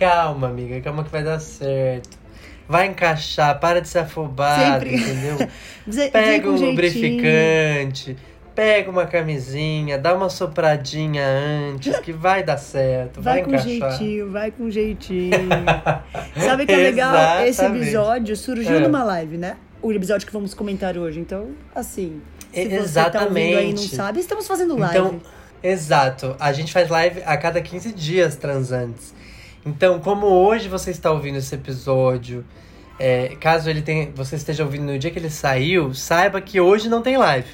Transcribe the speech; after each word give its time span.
Calma, 0.00 0.48
amiga, 0.48 0.80
calma 0.80 1.04
que 1.04 1.10
vai 1.10 1.22
dar 1.22 1.38
certo. 1.38 2.18
Vai 2.66 2.86
encaixar, 2.86 3.58
para 3.60 3.80
de 3.82 3.88
ser 3.88 3.98
afobado, 4.00 4.84
Sempre. 4.86 4.94
entendeu? 4.96 5.48
Pega 6.12 6.48
um 6.48 6.56
lubrificante, 6.56 8.16
pega 8.54 8.90
uma 8.90 9.06
camisinha, 9.06 9.98
dá 9.98 10.14
uma 10.14 10.28
sopradinha 10.30 11.24
antes, 11.26 11.98
que 11.98 12.12
vai 12.12 12.42
dar 12.44 12.56
certo, 12.58 13.20
vai, 13.20 13.34
Vai 13.34 13.42
com 13.42 13.50
encaixar. 13.50 13.90
jeitinho, 13.98 14.30
vai 14.30 14.50
com 14.52 14.70
jeitinho. 14.70 15.30
Sabe 16.38 16.64
que 16.66 16.72
é 16.72 16.76
legal? 16.76 17.40
Esse 17.40 17.60
Exatamente. 17.60 17.82
episódio 17.82 18.36
surgiu 18.36 18.76
É. 18.76 18.80
numa 18.80 19.02
live, 19.02 19.36
né? 19.36 19.56
O 19.82 19.92
episódio 19.92 20.26
que 20.26 20.32
vamos 20.32 20.54
comentar 20.54 20.96
hoje. 20.96 21.18
Então, 21.20 21.48
assim, 21.74 22.20
se 22.52 22.68
você 22.68 23.10
tá 23.10 23.24
ouvindo 23.24 23.38
aí 23.38 23.70
e 23.70 23.72
não 23.74 23.82
exatamente. 23.82 23.96
sabe, 23.96 24.20
estamos 24.20 24.46
fazendo 24.46 24.76
live. 24.78 24.96
Então, 24.96 25.20
exato. 25.62 26.36
A 26.38 26.52
gente 26.52 26.72
faz 26.72 26.88
live 26.88 27.20
a 27.26 27.36
cada 27.36 27.60
15 27.60 27.92
dias 27.92 28.36
transantes. 28.36 29.12
Então, 29.64 29.98
como 29.98 30.26
hoje 30.26 30.68
você 30.68 30.90
está 30.90 31.10
ouvindo 31.10 31.36
esse 31.36 31.54
episódio, 31.54 32.44
é, 32.98 33.36
caso 33.40 33.68
ele 33.68 33.82
tenha, 33.82 34.10
você 34.14 34.36
esteja 34.36 34.64
ouvindo 34.64 34.84
no 34.84 34.98
dia 34.98 35.10
que 35.10 35.18
ele 35.18 35.30
saiu, 35.30 35.94
saiba 35.94 36.40
que 36.40 36.60
hoje 36.60 36.88
não 36.88 37.02
tem 37.02 37.16
live. 37.16 37.48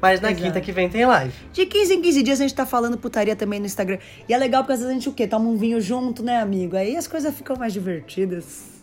Mas 0.00 0.20
na 0.20 0.30
Exato. 0.30 0.44
quinta 0.44 0.60
que 0.60 0.70
vem 0.70 0.88
tem 0.88 1.04
live. 1.04 1.32
De 1.52 1.66
15 1.66 1.94
em 1.94 2.02
15 2.02 2.22
dias 2.22 2.40
a 2.40 2.42
gente 2.44 2.54
tá 2.54 2.64
falando 2.64 2.96
putaria 2.96 3.34
também 3.34 3.58
no 3.58 3.66
Instagram. 3.66 3.98
E 4.28 4.34
é 4.34 4.38
legal 4.38 4.62
porque 4.62 4.74
às 4.74 4.78
vezes 4.78 4.92
a 4.92 4.94
gente 4.94 5.08
o 5.08 5.12
quê? 5.12 5.26
Toma 5.26 5.48
um 5.48 5.56
vinho 5.56 5.80
junto, 5.80 6.22
né, 6.22 6.40
amigo? 6.40 6.76
Aí 6.76 6.96
as 6.96 7.08
coisas 7.08 7.34
ficam 7.34 7.56
mais 7.56 7.72
divertidas. 7.72 8.78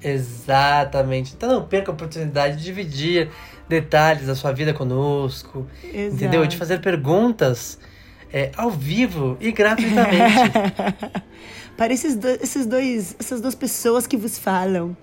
Exatamente. 0.00 1.34
Então 1.36 1.48
não 1.48 1.66
perca 1.66 1.90
a 1.90 1.94
oportunidade 1.94 2.56
de 2.56 2.64
dividir 2.64 3.30
detalhes 3.68 4.26
da 4.26 4.34
sua 4.34 4.52
vida 4.52 4.72
conosco. 4.72 5.66
Exato. 5.82 6.14
Entendeu? 6.14 6.46
De 6.46 6.56
fazer 6.56 6.80
perguntas 6.80 7.78
é, 8.32 8.50
ao 8.56 8.70
vivo 8.70 9.36
e 9.40 9.50
gratuitamente. 9.50 10.52
Para 11.80 11.94
esses, 11.94 12.14
do- 12.14 12.28
esses 12.28 12.66
dois, 12.66 13.16
essas 13.18 13.40
duas 13.40 13.54
pessoas 13.54 14.06
que 14.06 14.14
vos 14.14 14.38
falam. 14.38 14.94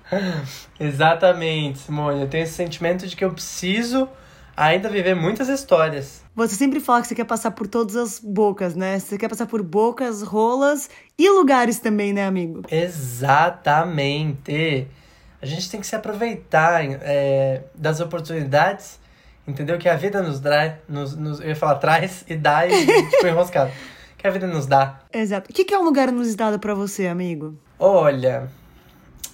Exatamente, 0.79 1.79
Simone. 1.79 2.22
Eu 2.22 2.27
tenho 2.29 2.44
esse 2.44 2.53
sentimento 2.53 3.07
de 3.07 3.16
que 3.16 3.25
eu 3.25 3.31
preciso 3.31 4.07
ainda 4.55 4.89
viver 4.89 5.16
muitas 5.16 5.49
histórias. 5.49 6.23
Você 6.35 6.55
sempre 6.55 6.79
fala 6.79 7.01
que 7.01 7.07
você 7.07 7.16
quer 7.16 7.25
passar 7.25 7.51
por 7.51 7.67
todas 7.67 7.95
as 7.95 8.19
bocas, 8.19 8.75
né? 8.75 8.99
Você 8.99 9.17
quer 9.17 9.27
passar 9.27 9.47
por 9.47 9.61
bocas, 9.63 10.22
rolas 10.22 10.89
e 11.17 11.29
lugares 11.29 11.79
também, 11.79 12.13
né, 12.13 12.25
amigo? 12.25 12.61
Exatamente. 12.72 14.88
A 15.41 15.45
gente 15.45 15.69
tem 15.69 15.79
que 15.79 15.88
se 15.88 15.95
aproveitar 15.95 16.83
é, 16.85 17.63
das 17.75 17.99
oportunidades, 17.99 18.99
entendeu? 19.47 19.78
Que 19.78 19.88
a 19.90 19.96
vida 19.96 20.22
nos 20.22 20.40
dá. 20.40 20.75
Nos, 20.88 21.16
nos- 21.16 21.40
eu 21.40 21.47
ia 21.50 21.56
falar 21.56 21.75
traz 21.75 22.24
e 22.28 22.35
dá 22.35 22.66
e 22.68 22.72
ficou 23.09 23.30
enroscado. 23.30 23.72
Que 24.18 24.28
a 24.28 24.31
vida 24.31 24.47
nos 24.47 24.66
dá. 24.66 25.00
Exato. 25.13 25.50
O 25.50 25.53
que 25.53 25.63
que 25.63 25.74
é 25.74 25.78
um 25.80 25.84
lugar 25.84 26.09
inusitado 26.09 26.59
pra 26.59 26.74
você, 26.74 27.08
amigo? 27.08 27.56
Olha, 27.80 28.50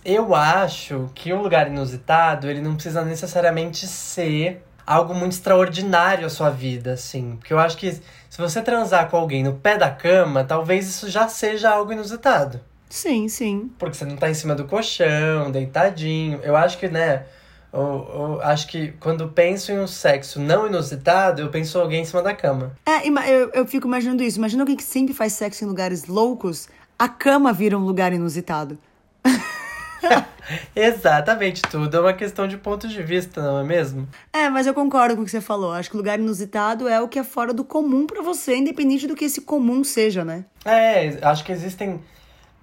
eu 0.03 0.35
acho 0.35 1.09
que 1.15 1.33
um 1.33 1.41
lugar 1.41 1.67
inusitado, 1.67 2.49
ele 2.49 2.61
não 2.61 2.73
precisa 2.75 3.03
necessariamente 3.05 3.87
ser 3.87 4.61
algo 4.85 5.13
muito 5.13 5.31
extraordinário 5.31 6.25
à 6.25 6.29
sua 6.29 6.49
vida, 6.49 6.93
assim. 6.93 7.37
Porque 7.37 7.53
eu 7.53 7.59
acho 7.59 7.77
que 7.77 7.93
se 7.93 8.37
você 8.37 8.61
transar 8.61 9.09
com 9.09 9.15
alguém 9.15 9.41
no 9.43 9.53
pé 9.53 9.77
da 9.77 9.89
cama, 9.89 10.43
talvez 10.43 10.87
isso 10.89 11.09
já 11.09 11.29
seja 11.29 11.69
algo 11.69 11.93
inusitado. 11.93 12.59
Sim, 12.89 13.29
sim. 13.29 13.71
Porque 13.79 13.95
você 13.97 14.03
não 14.05 14.17
tá 14.17 14.29
em 14.29 14.33
cima 14.33 14.53
do 14.53 14.65
colchão, 14.65 15.49
deitadinho. 15.51 16.39
Eu 16.43 16.55
acho 16.57 16.77
que, 16.77 16.89
né? 16.89 17.23
Eu, 17.73 18.07
eu 18.13 18.41
acho 18.43 18.67
que 18.67 18.93
quando 18.99 19.27
penso 19.29 19.71
em 19.71 19.79
um 19.79 19.87
sexo 19.87 20.39
não 20.39 20.67
inusitado, 20.67 21.41
eu 21.41 21.49
penso 21.49 21.77
em 21.77 21.81
alguém 21.81 22.01
em 22.03 22.05
cima 22.05 22.21
da 22.21 22.35
cama. 22.35 22.73
É, 22.85 23.07
eu, 23.07 23.49
eu 23.49 23.65
fico 23.65 23.87
imaginando 23.87 24.21
isso. 24.21 24.37
Imagina 24.37 24.61
alguém 24.61 24.75
que 24.75 24.83
sempre 24.83 25.11
faz 25.11 25.33
sexo 25.33 25.65
em 25.65 25.67
lugares 25.67 26.05
loucos, 26.05 26.69
a 26.99 27.09
cama 27.09 27.51
vira 27.51 27.75
um 27.75 27.83
lugar 27.83 28.13
inusitado. 28.13 28.77
Exatamente, 30.75 31.61
tudo 31.63 31.97
é 31.97 31.99
uma 31.99 32.13
questão 32.13 32.47
de 32.47 32.57
ponto 32.57 32.87
de 32.87 33.01
vista, 33.01 33.41
não 33.41 33.59
é 33.59 33.63
mesmo? 33.63 34.07
É, 34.31 34.49
mas 34.49 34.67
eu 34.67 34.73
concordo 34.73 35.15
com 35.15 35.21
o 35.21 35.25
que 35.25 35.31
você 35.31 35.41
falou. 35.41 35.71
Acho 35.71 35.89
que 35.89 35.97
lugar 35.97 36.19
inusitado 36.19 36.87
é 36.87 37.01
o 37.01 37.07
que 37.07 37.17
é 37.17 37.23
fora 37.23 37.53
do 37.53 37.63
comum 37.63 38.05
pra 38.05 38.21
você, 38.21 38.55
independente 38.57 39.07
do 39.07 39.15
que 39.15 39.25
esse 39.25 39.41
comum 39.41 39.83
seja, 39.83 40.23
né? 40.23 40.45
É, 40.65 41.17
acho 41.21 41.43
que 41.43 41.51
existem 41.51 42.01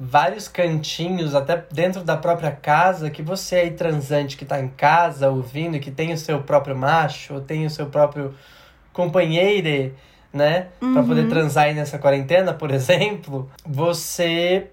vários 0.02 0.48
cantinhos, 0.48 1.34
até 1.34 1.62
dentro 1.70 2.02
da 2.02 2.16
própria 2.16 2.50
casa, 2.50 3.10
que 3.10 3.20
você 3.20 3.56
aí 3.56 3.70
transante 3.72 4.34
que 4.34 4.46
tá 4.46 4.58
em 4.58 4.68
casa 4.68 5.28
ouvindo, 5.28 5.78
que 5.78 5.90
tem 5.90 6.10
o 6.14 6.16
seu 6.16 6.42
próprio 6.42 6.74
macho, 6.74 7.34
ou 7.34 7.40
tem 7.42 7.66
o 7.66 7.70
seu 7.70 7.84
próprio 7.86 8.34
companheiro, 8.94 9.94
né? 10.32 10.68
Pra 10.94 11.02
poder 11.02 11.28
transar 11.28 11.64
aí 11.64 11.74
nessa 11.74 11.98
quarentena, 11.98 12.54
por 12.54 12.70
exemplo, 12.72 13.50
você 13.66 14.68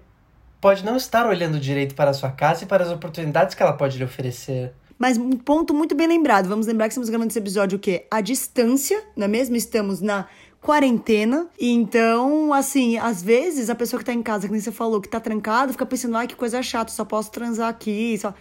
pode 0.62 0.82
não 0.82 0.96
estar 0.96 1.26
olhando 1.26 1.60
direito 1.60 1.94
para 1.94 2.10
a 2.10 2.14
sua 2.14 2.30
casa 2.30 2.64
e 2.64 2.66
para 2.66 2.82
as 2.82 2.90
oportunidades 2.90 3.54
que 3.54 3.62
ela 3.62 3.74
pode 3.74 3.98
lhe 3.98 4.04
oferecer. 4.04 4.72
Mas 4.98 5.16
um 5.16 5.30
ponto 5.30 5.72
muito 5.72 5.94
bem 5.94 6.08
lembrado. 6.08 6.48
Vamos 6.48 6.66
lembrar 6.66 6.86
que 6.88 6.92
estamos 6.92 7.08
gravando 7.08 7.30
esse 7.30 7.38
episódio 7.38 7.76
o 7.76 7.80
quê? 7.80 8.06
À 8.10 8.20
distância, 8.20 9.00
não 9.16 9.26
é 9.26 9.28
mesmo? 9.28 9.54
Estamos 9.54 10.00
na 10.00 10.26
quarentena. 10.60 11.46
E 11.58 11.70
então, 11.70 12.52
assim, 12.52 12.98
às 12.98 13.22
vezes 13.22 13.70
a 13.70 13.74
pessoa 13.74 13.98
que 13.98 14.04
tá 14.04 14.12
em 14.12 14.22
casa, 14.22 14.46
que 14.46 14.52
nem 14.52 14.60
você 14.60 14.72
falou, 14.72 15.00
que 15.00 15.08
tá 15.08 15.20
trancada, 15.20 15.72
fica 15.72 15.86
pensando, 15.86 16.16
ai, 16.16 16.26
que 16.26 16.34
coisa 16.34 16.60
chata, 16.62 16.90
só 16.90 17.04
posso 17.04 17.30
transar 17.30 17.68
aqui. 17.68 18.18
Só... 18.18 18.34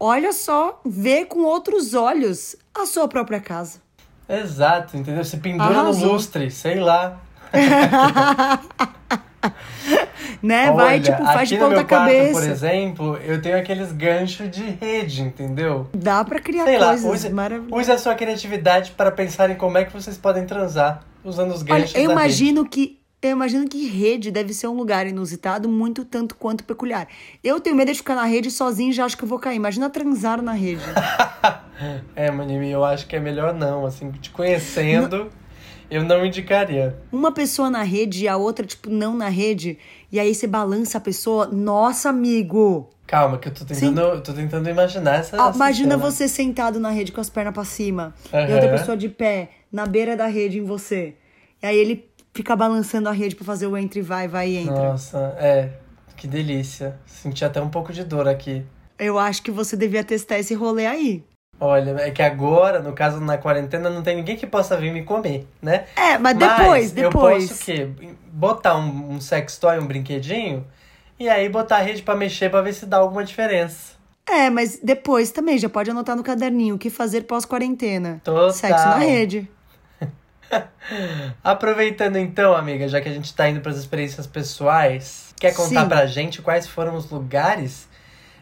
Olha 0.00 0.32
só, 0.32 0.80
vê 0.84 1.24
com 1.24 1.40
outros 1.40 1.92
olhos 1.92 2.56
a 2.74 2.86
sua 2.86 3.06
própria 3.06 3.40
casa. 3.40 3.80
Exato, 4.28 4.96
entendeu? 4.96 5.24
Se 5.24 5.38
pendura 5.38 5.78
Arrasou. 5.78 6.06
no 6.06 6.12
lustre, 6.12 6.50
sei 6.50 6.80
lá. 6.80 7.20
Né? 10.42 10.70
Vai, 10.72 10.94
Olha, 10.96 11.00
tipo, 11.02 11.24
faz 11.24 11.48
de 11.48 11.56
ponta 11.56 11.84
quarto, 11.84 11.86
cabeça. 11.88 12.32
por 12.32 12.42
exemplo, 12.48 13.16
eu 13.24 13.40
tenho 13.42 13.56
aqueles 13.58 13.90
ganchos 13.92 14.50
de 14.50 14.62
rede, 14.62 15.22
entendeu? 15.22 15.88
Dá 15.92 16.24
pra 16.24 16.38
criar 16.38 16.64
Sei 16.64 16.78
lá, 16.78 16.88
coisas 16.88 17.12
use, 17.24 17.30
maravilhosas. 17.30 17.80
use 17.82 17.92
a 17.92 17.98
sua 17.98 18.14
criatividade 18.14 18.92
para 18.92 19.10
pensar 19.10 19.50
em 19.50 19.56
como 19.56 19.78
é 19.78 19.84
que 19.84 19.92
vocês 19.92 20.16
podem 20.16 20.44
transar 20.46 21.02
usando 21.24 21.52
os 21.52 21.62
Olha, 21.62 21.80
ganchos 21.80 21.94
eu 21.94 22.06
da 22.06 22.12
imagino 22.12 22.68
que 22.68 22.98
eu 23.20 23.30
imagino 23.32 23.68
que 23.68 23.84
rede 23.88 24.30
deve 24.30 24.54
ser 24.54 24.68
um 24.68 24.74
lugar 24.76 25.04
inusitado, 25.08 25.68
muito 25.68 26.04
tanto 26.04 26.36
quanto 26.36 26.62
peculiar. 26.62 27.08
Eu 27.42 27.58
tenho 27.58 27.74
medo 27.74 27.90
de 27.90 27.98
ficar 27.98 28.14
na 28.14 28.24
rede 28.24 28.48
sozinho 28.48 28.90
e 28.90 28.92
já 28.92 29.04
acho 29.04 29.16
que 29.16 29.24
eu 29.24 29.28
vou 29.28 29.40
cair. 29.40 29.56
Imagina 29.56 29.90
transar 29.90 30.40
na 30.40 30.52
rede. 30.52 30.82
rede. 30.84 31.58
É, 32.16 32.28
Manimi, 32.28 32.70
eu 32.70 32.84
acho 32.84 33.06
que 33.06 33.14
é 33.14 33.20
melhor 33.20 33.54
não, 33.54 33.86
assim, 33.86 34.10
te 34.10 34.30
conhecendo, 34.30 35.30
eu 35.90 36.02
não 36.04 36.24
indicaria. 36.24 36.96
Uma 37.10 37.32
pessoa 37.32 37.70
na 37.70 37.82
rede 37.82 38.24
e 38.24 38.28
a 38.28 38.36
outra, 38.36 38.64
tipo, 38.66 38.90
não 38.90 39.16
na 39.16 39.28
rede. 39.28 39.78
E 40.12 40.18
aí 40.20 40.34
você 40.34 40.46
balança 40.46 40.98
a 40.98 41.00
pessoa. 41.00 41.46
Nossa, 41.46 42.10
amigo! 42.10 42.90
Calma, 43.06 43.38
que 43.38 43.48
eu 43.48 43.54
tô 43.54 43.64
tentando, 43.64 44.00
eu 44.00 44.20
tô 44.20 44.34
tentando 44.34 44.68
imaginar 44.68 45.16
essa, 45.20 45.36
essa 45.36 45.56
imagina 45.56 45.96
cena. 45.96 46.10
você 46.10 46.28
sentado 46.28 46.78
na 46.78 46.90
rede 46.90 47.10
com 47.10 47.20
as 47.22 47.30
pernas 47.30 47.54
pra 47.54 47.64
cima. 47.64 48.14
E 48.32 48.36
Aham. 48.36 48.52
outra 48.52 48.68
pessoa 48.68 48.96
de 48.96 49.08
pé, 49.08 49.48
na 49.72 49.86
beira 49.86 50.14
da 50.14 50.26
rede 50.26 50.58
em 50.58 50.64
você. 50.64 51.14
E 51.62 51.66
aí 51.66 51.76
ele 51.76 52.06
fica 52.34 52.54
balançando 52.54 53.08
a 53.08 53.12
rede 53.12 53.34
pra 53.34 53.46
fazer 53.46 53.66
o 53.66 53.76
entre 53.78 54.00
e 54.00 54.02
vai, 54.02 54.28
vai 54.28 54.50
e 54.50 54.56
entra. 54.58 54.90
Nossa, 54.90 55.34
é, 55.38 55.70
que 56.18 56.26
delícia. 56.28 56.98
Senti 57.06 57.44
até 57.44 57.62
um 57.62 57.70
pouco 57.70 57.94
de 57.94 58.04
dor 58.04 58.28
aqui. 58.28 58.62
Eu 58.98 59.18
acho 59.18 59.42
que 59.42 59.50
você 59.50 59.74
devia 59.74 60.04
testar 60.04 60.38
esse 60.38 60.52
rolê 60.54 60.84
aí. 60.84 61.24
Olha, 61.60 61.90
é 62.00 62.10
que 62.10 62.22
agora, 62.22 62.80
no 62.80 62.92
caso, 62.92 63.20
na 63.20 63.36
quarentena, 63.36 63.90
não 63.90 64.00
tem 64.02 64.14
ninguém 64.16 64.36
que 64.36 64.46
possa 64.46 64.76
vir 64.76 64.92
me 64.92 65.02
comer, 65.02 65.46
né? 65.60 65.86
É, 65.96 66.16
mas 66.16 66.36
depois, 66.36 66.92
Mas 66.92 66.96
eu 66.96 67.10
depois. 67.10 67.48
posso 67.48 67.62
o 67.62 67.64
quê? 67.64 67.88
Botar 68.32 68.76
um, 68.76 69.14
um 69.14 69.20
sex 69.20 69.58
toy, 69.58 69.78
um 69.78 69.86
brinquedinho, 69.86 70.64
e 71.18 71.28
aí 71.28 71.48
botar 71.48 71.78
a 71.78 71.80
rede 71.80 72.02
pra 72.02 72.14
mexer 72.14 72.48
pra 72.48 72.62
ver 72.62 72.72
se 72.74 72.86
dá 72.86 72.98
alguma 72.98 73.24
diferença. 73.24 73.98
É, 74.28 74.50
mas 74.50 74.78
depois 74.82 75.32
também, 75.32 75.58
já 75.58 75.68
pode 75.68 75.90
anotar 75.90 76.14
no 76.14 76.22
caderninho 76.22 76.76
o 76.76 76.78
que 76.78 76.90
fazer 76.90 77.22
pós-quarentena. 77.22 78.20
Total. 78.22 78.52
Sexo 78.52 78.84
na 78.86 78.98
rede. 78.98 79.50
Aproveitando 81.42 82.16
então, 82.16 82.54
amiga, 82.54 82.86
já 82.88 83.00
que 83.00 83.08
a 83.08 83.12
gente 83.12 83.34
tá 83.34 83.48
indo 83.48 83.60
pras 83.60 83.76
experiências 83.76 84.26
pessoais, 84.26 85.34
quer 85.40 85.54
contar 85.54 85.82
Sim. 85.82 85.88
pra 85.88 86.06
gente 86.06 86.40
quais 86.40 86.66
foram 86.68 86.94
os 86.94 87.10
lugares 87.10 87.88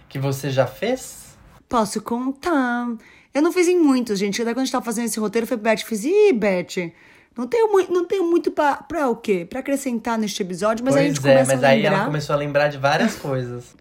que 0.08 0.18
você 0.18 0.50
já 0.50 0.66
fez? 0.66 1.25
Posso 1.68 2.00
contar. 2.00 2.88
Eu 3.34 3.42
não 3.42 3.52
fiz 3.52 3.66
em 3.68 3.78
muitos, 3.78 4.18
gente. 4.18 4.40
Até 4.40 4.52
quando 4.52 4.58
a 4.62 4.64
gente 4.64 4.72
tava 4.72 4.84
fazendo 4.84 5.06
esse 5.06 5.18
roteiro, 5.20 5.46
foi 5.46 5.56
Beth, 5.56 5.78
fiz, 5.78 6.04
ih, 6.04 6.32
Beth, 6.32 6.92
não 7.36 7.46
tenho, 7.46 7.70
mui- 7.70 7.86
não 7.90 8.06
tenho 8.06 8.24
muito 8.30 8.50
pra, 8.50 8.76
pra 8.76 9.08
o 9.08 9.16
quê? 9.16 9.46
Pra 9.48 9.60
acrescentar 9.60 10.18
neste 10.18 10.40
episódio, 10.42 10.84
mas 10.84 10.96
aí 10.96 11.04
a 11.04 11.08
gente 11.08 11.20
pois 11.20 11.26
é, 11.32 11.34
começa 11.34 11.54
mas 11.54 11.64
a 11.64 11.68
aí 11.68 11.82
lembrar. 11.82 11.96
ela 11.96 12.04
começou 12.06 12.32
a 12.34 12.36
lembrar 12.38 12.68
de 12.68 12.78
várias 12.78 13.14
coisas. 13.16 13.74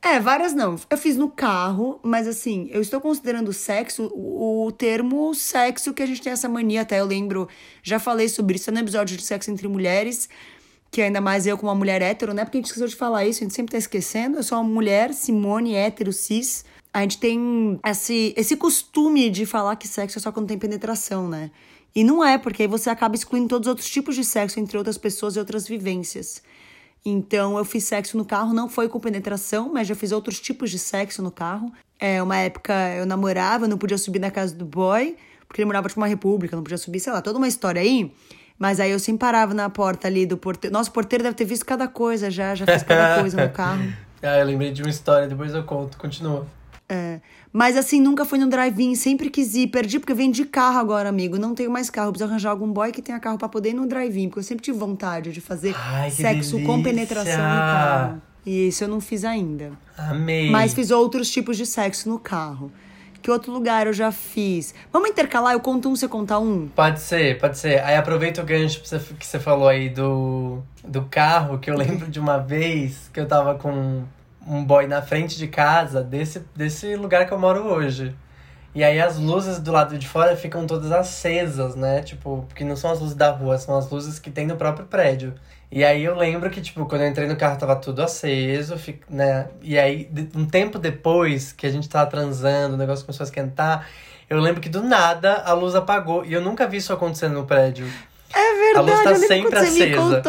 É, 0.00 0.20
várias 0.20 0.54
não. 0.54 0.76
Eu 0.88 0.96
fiz 0.96 1.16
no 1.16 1.28
carro, 1.28 1.98
mas 2.04 2.28
assim, 2.28 2.68
eu 2.70 2.80
estou 2.80 3.00
considerando 3.00 3.52
sexo 3.52 4.04
o, 4.14 4.66
o 4.66 4.70
termo 4.70 5.34
sexo 5.34 5.92
que 5.92 6.00
a 6.02 6.06
gente 6.06 6.22
tem 6.22 6.32
essa 6.32 6.48
mania, 6.48 6.82
até 6.82 7.00
eu 7.00 7.04
lembro, 7.04 7.48
já 7.82 7.98
falei 7.98 8.28
sobre 8.28 8.54
isso 8.54 8.70
no 8.70 8.78
episódio 8.78 9.16
de 9.16 9.24
sexo 9.24 9.50
entre 9.50 9.66
mulheres, 9.66 10.28
que 10.88 11.02
ainda 11.02 11.20
mais 11.20 11.48
eu 11.48 11.58
como 11.58 11.68
uma 11.72 11.74
mulher 11.78 12.00
hétero, 12.00 12.32
né? 12.32 12.44
Porque 12.44 12.58
a 12.58 12.60
gente 12.60 12.66
esqueceu 12.66 12.86
de 12.86 12.94
falar 12.94 13.24
isso, 13.26 13.42
a 13.42 13.44
gente 13.44 13.54
sempre 13.56 13.72
tá 13.72 13.78
esquecendo. 13.78 14.36
Eu 14.36 14.42
sou 14.44 14.56
uma 14.58 14.62
mulher, 14.64 15.12
Simone, 15.12 15.74
hétero, 15.74 16.12
cis. 16.12 16.64
A 16.98 17.02
gente 17.02 17.18
tem 17.18 17.78
esse, 17.86 18.34
esse 18.36 18.56
costume 18.56 19.30
de 19.30 19.46
falar 19.46 19.76
que 19.76 19.86
sexo 19.86 20.18
é 20.18 20.20
só 20.20 20.32
quando 20.32 20.48
tem 20.48 20.58
penetração, 20.58 21.28
né? 21.28 21.52
E 21.94 22.02
não 22.02 22.24
é, 22.24 22.36
porque 22.36 22.62
aí 22.62 22.68
você 22.68 22.90
acaba 22.90 23.14
excluindo 23.14 23.46
todos 23.46 23.68
os 23.68 23.70
outros 23.70 23.88
tipos 23.88 24.16
de 24.16 24.24
sexo 24.24 24.58
entre 24.58 24.76
outras 24.76 24.98
pessoas 24.98 25.36
e 25.36 25.38
outras 25.38 25.68
vivências. 25.68 26.42
Então, 27.04 27.56
eu 27.56 27.64
fiz 27.64 27.84
sexo 27.84 28.18
no 28.18 28.24
carro, 28.24 28.52
não 28.52 28.68
foi 28.68 28.88
com 28.88 28.98
penetração, 28.98 29.72
mas 29.72 29.86
já 29.86 29.94
fiz 29.94 30.10
outros 30.10 30.40
tipos 30.40 30.72
de 30.72 30.78
sexo 30.80 31.22
no 31.22 31.30
carro. 31.30 31.72
É, 32.00 32.20
uma 32.20 32.36
época 32.36 32.74
eu 32.96 33.06
namorava, 33.06 33.68
não 33.68 33.78
podia 33.78 33.96
subir 33.96 34.18
na 34.18 34.32
casa 34.32 34.52
do 34.52 34.64
boy, 34.64 35.16
porque 35.46 35.60
ele 35.60 35.66
morava 35.66 35.86
tipo 35.86 36.00
uma 36.00 36.08
república, 36.08 36.56
não 36.56 36.64
podia 36.64 36.78
subir, 36.78 36.98
sei 36.98 37.12
lá, 37.12 37.22
toda 37.22 37.38
uma 37.38 37.46
história 37.46 37.80
aí. 37.80 38.12
Mas 38.58 38.80
aí 38.80 38.90
eu 38.90 38.98
sempre 38.98 39.20
parava 39.20 39.54
na 39.54 39.70
porta 39.70 40.08
ali 40.08 40.26
do 40.26 40.36
porteiro. 40.36 40.74
Nossa, 40.74 40.90
o 40.90 40.92
porteiro 40.92 41.22
deve 41.22 41.36
ter 41.36 41.44
visto 41.44 41.64
cada 41.64 41.86
coisa 41.86 42.28
já, 42.28 42.56
já 42.56 42.66
fez 42.66 42.82
cada 42.82 43.20
coisa 43.22 43.46
no 43.46 43.52
carro. 43.52 43.84
Ah, 44.20 44.36
eu 44.40 44.46
lembrei 44.46 44.72
de 44.72 44.82
uma 44.82 44.90
história, 44.90 45.28
depois 45.28 45.54
eu 45.54 45.62
conto. 45.62 45.96
Continua. 45.96 46.44
É. 46.88 47.20
Mas 47.52 47.76
assim, 47.76 48.00
nunca 48.00 48.24
fui 48.24 48.38
no 48.38 48.48
drive-in, 48.48 48.94
sempre 48.94 49.28
quis 49.28 49.54
ir. 49.54 49.66
Perdi 49.68 49.98
porque 49.98 50.12
eu 50.12 50.32
de 50.32 50.44
carro 50.44 50.78
agora, 50.78 51.08
amigo. 51.08 51.38
Não 51.38 51.54
tenho 51.54 51.70
mais 51.70 51.90
carro. 51.90 52.10
Preciso 52.10 52.30
arranjar 52.30 52.50
algum 52.50 52.72
boy 52.72 52.92
que 52.92 53.02
tenha 53.02 53.18
carro 53.20 53.36
pra 53.36 53.48
poder 53.48 53.70
ir 53.70 53.74
no 53.74 53.86
drive-in. 53.86 54.28
Porque 54.28 54.40
eu 54.40 54.44
sempre 54.44 54.64
tive 54.64 54.78
vontade 54.78 55.32
de 55.32 55.40
fazer 55.40 55.74
Ai, 55.76 56.10
sexo 56.10 56.52
com 56.60 56.80
delícia! 56.80 56.84
penetração 56.84 57.32
no 57.32 57.60
carro. 57.60 58.22
E 58.46 58.68
isso 58.68 58.84
eu 58.84 58.88
não 58.88 59.00
fiz 59.00 59.24
ainda. 59.24 59.72
Amei. 59.96 60.50
Mas 60.50 60.72
fiz 60.72 60.90
outros 60.90 61.30
tipos 61.30 61.56
de 61.56 61.66
sexo 61.66 62.08
no 62.08 62.18
carro. 62.18 62.72
Que 63.20 63.30
outro 63.30 63.52
lugar 63.52 63.86
eu 63.86 63.92
já 63.92 64.12
fiz? 64.12 64.74
Vamos 64.92 65.10
intercalar? 65.10 65.52
Eu 65.52 65.60
conto 65.60 65.88
um, 65.88 65.96
você 65.96 66.06
conta 66.06 66.38
um? 66.38 66.68
Pode 66.68 67.00
ser, 67.00 67.38
pode 67.38 67.58
ser. 67.58 67.82
Aí 67.82 67.96
aproveita 67.96 68.40
o 68.40 68.44
gancho 68.44 68.80
que 68.80 69.26
você 69.26 69.38
falou 69.38 69.68
aí 69.68 69.88
do, 69.88 70.62
do 70.86 71.02
carro, 71.02 71.58
que 71.58 71.70
eu 71.70 71.76
lembro 71.76 72.08
de 72.08 72.20
uma 72.20 72.38
vez 72.38 73.10
que 73.12 73.18
eu 73.20 73.26
tava 73.26 73.56
com 73.56 74.04
um 74.48 74.64
boy 74.64 74.86
na 74.86 75.02
frente 75.02 75.36
de 75.36 75.46
casa, 75.46 76.02
desse, 76.02 76.40
desse 76.56 76.96
lugar 76.96 77.26
que 77.26 77.32
eu 77.32 77.38
moro 77.38 77.64
hoje. 77.64 78.14
E 78.74 78.84
aí 78.84 79.00
as 79.00 79.18
luzes 79.18 79.58
do 79.58 79.72
lado 79.72 79.98
de 79.98 80.06
fora 80.06 80.36
ficam 80.36 80.66
todas 80.66 80.92
acesas, 80.92 81.74
né? 81.74 82.02
Tipo, 82.02 82.44
porque 82.48 82.64
não 82.64 82.76
são 82.76 82.90
as 82.90 83.00
luzes 83.00 83.16
da 83.16 83.30
rua, 83.30 83.58
são 83.58 83.76
as 83.76 83.90
luzes 83.90 84.18
que 84.18 84.30
tem 84.30 84.46
no 84.46 84.56
próprio 84.56 84.86
prédio. 84.86 85.34
E 85.70 85.84
aí 85.84 86.04
eu 86.04 86.16
lembro 86.16 86.48
que, 86.48 86.60
tipo, 86.60 86.86
quando 86.86 87.02
eu 87.02 87.08
entrei 87.08 87.26
no 87.28 87.36
carro 87.36 87.58
tava 87.58 87.76
tudo 87.76 88.02
aceso, 88.02 88.76
né? 89.08 89.48
E 89.62 89.78
aí, 89.78 90.10
um 90.34 90.46
tempo 90.46 90.78
depois 90.78 91.52
que 91.52 91.66
a 91.66 91.70
gente 91.70 91.88
tava 91.88 92.08
transando, 92.08 92.74
o 92.74 92.78
negócio 92.78 93.04
começou 93.04 93.24
a 93.24 93.26
esquentar, 93.26 93.86
eu 94.30 94.38
lembro 94.40 94.60
que 94.60 94.68
do 94.68 94.82
nada 94.82 95.42
a 95.44 95.52
luz 95.54 95.74
apagou. 95.74 96.24
E 96.24 96.32
eu 96.32 96.40
nunca 96.40 96.66
vi 96.66 96.76
isso 96.76 96.92
acontecendo 96.92 97.34
no 97.34 97.46
prédio. 97.46 97.86
É 98.34 98.76
A 98.76 98.80
luz 98.82 98.92
tá 99.02 99.10
sempre 99.26 99.50
acesa. 99.58 100.22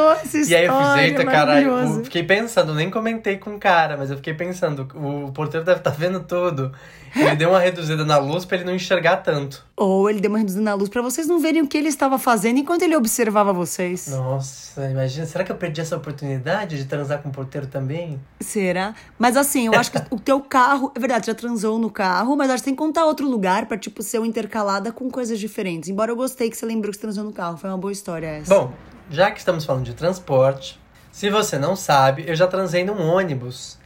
E 0.49 0.55
aí 0.55 0.65
eu 0.65 0.73
fiz, 0.73 0.81
eita, 1.03 1.23
caralho. 1.31 1.71
Fiquei 2.05 2.23
pensando, 2.23 2.73
nem 2.73 2.89
comentei 2.89 3.37
com 3.37 3.55
o 3.55 3.59
cara, 3.59 3.97
mas 3.97 4.09
eu 4.09 4.15
fiquei 4.17 4.33
pensando, 4.33 4.87
o 4.95 5.31
porteiro 5.33 5.65
deve 5.65 5.79
estar 5.79 5.91
vendo 5.91 6.21
tudo. 6.21 6.71
Ele 7.15 7.35
deu 7.35 7.49
uma 7.49 7.59
reduzida 7.59 8.05
na 8.05 8.17
luz 8.17 8.45
pra 8.45 8.57
ele 8.57 8.65
não 8.65 8.75
enxergar 8.75 9.17
tanto. 9.17 9.65
Ou 9.75 10.09
ele 10.09 10.19
deu 10.19 10.29
uma 10.29 10.37
reduzida 10.37 10.63
na 10.63 10.73
luz 10.73 10.89
pra 10.89 11.01
vocês 11.01 11.27
não 11.27 11.39
verem 11.39 11.61
o 11.61 11.67
que 11.67 11.77
ele 11.77 11.87
estava 11.89 12.17
fazendo 12.19 12.59
enquanto 12.59 12.81
ele 12.83 12.95
observava 12.95 13.53
vocês. 13.53 14.07
Nossa, 14.07 14.89
imagina, 14.89 15.25
será 15.25 15.43
que 15.43 15.51
eu 15.51 15.55
perdi 15.55 15.81
essa 15.81 15.95
oportunidade 15.95 16.77
de 16.77 16.85
transar 16.85 17.21
com 17.21 17.29
o 17.29 17.31
porteiro 17.31 17.67
também? 17.67 18.19
Será? 18.39 18.93
Mas 19.17 19.37
assim, 19.37 19.67
eu 19.67 19.73
acho 19.73 19.91
que 19.91 20.01
o 20.09 20.19
teu 20.19 20.41
carro. 20.41 20.91
É 20.95 20.99
verdade, 20.99 21.25
você 21.25 21.31
já 21.31 21.35
transou 21.35 21.79
no 21.79 21.89
carro, 21.89 22.35
mas 22.35 22.49
acho 22.49 22.63
que 22.63 22.65
tem 22.65 22.75
que 22.75 22.79
contar 22.79 23.05
outro 23.05 23.27
lugar 23.29 23.65
pra, 23.65 23.77
tipo, 23.77 24.03
ser 24.03 24.19
uma 24.19 24.27
intercalada 24.27 24.91
com 24.91 25.09
coisas 25.09 25.39
diferentes. 25.39 25.89
Embora 25.89 26.11
eu 26.11 26.15
gostei 26.15 26.49
que 26.49 26.57
você 26.57 26.65
lembrou 26.65 26.91
que 26.91 26.97
você 26.97 27.01
transou 27.01 27.23
no 27.23 27.31
carro. 27.31 27.57
Foi 27.57 27.69
uma 27.69 27.77
boa 27.77 27.91
história 27.91 28.27
essa. 28.27 28.53
Bom, 28.53 28.73
já 29.09 29.31
que 29.31 29.39
estamos 29.39 29.65
falando 29.65 29.85
de 29.85 29.93
transporte, 29.93 30.79
se 31.11 31.29
você 31.29 31.57
não 31.57 31.75
sabe, 31.75 32.25
eu 32.27 32.35
já 32.35 32.47
transei 32.47 32.83
num 32.83 33.01
ônibus. 33.01 33.77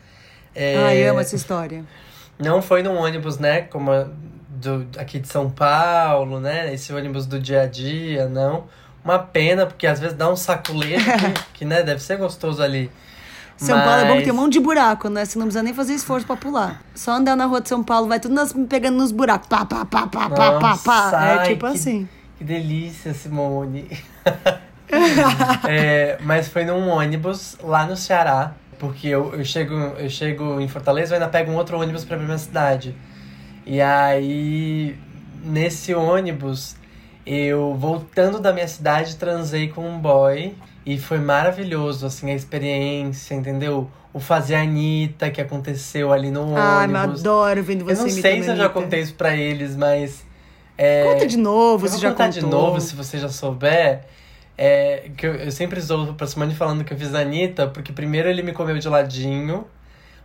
É, 0.56 0.78
Ai, 0.78 1.08
amo 1.08 1.20
essa 1.20 1.36
história. 1.36 1.84
Não 2.40 2.62
foi 2.62 2.84
num 2.84 2.98
ônibus, 2.98 3.38
né, 3.38 3.62
como 3.62 3.92
a 3.92 4.08
do, 4.50 4.88
aqui 4.98 5.20
de 5.20 5.28
São 5.28 5.50
Paulo, 5.50 6.40
né, 6.40 6.74
esse 6.74 6.94
ônibus 6.94 7.26
do 7.26 7.40
dia 7.40 7.62
a 7.64 7.66
dia, 7.68 8.28
não. 8.30 8.66
Uma 9.04 9.20
pena, 9.20 9.66
porque 9.66 9.86
às 9.86 10.00
vezes 10.00 10.16
dá 10.16 10.30
um 10.30 10.36
saculejo 10.36 11.04
que, 11.06 11.44
que, 11.60 11.66
né, 11.66 11.84
deve 11.84 12.02
ser 12.02 12.18
gostoso 12.18 12.62
ali. 12.64 12.90
São 13.58 13.78
Paulo 13.80 13.92
é 14.02 14.06
bom 14.06 14.08
que 14.08 14.16
Mas- 14.16 14.24
tem 14.24 14.34
um 14.34 14.36
monte 14.38 14.54
de 14.54 14.60
buraco, 14.60 15.10
né? 15.10 15.24
Você 15.26 15.38
não 15.38 15.46
precisa 15.46 15.62
nem 15.64 15.74
fazer 15.74 15.94
esforço 15.94 16.26
pra 16.26 16.36
pular. 16.36 16.82
Só 16.96 17.12
andar 17.12 17.36
na 17.36 17.46
rua 17.46 17.62
de 17.62 17.70
São 17.70 17.84
Paulo, 17.84 18.08
vai 18.08 18.20
tudo 18.20 18.34
nas- 18.34 18.52
pegando 18.68 18.98
nos 18.98 19.12
buracos. 19.12 19.48
Pá, 19.48 19.64
pá, 19.66 19.86
pá, 19.86 20.08
pá, 20.08 20.30
pá, 20.30 20.60
pá, 20.60 20.78
pá. 20.78 21.02
Nossa, 21.12 21.26
É 21.26 21.44
tipo 21.44 21.68
que- 21.68 21.74
assim. 21.78 22.10
Que 22.38 22.44
delícia, 22.44 23.14
Simone. 23.14 23.90
É, 25.68 26.18
mas 26.22 26.48
foi 26.48 26.66
num 26.66 26.88
ônibus 26.90 27.58
lá 27.64 27.86
no 27.86 27.96
Ceará, 27.98 28.52
porque 28.84 29.08
eu, 29.08 29.34
eu, 29.34 29.46
chego, 29.46 29.74
eu 29.74 30.10
chego 30.10 30.60
em 30.60 30.68
Fortaleza 30.68 31.14
e 31.14 31.16
ainda 31.16 31.30
pego 31.30 31.50
um 31.50 31.56
outro 31.56 31.80
ônibus 31.80 32.04
pra 32.04 32.18
minha 32.18 32.38
cidade. 32.38 32.94
E 33.66 33.80
aí, 33.80 34.98
nesse 35.42 35.94
ônibus, 35.96 36.76
eu 37.26 37.76
voltando 37.76 38.42
da 38.42 38.52
minha 38.52 38.68
cidade, 38.68 39.16
transei 39.16 39.70
com 39.70 39.88
um 39.88 39.98
boy. 39.98 40.54
E 40.86 40.98
foi 40.98 41.18
maravilhoso, 41.18 42.06
assim, 42.06 42.30
a 42.30 42.36
experiência, 42.36 43.34
entendeu? 43.36 43.90
O 44.12 44.20
fazer 44.20 44.56
a 44.56 44.64
Anitta 44.64 45.32
que 45.32 45.40
aconteceu 45.40 46.12
ali 46.12 46.30
no 46.30 46.54
Ai, 46.54 46.86
mas 46.88 47.04
ônibus. 47.04 47.22
adoro 47.22 47.64
vendo 47.64 47.90
eu 47.90 47.96
você 47.96 48.02
não 48.02 48.10
imitando 48.10 48.22
sei 48.22 48.44
se 48.44 48.50
eu 48.50 48.56
já 48.58 48.68
contei 48.68 49.00
isso 49.00 49.14
pra 49.14 49.34
eles, 49.34 49.78
mas. 49.78 50.26
É, 50.78 51.06
Conta 51.06 51.26
de 51.26 51.38
novo, 51.38 51.86
eu 51.86 51.90
você 51.90 51.94
vou 51.94 52.02
já 52.02 52.12
contou. 52.12 52.30
de 52.30 52.42
novo, 52.42 52.82
se 52.82 52.94
você 52.98 53.18
já 53.18 53.30
souber. 53.30 54.02
É, 54.58 55.10
que 55.18 55.26
eu, 55.26 55.36
eu 55.36 55.52
sempre 55.52 55.80
zoo 55.82 56.14
pra 56.14 56.28
Simone 56.28 56.54
falando 56.54 56.84
que 56.84 56.94
eu 56.94 56.98
fiz 56.98 57.14
a 57.14 57.20
Anitta, 57.20 57.68
porque 57.68 57.92
primeiro 57.92 58.30
ele 58.30 58.44
me 58.44 58.54
comeu 58.54 58.78
de 58.78 58.88
ladinho, 58.88 59.68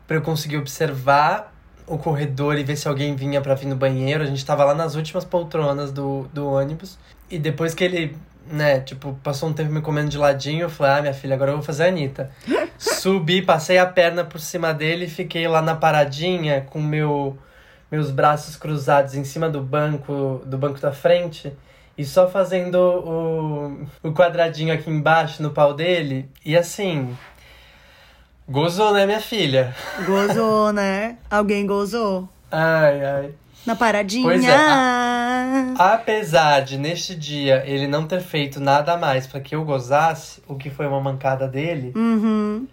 pra 0.07 0.17
eu 0.17 0.23
conseguir 0.23 0.59
observar 0.59 1.53
o 1.87 1.99
corredor 1.99 2.59
e 2.59 2.63
ver 2.63 2.77
se 2.77 2.87
alguém 2.87 3.17
vinha 3.17 3.41
pra 3.41 3.55
vir 3.55 3.67
no 3.67 3.77
banheiro. 3.77 4.23
A 4.23 4.27
gente 4.27 4.45
tava 4.45 4.65
lá 4.65 4.75
nas 4.75 4.95
últimas 4.95 5.25
poltronas 5.25 5.91
do, 5.91 6.29
do 6.33 6.47
ônibus. 6.47 6.99
E 7.31 7.39
depois 7.39 7.75
que 7.75 7.83
ele, 7.83 8.17
né, 8.47 8.81
tipo, 8.81 9.19
passou 9.23 9.49
um 9.49 9.53
tempo 9.53 9.73
me 9.73 9.81
comendo 9.81 10.11
de 10.11 10.19
ladinho, 10.19 10.63
eu 10.63 10.71
falei, 10.71 10.99
ah, 10.99 11.01
minha 11.03 11.15
filha, 11.15 11.35
agora 11.35 11.51
eu 11.51 11.57
vou 11.57 11.65
fazer 11.65 11.85
a 11.85 11.89
Anitta. 11.89 12.31
Subi, 12.79 13.43
passei 13.43 13.79
a 13.79 13.87
perna 13.87 14.25
por 14.25 14.41
cima 14.41 14.73
dele 14.73 15.07
e 15.07 15.11
fiquei 15.11 15.49
lá 15.49 15.63
na 15.63 15.75
paradinha 15.75 16.61
com 16.61 16.81
meu, 16.81 17.39
meus 17.91 18.11
braços 18.11 18.57
cruzados 18.57 19.15
em 19.15 19.25
cima 19.25 19.49
do 19.49 19.63
banco, 19.63 20.43
do 20.45 20.59
banco 20.59 20.79
da 20.79 20.93
frente. 20.93 21.53
E 21.99 22.05
só 22.05 22.29
fazendo 22.29 22.77
o, 22.77 24.09
o 24.09 24.13
quadradinho 24.13 24.73
aqui 24.73 24.89
embaixo 24.89 25.43
no 25.43 25.51
pau 25.51 25.75
dele. 25.75 26.31
E 26.45 26.57
assim. 26.57 27.17
Gozou, 28.49 28.95
né, 28.95 29.05
minha 29.05 29.21
filha? 29.21 29.75
Gozou, 30.07 30.73
né? 30.73 31.19
Alguém 31.31 31.67
gozou. 31.67 32.29
Ai, 32.51 33.05
ai. 33.05 33.31
Na 33.67 33.75
paradinha. 33.77 34.23
Pois 34.25 34.45
é, 34.45 34.57
Apesar 35.77 36.61
de 36.63 36.79
neste 36.79 37.15
dia 37.15 37.63
ele 37.67 37.87
não 37.87 38.07
ter 38.07 38.21
feito 38.21 38.61
nada 38.61 38.93
a 38.93 38.97
mais 38.97 39.27
pra 39.27 39.41
que 39.41 39.55
eu 39.55 39.65
gozasse, 39.65 40.41
o 40.49 40.55
que 40.55 40.71
foi 40.71 40.87
uma 40.87 41.01
mancada 41.01 41.47
dele, 41.47 41.93
Uhum. 41.95 42.67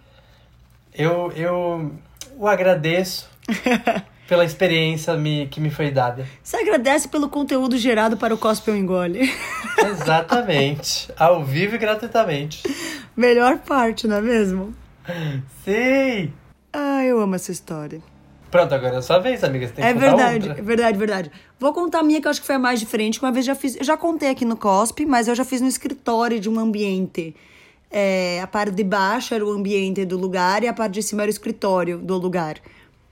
eu, 0.94 1.30
eu 1.32 1.92
o 2.38 2.46
agradeço 2.48 3.28
pela 4.28 4.44
experiência 4.44 5.14
me, 5.16 5.46
que 5.46 5.60
me 5.60 5.70
foi 5.70 5.90
dada. 5.90 6.26
Você 6.42 6.56
agradece 6.56 7.08
pelo 7.08 7.28
conteúdo 7.28 7.76
gerado 7.78 8.16
para 8.16 8.34
o 8.34 8.38
Cospe 8.38 8.70
ou 8.70 8.76
Engole. 8.76 9.30
Exatamente. 9.78 11.08
Ao 11.16 11.44
vivo 11.44 11.74
e 11.76 11.78
gratuitamente. 11.78 12.62
Melhor 13.16 13.58
parte, 13.58 14.06
não 14.06 14.16
é 14.16 14.20
mesmo? 14.20 14.74
Sim! 15.64 16.32
Ah, 16.72 17.04
eu 17.04 17.20
amo 17.20 17.34
essa 17.34 17.52
história. 17.52 18.00
Pronto, 18.50 18.74
agora 18.74 18.94
é 18.94 18.98
a 18.98 19.02
sua 19.02 19.18
vez, 19.18 19.42
amiga. 19.44 19.66
Você 19.66 19.74
tem 19.74 19.84
que 19.84 19.90
É 19.90 19.94
contar 19.94 20.06
verdade, 20.06 20.48
outra. 20.48 20.62
é 20.62 20.64
verdade, 20.64 20.98
verdade. 20.98 21.30
Vou 21.58 21.72
contar 21.72 22.00
a 22.00 22.02
minha, 22.02 22.20
que 22.20 22.26
eu 22.26 22.30
acho 22.30 22.40
que 22.40 22.46
foi 22.46 22.56
a 22.56 22.58
mais 22.58 22.78
diferente. 22.80 23.18
que 23.18 23.24
Uma 23.24 23.32
vez 23.32 23.44
já 23.44 23.54
fiz. 23.54 23.76
Eu 23.76 23.84
já 23.84 23.96
contei 23.96 24.30
aqui 24.30 24.44
no 24.44 24.56
COSP, 24.56 25.04
mas 25.06 25.28
eu 25.28 25.34
já 25.34 25.44
fiz 25.44 25.60
no 25.60 25.68
escritório 25.68 26.38
de 26.38 26.48
um 26.48 26.58
ambiente. 26.58 27.34
É, 27.90 28.40
a 28.42 28.46
parte 28.46 28.72
de 28.72 28.84
baixo 28.84 29.34
era 29.34 29.44
o 29.44 29.50
ambiente 29.50 30.04
do 30.04 30.16
lugar 30.18 30.62
e 30.62 30.68
a 30.68 30.72
parte 30.72 30.94
de 30.94 31.02
cima 31.02 31.22
era 31.22 31.28
o 31.28 31.30
escritório 31.30 31.98
do 31.98 32.16
lugar. 32.18 32.56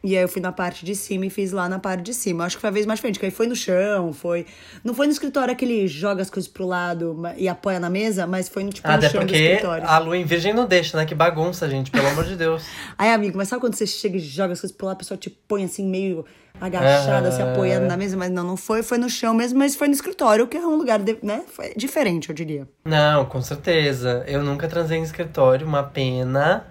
E 0.05 0.15
aí 0.17 0.23
eu 0.23 0.29
fui 0.29 0.43
na 0.43 0.53
parte 0.53 0.85
de 0.85 0.95
cima 0.95 1.25
e 1.25 1.31
fiz 1.31 1.51
lá 1.51 1.67
na 1.67 1.79
parte 1.79 2.03
de 2.03 2.13
cima. 2.13 2.45
Acho 2.45 2.57
que 2.57 2.61
foi 2.61 2.69
a 2.69 2.73
vez 2.73 2.85
mais 2.85 2.99
diferente, 2.99 3.19
que 3.19 3.25
aí 3.25 3.31
foi 3.31 3.47
no 3.47 3.57
chão, 3.57 4.13
foi. 4.13 4.45
Não 4.85 4.93
foi 4.93 5.07
no 5.07 5.13
escritório 5.13 5.51
aquele 5.51 5.89
joga 5.89 6.21
as 6.21 6.29
coisas 6.29 6.47
pro 6.51 6.67
lado 6.67 7.17
e 7.39 7.49
apoia 7.49 7.81
na 7.81 7.89
mesa, 7.89 8.27
mas 8.27 8.47
foi 8.49 8.65
no 8.65 8.71
tipo 8.71 8.87
Ah, 8.87 8.93
no 8.93 8.99
Até 8.99 9.09
chão 9.09 9.21
do 9.23 9.27
porque 9.27 9.43
escritório. 9.43 9.89
a 9.89 9.99
lua 9.99 10.17
em 10.19 10.25
virgem 10.25 10.53
não 10.53 10.67
deixa, 10.67 10.99
né? 10.99 11.07
Que 11.07 11.15
bagunça, 11.15 11.69
gente, 11.71 11.91
pelo 11.91 12.07
amor 12.07 12.25
de 12.27 12.37
Deus. 12.37 12.63
Aí, 12.99 13.11
amigo, 13.11 13.39
mas 13.39 13.49
sabe 13.49 13.61
quando 13.61 13.75
você 13.77 13.87
chega 13.87 14.19
e 14.19 14.21
joga 14.21 14.53
as 14.53 14.61
coisas 14.61 14.77
pro 14.77 14.87
lado, 14.87 14.97
a 14.97 14.99
pessoa 14.99 15.17
te 15.17 15.31
põe 15.31 15.65
assim, 15.65 15.89
meio 15.89 16.25
agachada, 16.61 17.31
se 17.33 17.41
Aham. 17.43 17.53
apoiando 17.53 17.87
na 17.87 17.97
mesa, 17.97 18.17
mas 18.17 18.31
não, 18.31 18.45
não 18.45 18.57
foi, 18.59 18.83
foi 18.83 18.99
no 18.99 19.09
chão 19.09 19.33
mesmo, 19.35 19.59
mas 19.59 19.75
foi 19.75 19.89
no 19.89 19.95
escritório, 19.95 20.47
que 20.47 20.57
é 20.57 20.61
um 20.67 20.77
lugar, 20.77 20.99
de- 21.01 21.19
né? 21.23 21.43
Foi 21.49 21.73
diferente, 21.77 22.29
eu 22.29 22.35
diria. 22.35 22.69
Não, 22.85 23.25
com 23.25 23.41
certeza. 23.41 24.23
Eu 24.29 24.43
nunca 24.43 24.69
transei 24.69 24.99
em 24.99 25.03
escritório, 25.03 25.67
uma 25.67 25.83
pena. 25.83 26.67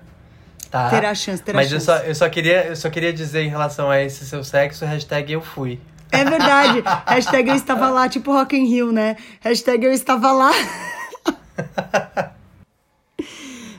Tá? 0.73 0.89
Terá 0.89 1.13
chance, 1.13 1.43
terá 1.43 1.55
Mas 1.55 1.69
chance. 1.69 1.87
Eu, 1.87 1.95
só, 1.95 2.03
eu, 2.03 2.15
só 2.15 2.27
queria, 2.27 2.65
eu 2.65 2.75
só 2.75 2.89
queria 2.89 3.13
dizer 3.13 3.43
em 3.43 3.47
relação 3.47 3.91
a 3.91 4.01
esse 4.01 4.25
seu 4.25 4.43
sexo, 4.43 4.83
hashtag 4.83 5.31
eu 5.31 5.39
fui. 5.39 5.79
É 6.11 6.25
verdade. 6.25 6.81
Hashtag 7.05 7.49
eu 7.49 7.55
estava 7.55 7.91
lá, 7.91 8.09
tipo 8.09 8.33
Rock 8.33 8.57
in 8.57 8.65
Rio, 8.65 8.91
né? 8.91 9.15
Hashtag 9.41 9.85
eu 9.85 9.91
estava 9.93 10.31
lá. 10.31 10.49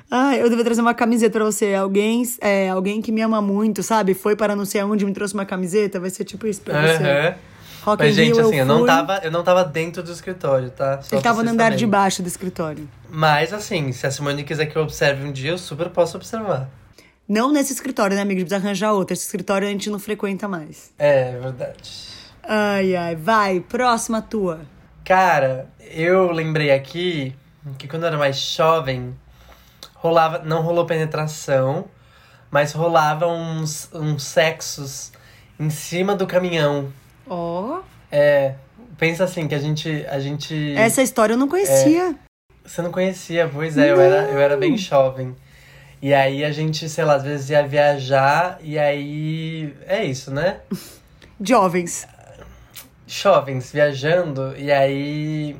Ai, 0.09 0.41
eu 0.41 0.49
devia 0.49 0.65
trazer 0.65 0.83
uma 0.83 0.95
camiseta 0.95 1.37
pra 1.37 1.45
você. 1.45 1.75
Alguém, 1.75 2.23
é, 2.41 2.69
alguém 2.69 3.03
que 3.03 3.11
me 3.11 3.23
ama 3.23 3.43
muito, 3.43 3.83
sabe? 3.83 4.15
Foi 4.15 4.37
para 4.37 4.55
não 4.55 4.65
sei 4.65 4.81
aonde 4.81 5.05
me 5.05 5.13
trouxe 5.13 5.35
uma 5.35 5.45
camiseta. 5.45 5.99
Vai 5.99 6.11
ser 6.11 6.23
tipo 6.23 6.47
isso 6.47 6.61
pra 6.61 6.81
você. 6.81 7.03
Aham. 7.03 7.35
Rock 7.83 8.05
Mas, 8.05 8.13
in 8.13 8.25
gente, 8.27 8.37
Rio, 8.37 8.47
assim, 8.47 8.57
eu, 8.61 8.67
não 8.67 8.79
fui. 8.79 8.87
tava, 8.87 9.21
eu 9.25 9.33
não 9.33 9.43
tava 9.43 9.65
dentro 9.65 10.01
do 10.01 10.13
escritório, 10.13 10.71
tá? 10.71 11.03
Só 11.03 11.17
Ele 11.17 11.23
tava 11.23 11.43
no 11.43 11.51
andar 11.51 11.75
de 11.75 11.85
baixo 11.89 12.23
do 12.23 12.29
escritório. 12.29 12.89
Mas, 13.11 13.53
assim, 13.53 13.91
se 13.91 14.07
a 14.07 14.13
Simone 14.13 14.45
quiser 14.45 14.67
que 14.67 14.77
eu 14.77 14.83
observe 14.83 15.27
um 15.27 15.33
dia, 15.33 15.51
eu 15.51 15.59
super 15.59 15.89
posso 15.89 16.17
observar. 16.17 16.71
Não 17.28 17.50
nesse 17.50 17.73
escritório, 17.73 18.14
né, 18.14 18.23
amigo? 18.23 18.38
A 18.38 18.40
gente 18.40 18.49
precisa 18.49 18.66
arranjar 18.66 18.93
outro. 18.93 19.14
Esse 19.14 19.25
escritório 19.25 19.66
a 19.66 19.71
gente 19.71 19.88
não 19.88 19.99
frequenta 19.99 20.47
mais. 20.47 20.93
É, 20.99 21.31
é 21.31 21.38
verdade. 21.38 22.09
Ai, 22.43 22.95
ai. 22.95 23.16
Vai, 23.16 23.61
próxima 23.61 24.21
tua. 24.21 24.61
Cara, 25.04 25.69
eu 25.90 26.31
lembrei 26.31 26.71
aqui 26.71 27.35
que 27.78 27.88
quando 27.88 28.02
eu 28.02 28.09
era 28.09 28.19
mais 28.19 28.37
jovem, 28.37 29.14
rolava, 29.95 30.40
não 30.40 30.62
rolou 30.62 30.85
penetração, 30.85 31.87
mas 32.50 32.73
rolava 32.73 33.26
uns, 33.26 33.88
uns 33.93 34.23
sexos 34.23 35.12
em 35.59 35.71
cima 35.71 36.14
do 36.14 36.26
caminhão. 36.26 36.93
Ó. 37.26 37.81
É, 38.12 38.54
pensa 38.99 39.25
assim, 39.25 39.49
que 39.49 39.54
a 39.54 39.59
gente. 39.59 40.04
A 40.09 40.21
gente. 40.21 40.75
Essa 40.76 41.02
história 41.02 41.35
eu 41.35 41.38
não 41.38 41.49
conhecia. 41.49 42.14
Você 42.64 42.81
não 42.83 42.90
conhecia, 42.90 43.49
pois 43.52 43.76
é, 43.76 43.90
eu 43.90 44.00
era, 44.00 44.31
eu 44.31 44.38
era 44.38 44.57
bem 44.57 44.76
jovem. 44.76 45.35
E 46.05 46.13
aí 46.13 46.45
a 46.45 46.53
gente, 46.53 46.87
sei 46.87 47.03
lá, 47.03 47.15
às 47.15 47.23
vezes 47.23 47.49
ia 47.49 47.67
viajar 47.67 48.59
e 48.61 48.79
aí. 48.79 49.75
É 49.87 50.05
isso, 50.05 50.31
né? 50.31 50.59
Jovens. 51.41 52.07
Jovens 53.07 53.73
viajando, 53.73 54.55
e 54.55 54.71
aí 54.71 55.57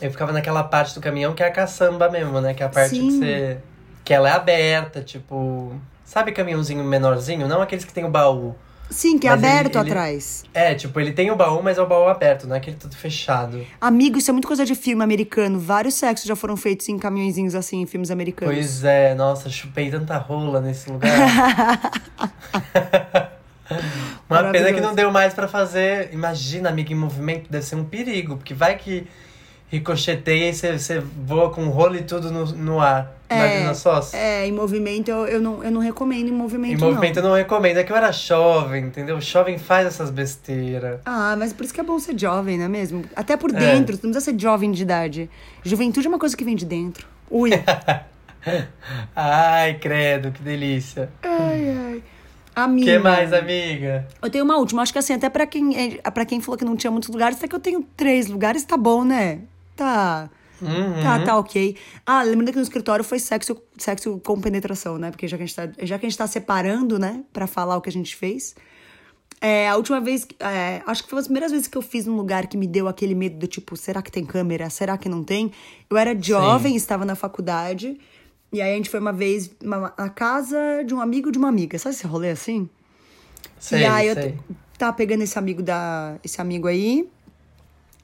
eu 0.00 0.10
ficava 0.10 0.32
naquela 0.32 0.64
parte 0.64 0.92
do 0.92 1.00
caminhão 1.00 1.34
que 1.34 1.42
é 1.44 1.46
a 1.46 1.52
caçamba 1.52 2.10
mesmo, 2.10 2.40
né? 2.40 2.52
Que 2.52 2.64
é 2.64 2.66
a 2.66 2.68
parte 2.68 2.96
que 2.96 2.96
Sim. 2.96 3.20
você. 3.20 3.58
Que 4.04 4.12
ela 4.12 4.28
é 4.28 4.32
aberta, 4.32 5.02
tipo. 5.02 5.80
Sabe 6.04 6.32
caminhãozinho 6.32 6.82
menorzinho? 6.82 7.46
Não 7.46 7.62
aqueles 7.62 7.84
que 7.84 7.94
tem 7.94 8.04
o 8.04 8.10
baú. 8.10 8.56
Sim, 8.88 9.18
que 9.18 9.26
é 9.26 9.30
Mas 9.30 9.42
ele- 9.42 9.52
aberto 9.52 9.78
ele- 9.78 9.90
atrás. 9.90 10.44
É, 10.54 10.74
tipo, 10.74 10.98
ele 11.00 11.12
tem 11.12 11.30
o 11.30 11.36
baú, 11.36 11.62
mas 11.62 11.76
é 11.76 11.82
o 11.82 11.86
baú 11.86 12.08
aberto, 12.08 12.46
não 12.46 12.54
é 12.54 12.58
aquele 12.58 12.76
tudo 12.76 12.96
fechado. 12.96 13.66
Amigo, 13.80 14.18
isso 14.18 14.30
é 14.30 14.32
muito 14.32 14.46
coisa 14.46 14.64
de 14.64 14.74
filme 14.74 15.02
americano. 15.02 15.58
Vários 15.58 15.94
sexos 15.94 16.26
já 16.26 16.36
foram 16.36 16.56
feitos 16.56 16.88
em 16.88 16.98
caminhõezinhos 16.98 17.54
assim, 17.54 17.82
em 17.82 17.86
filmes 17.86 18.10
americanos. 18.10 18.54
Pois 18.54 18.84
é, 18.84 19.14
nossa, 19.14 19.50
chupei 19.50 19.90
tanta 19.90 20.16
rola 20.18 20.60
nesse 20.60 20.88
lugar. 20.90 21.10
Uma 24.30 24.44
pena 24.52 24.72
que 24.72 24.80
não 24.80 24.94
deu 24.94 25.10
mais 25.10 25.34
pra 25.34 25.48
fazer. 25.48 26.10
Imagina, 26.12 26.68
amiga, 26.68 26.92
em 26.92 26.96
movimento 26.96 27.50
deve 27.50 27.64
ser 27.64 27.74
um 27.76 27.84
perigo, 27.84 28.36
porque 28.36 28.54
vai 28.54 28.76
que 28.76 29.06
ricocheteia 29.68 30.50
e 30.50 30.54
você, 30.54 31.00
voa 31.00 31.50
com 31.50 31.66
rolo 31.68 31.96
e 31.96 32.02
tudo 32.02 32.30
no, 32.30 32.46
no 32.46 32.80
ar. 32.80 33.12
Imagina 33.28 33.74
só. 33.74 34.00
É, 34.12 34.46
em 34.46 34.52
movimento 34.52 35.10
eu, 35.10 35.26
eu, 35.26 35.40
não, 35.40 35.64
eu 35.64 35.70
não 35.72 35.80
recomendo 35.80 36.28
em 36.28 36.32
movimento, 36.32 36.74
Em 36.74 36.76
movimento 36.76 37.16
eu 37.16 37.22
não. 37.24 37.30
não 37.30 37.36
recomendo. 37.36 37.76
É 37.78 37.82
que 37.82 37.90
eu 37.90 37.96
era 37.96 38.12
jovem, 38.12 38.84
entendeu? 38.84 39.20
Jovem 39.20 39.58
faz 39.58 39.84
essas 39.88 40.10
besteiras. 40.10 41.00
Ah, 41.04 41.34
mas 41.36 41.52
por 41.52 41.64
isso 41.64 41.74
que 41.74 41.80
é 41.80 41.82
bom 41.84 41.98
ser 41.98 42.16
jovem, 42.16 42.56
não 42.56 42.66
é 42.66 42.68
mesmo? 42.68 43.04
Até 43.16 43.36
por 43.36 43.50
É. 43.50 43.58
dentro, 43.58 43.98
tu 43.98 44.04
não 44.06 44.12
precisa 44.12 44.32
ser 44.32 44.40
jovem 44.40 44.70
de 44.70 44.82
idade. 44.82 45.28
Juventude 45.64 46.06
é 46.06 46.08
uma 46.10 46.18
coisa 46.20 46.36
que 46.36 46.44
vem 46.44 46.54
de 46.54 46.64
dentro. 46.64 47.04
Ui. 47.28 47.50
Ai, 49.14 49.74
credo, 49.78 50.30
que 50.30 50.42
delícia. 50.42 51.10
ai, 51.22 51.68
ai. 51.70 52.02
O 52.56 52.60
Amiga. 52.60 52.92
que 52.92 52.98
mais, 53.00 53.32
amiga? 53.34 54.06
Eu 54.22 54.30
tenho 54.30 54.44
uma 54.44 54.56
última, 54.56 54.80
acho 54.82 54.92
que 54.92 54.98
assim, 54.98 55.12
até 55.12 55.28
pra 55.28 55.46
quem, 55.46 55.98
é, 56.04 56.10
pra 56.10 56.24
quem 56.24 56.40
falou 56.40 56.56
que 56.56 56.64
não 56.64 56.74
tinha 56.76 56.90
muitos 56.90 57.10
lugares, 57.10 57.36
até 57.36 57.46
que 57.48 57.54
eu 57.54 57.60
tenho 57.60 57.84
três 57.96 58.28
lugares, 58.28 58.64
tá 58.64 58.76
bom, 58.78 59.04
né? 59.04 59.40
Tá. 59.76 60.30
Uhum. 60.60 61.02
Tá, 61.02 61.18
tá 61.20 61.36
ok. 61.38 61.76
Ah, 62.06 62.22
lembrando 62.22 62.50
que 62.50 62.56
no 62.56 62.62
escritório 62.62 63.04
foi 63.04 63.18
sexo, 63.18 63.60
sexo 63.76 64.18
com 64.24 64.40
penetração, 64.40 64.96
né? 64.96 65.10
Porque 65.10 65.28
já 65.28 65.36
que 65.36 65.42
a 65.42 65.46
gente 65.46 65.54
tá, 65.54 65.68
já 65.82 65.98
que 65.98 66.06
a 66.06 66.08
gente 66.08 66.16
tá 66.18 66.26
separando, 66.26 66.98
né, 66.98 67.22
pra 67.32 67.46
falar 67.46 67.76
o 67.76 67.80
que 67.82 67.90
a 67.90 67.92
gente 67.92 68.16
fez. 68.16 68.54
É, 69.38 69.68
a 69.68 69.76
última 69.76 70.00
vez, 70.00 70.26
é, 70.40 70.80
acho 70.86 71.04
que 71.04 71.10
foi 71.10 71.16
uma 71.18 71.20
das 71.20 71.26
primeiras 71.28 71.52
vezes 71.52 71.68
que 71.68 71.76
eu 71.76 71.82
fiz 71.82 72.06
num 72.06 72.16
lugar 72.16 72.46
que 72.46 72.56
me 72.56 72.66
deu 72.66 72.88
aquele 72.88 73.14
medo 73.14 73.36
do 73.38 73.46
tipo, 73.46 73.76
será 73.76 74.00
que 74.00 74.10
tem 74.10 74.24
câmera? 74.24 74.70
Será 74.70 74.96
que 74.96 75.10
não 75.10 75.22
tem? 75.22 75.52
Eu 75.90 75.96
era 75.98 76.16
jovem, 76.20 76.74
estava 76.74 77.04
na 77.04 77.14
faculdade. 77.14 77.98
E 78.50 78.62
aí 78.62 78.72
a 78.72 78.76
gente 78.76 78.88
foi 78.88 78.98
uma 78.98 79.12
vez 79.12 79.50
na 79.60 80.08
casa 80.08 80.82
de 80.86 80.94
um 80.94 81.00
amigo 81.02 81.30
de 81.30 81.36
uma 81.36 81.48
amiga. 81.48 81.78
Sabe 81.78 81.94
esse 81.94 82.06
rolê 82.06 82.30
assim? 82.30 82.66
Sei, 83.58 83.82
e 83.82 83.84
aí 83.84 84.06
eu 84.08 84.14
sei. 84.14 84.32
t- 84.32 84.38
tava 84.78 84.94
pegando 84.94 85.22
esse 85.22 85.38
amigo 85.38 85.62
da. 85.62 86.16
Esse 86.24 86.40
amigo 86.40 86.66
aí. 86.66 87.06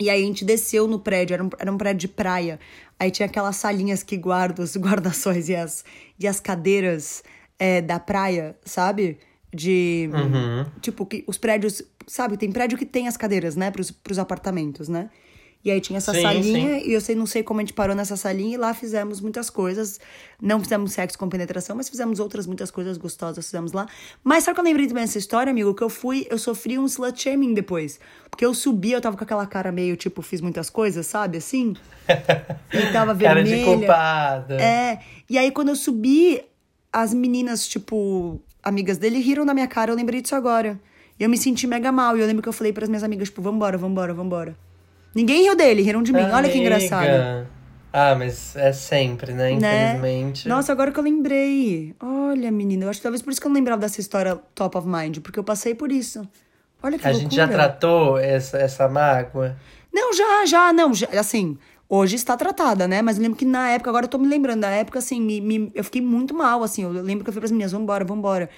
E 0.02 0.11
aí 0.11 0.23
a 0.23 0.26
gente 0.26 0.44
desceu 0.44 0.88
no 0.88 0.99
prédio, 0.99 1.35
era 1.35 1.44
um, 1.44 1.50
era 1.59 1.73
um 1.73 1.78
prédio 1.78 2.00
de 2.00 2.09
praia. 2.09 2.59
Aí 2.99 3.11
tinha 3.11 3.26
aquelas 3.26 3.56
salinhas 3.56 4.02
que 4.02 4.16
guardam 4.16 4.64
os 4.64 4.75
guarda-sóis 4.78 5.49
e 5.49 5.54
as, 5.54 5.85
e 6.18 6.26
as 6.26 6.40
cadeiras 6.40 7.23
é, 7.59 7.80
da 7.80 8.00
praia, 8.00 8.56
sabe? 8.64 9.18
De. 9.54 10.11
Uhum. 10.12 10.66
Tipo, 10.80 11.06
que 11.06 11.25
os 11.26 11.38
prédios. 11.38 11.82
Sabe, 12.06 12.37
tem 12.37 12.50
prédio 12.50 12.76
que 12.76 12.85
tem 12.85 13.06
as 13.06 13.16
cadeiras, 13.16 13.54
né? 13.54 13.71
Pros, 13.71 13.92
pros 13.92 14.18
apartamentos, 14.18 14.88
né? 14.88 15.09
E 15.64 15.71
aí 15.71 15.81
tinha 15.81 15.99
essa 15.99 16.12
Sim, 16.12 16.23
salinha, 16.23 16.78
e 16.78 16.92
eu 16.92 17.00
sei, 17.00 17.14
não 17.14 17.25
sei 17.25 17.42
como 17.45 17.61
a 17.61 17.62
gente 17.62 17.73
parou 17.73 17.95
nessa 17.95 18.16
salinha, 18.16 18.54
e 18.54 18.57
lá 18.57 18.75
fizemos 18.75 19.21
muitas 19.21 19.49
coisas. 19.49 20.00
Não 20.40 20.59
fizemos 20.59 20.92
sexo 20.92 21.16
com 21.16 21.28
penetração, 21.28 21.76
mas 21.76 21.88
fizemos 21.88 22.19
outras 22.19 22.49
muitas 22.49 22.69
coisas 22.71 22.99
gostosas, 22.99 23.45
fizemos 23.45 23.73
lá. 23.73 23.87
Mas 24.25 24.42
sabe 24.42 24.57
que 24.57 24.61
eu 24.61 24.64
lembrei 24.64 24.88
também 24.88 25.04
dessa 25.04 25.19
história, 25.19 25.50
amigo? 25.50 25.73
Que 25.73 25.83
eu 25.85 25.88
fui, 25.88 26.26
eu 26.28 26.37
sofri 26.37 26.78
um 26.81 26.87
slut 26.87 27.23
shaming 27.23 27.54
depois. 27.54 28.00
Porque 28.28 28.45
eu 28.45 28.52
subi, 28.54 28.90
eu 28.90 29.00
tava 29.00 29.16
com 29.16 29.23
aquela 29.23 29.47
cara 29.47 29.71
meio, 29.71 29.97
tipo, 29.97 30.21
fiz 30.21 30.40
muitas 30.40 30.69
coisas, 30.69 31.07
sabe? 31.07 31.38
Assim. 31.38 31.75
E 32.73 32.92
tava 32.92 33.14
Cara 33.14 33.14
vermelha. 33.14 33.57
de 33.59 33.64
culpada. 33.64 34.61
É. 34.61 34.99
E 35.31 35.38
aí, 35.38 35.50
quando 35.52 35.69
eu 35.69 35.76
subi, 35.76 36.42
as 36.92 37.14
meninas, 37.14 37.69
tipo, 37.69 38.40
amigas 38.62 38.99
dele, 38.99 39.21
riram 39.21 39.45
na 39.45 39.54
minha 39.54 39.69
cara. 39.69 39.92
Eu 39.92 39.97
lembrei 39.97 40.21
disso 40.21 40.35
agora. 40.35 40.81
E 41.21 41.23
eu 41.23 41.28
me 41.31 41.37
senti 41.37 41.66
mega 41.66 41.92
mal. 41.92 42.16
E 42.16 42.21
eu 42.21 42.26
lembro 42.26 42.42
que 42.42 42.49
eu 42.49 42.52
falei 42.52 42.73
pras 42.73 42.88
minhas 42.88 43.04
amigas, 43.04 43.28
tipo, 43.28 43.40
vambora, 43.42 43.78
vambora, 43.78 44.12
vambora. 44.12 44.57
Ninguém 45.14 45.42
riu 45.42 45.57
dele, 45.57 45.83
riram 45.83 46.02
de 46.02 46.12
mim. 46.12 46.23
Olha 46.23 46.49
que 46.49 46.59
Amiga. 46.59 46.61
engraçado. 46.61 47.49
Ah, 47.92 48.14
mas 48.14 48.57
é 48.57 48.73
sempre, 48.73 49.33
né? 49.35 49.50
Né? 49.52 49.90
Infelizmente. 49.97 50.49
Nossa, 50.49 50.73
agora 50.73 50.90
que 50.90 50.99
eu 50.99 51.04
lembrei. 51.04 51.95
Olha, 52.00 52.50
menina, 52.50 52.87
eu 52.87 52.90
acho 52.90 52.99
que 53.00 53.02
talvez 53.02 53.21
por 53.21 53.31
isso 53.31 53.40
que 53.40 53.47
eu 53.47 53.50
não 53.50 53.57
lembrava 53.57 53.81
dessa 53.83 54.00
história 54.00 54.37
top 54.54 54.78
of 54.78 54.88
mind, 54.88 55.19
porque 55.19 55.38
eu 55.38 55.45
passei 55.45 55.75
por 55.75 55.92
isso. 55.92 56.26
Olha 56.83 56.99
que 56.99 57.07
A 57.07 57.11
loucura. 57.11 57.31
gente 57.31 57.37
já 57.37 57.47
tratou 57.47 58.16
essa, 58.19 58.57
essa 58.57 58.88
mágoa? 58.88 59.57
Não, 59.92 60.12
já, 60.14 60.47
já, 60.47 60.73
não, 60.73 60.95
já, 60.95 61.07
assim, 61.21 61.59
hoje 61.87 62.16
está 62.16 62.35
tratada, 62.35 62.88
né? 62.88 63.02
Mas 63.02 63.19
eu 63.19 63.23
lembro 63.23 63.37
que 63.38 63.45
na 63.45 63.69
época, 63.69 63.90
agora 63.90 64.07
eu 64.07 64.09
tô 64.09 64.16
me 64.19 64.26
lembrando, 64.26 64.61
na 64.61 64.71
época, 64.71 64.99
assim, 64.99 65.21
me, 65.21 65.40
me- 65.42 65.71
eu 65.75 65.85
fiquei 65.85 66.00
muito 66.00 66.35
mal, 66.35 66.62
assim, 66.62 66.83
eu 66.85 66.90
lembro 66.90 67.23
que 67.25 67.28
eu 67.28 67.35
falei 67.35 67.42
pras 67.42 67.50
meninas, 67.52 67.73
vambora, 67.73 68.04
vambora. 68.07 68.49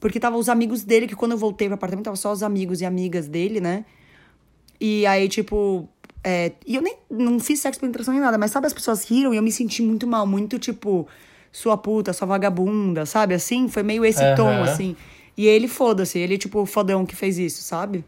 Porque 0.00 0.18
tava 0.18 0.36
os 0.36 0.48
amigos 0.48 0.82
dele, 0.82 1.06
que 1.06 1.14
quando 1.14 1.32
eu 1.32 1.38
voltei 1.38 1.68
pro 1.68 1.76
apartamento, 1.76 2.06
tava 2.06 2.16
só 2.16 2.32
os 2.32 2.42
amigos 2.42 2.80
e 2.80 2.84
amigas 2.84 3.28
dele, 3.28 3.60
né? 3.60 3.84
E 4.80 5.06
aí, 5.06 5.28
tipo, 5.28 5.88
é, 6.22 6.52
e 6.66 6.76
eu 6.76 6.82
nem 6.82 6.96
não 7.10 7.40
fiz 7.40 7.60
sexo 7.60 7.80
penetração 7.80 8.12
nem 8.12 8.22
nada, 8.22 8.36
mas 8.36 8.50
sabe, 8.50 8.66
as 8.66 8.72
pessoas 8.72 9.04
riram 9.04 9.32
e 9.32 9.36
eu 9.36 9.42
me 9.42 9.50
senti 9.50 9.82
muito 9.82 10.06
mal, 10.06 10.26
muito 10.26 10.58
tipo, 10.58 11.08
sua 11.50 11.76
puta, 11.76 12.12
sua 12.12 12.26
vagabunda, 12.26 13.06
sabe? 13.06 13.34
Assim, 13.34 13.68
foi 13.68 13.82
meio 13.82 14.04
esse 14.04 14.22
Aham. 14.22 14.34
tom, 14.34 14.62
assim. 14.62 14.96
E 15.36 15.46
ele, 15.46 15.68
foda-se, 15.68 16.18
ele, 16.18 16.36
tipo, 16.36 16.60
o 16.60 16.66
fodão 16.66 17.06
que 17.06 17.16
fez 17.16 17.38
isso, 17.38 17.62
sabe? 17.62 18.04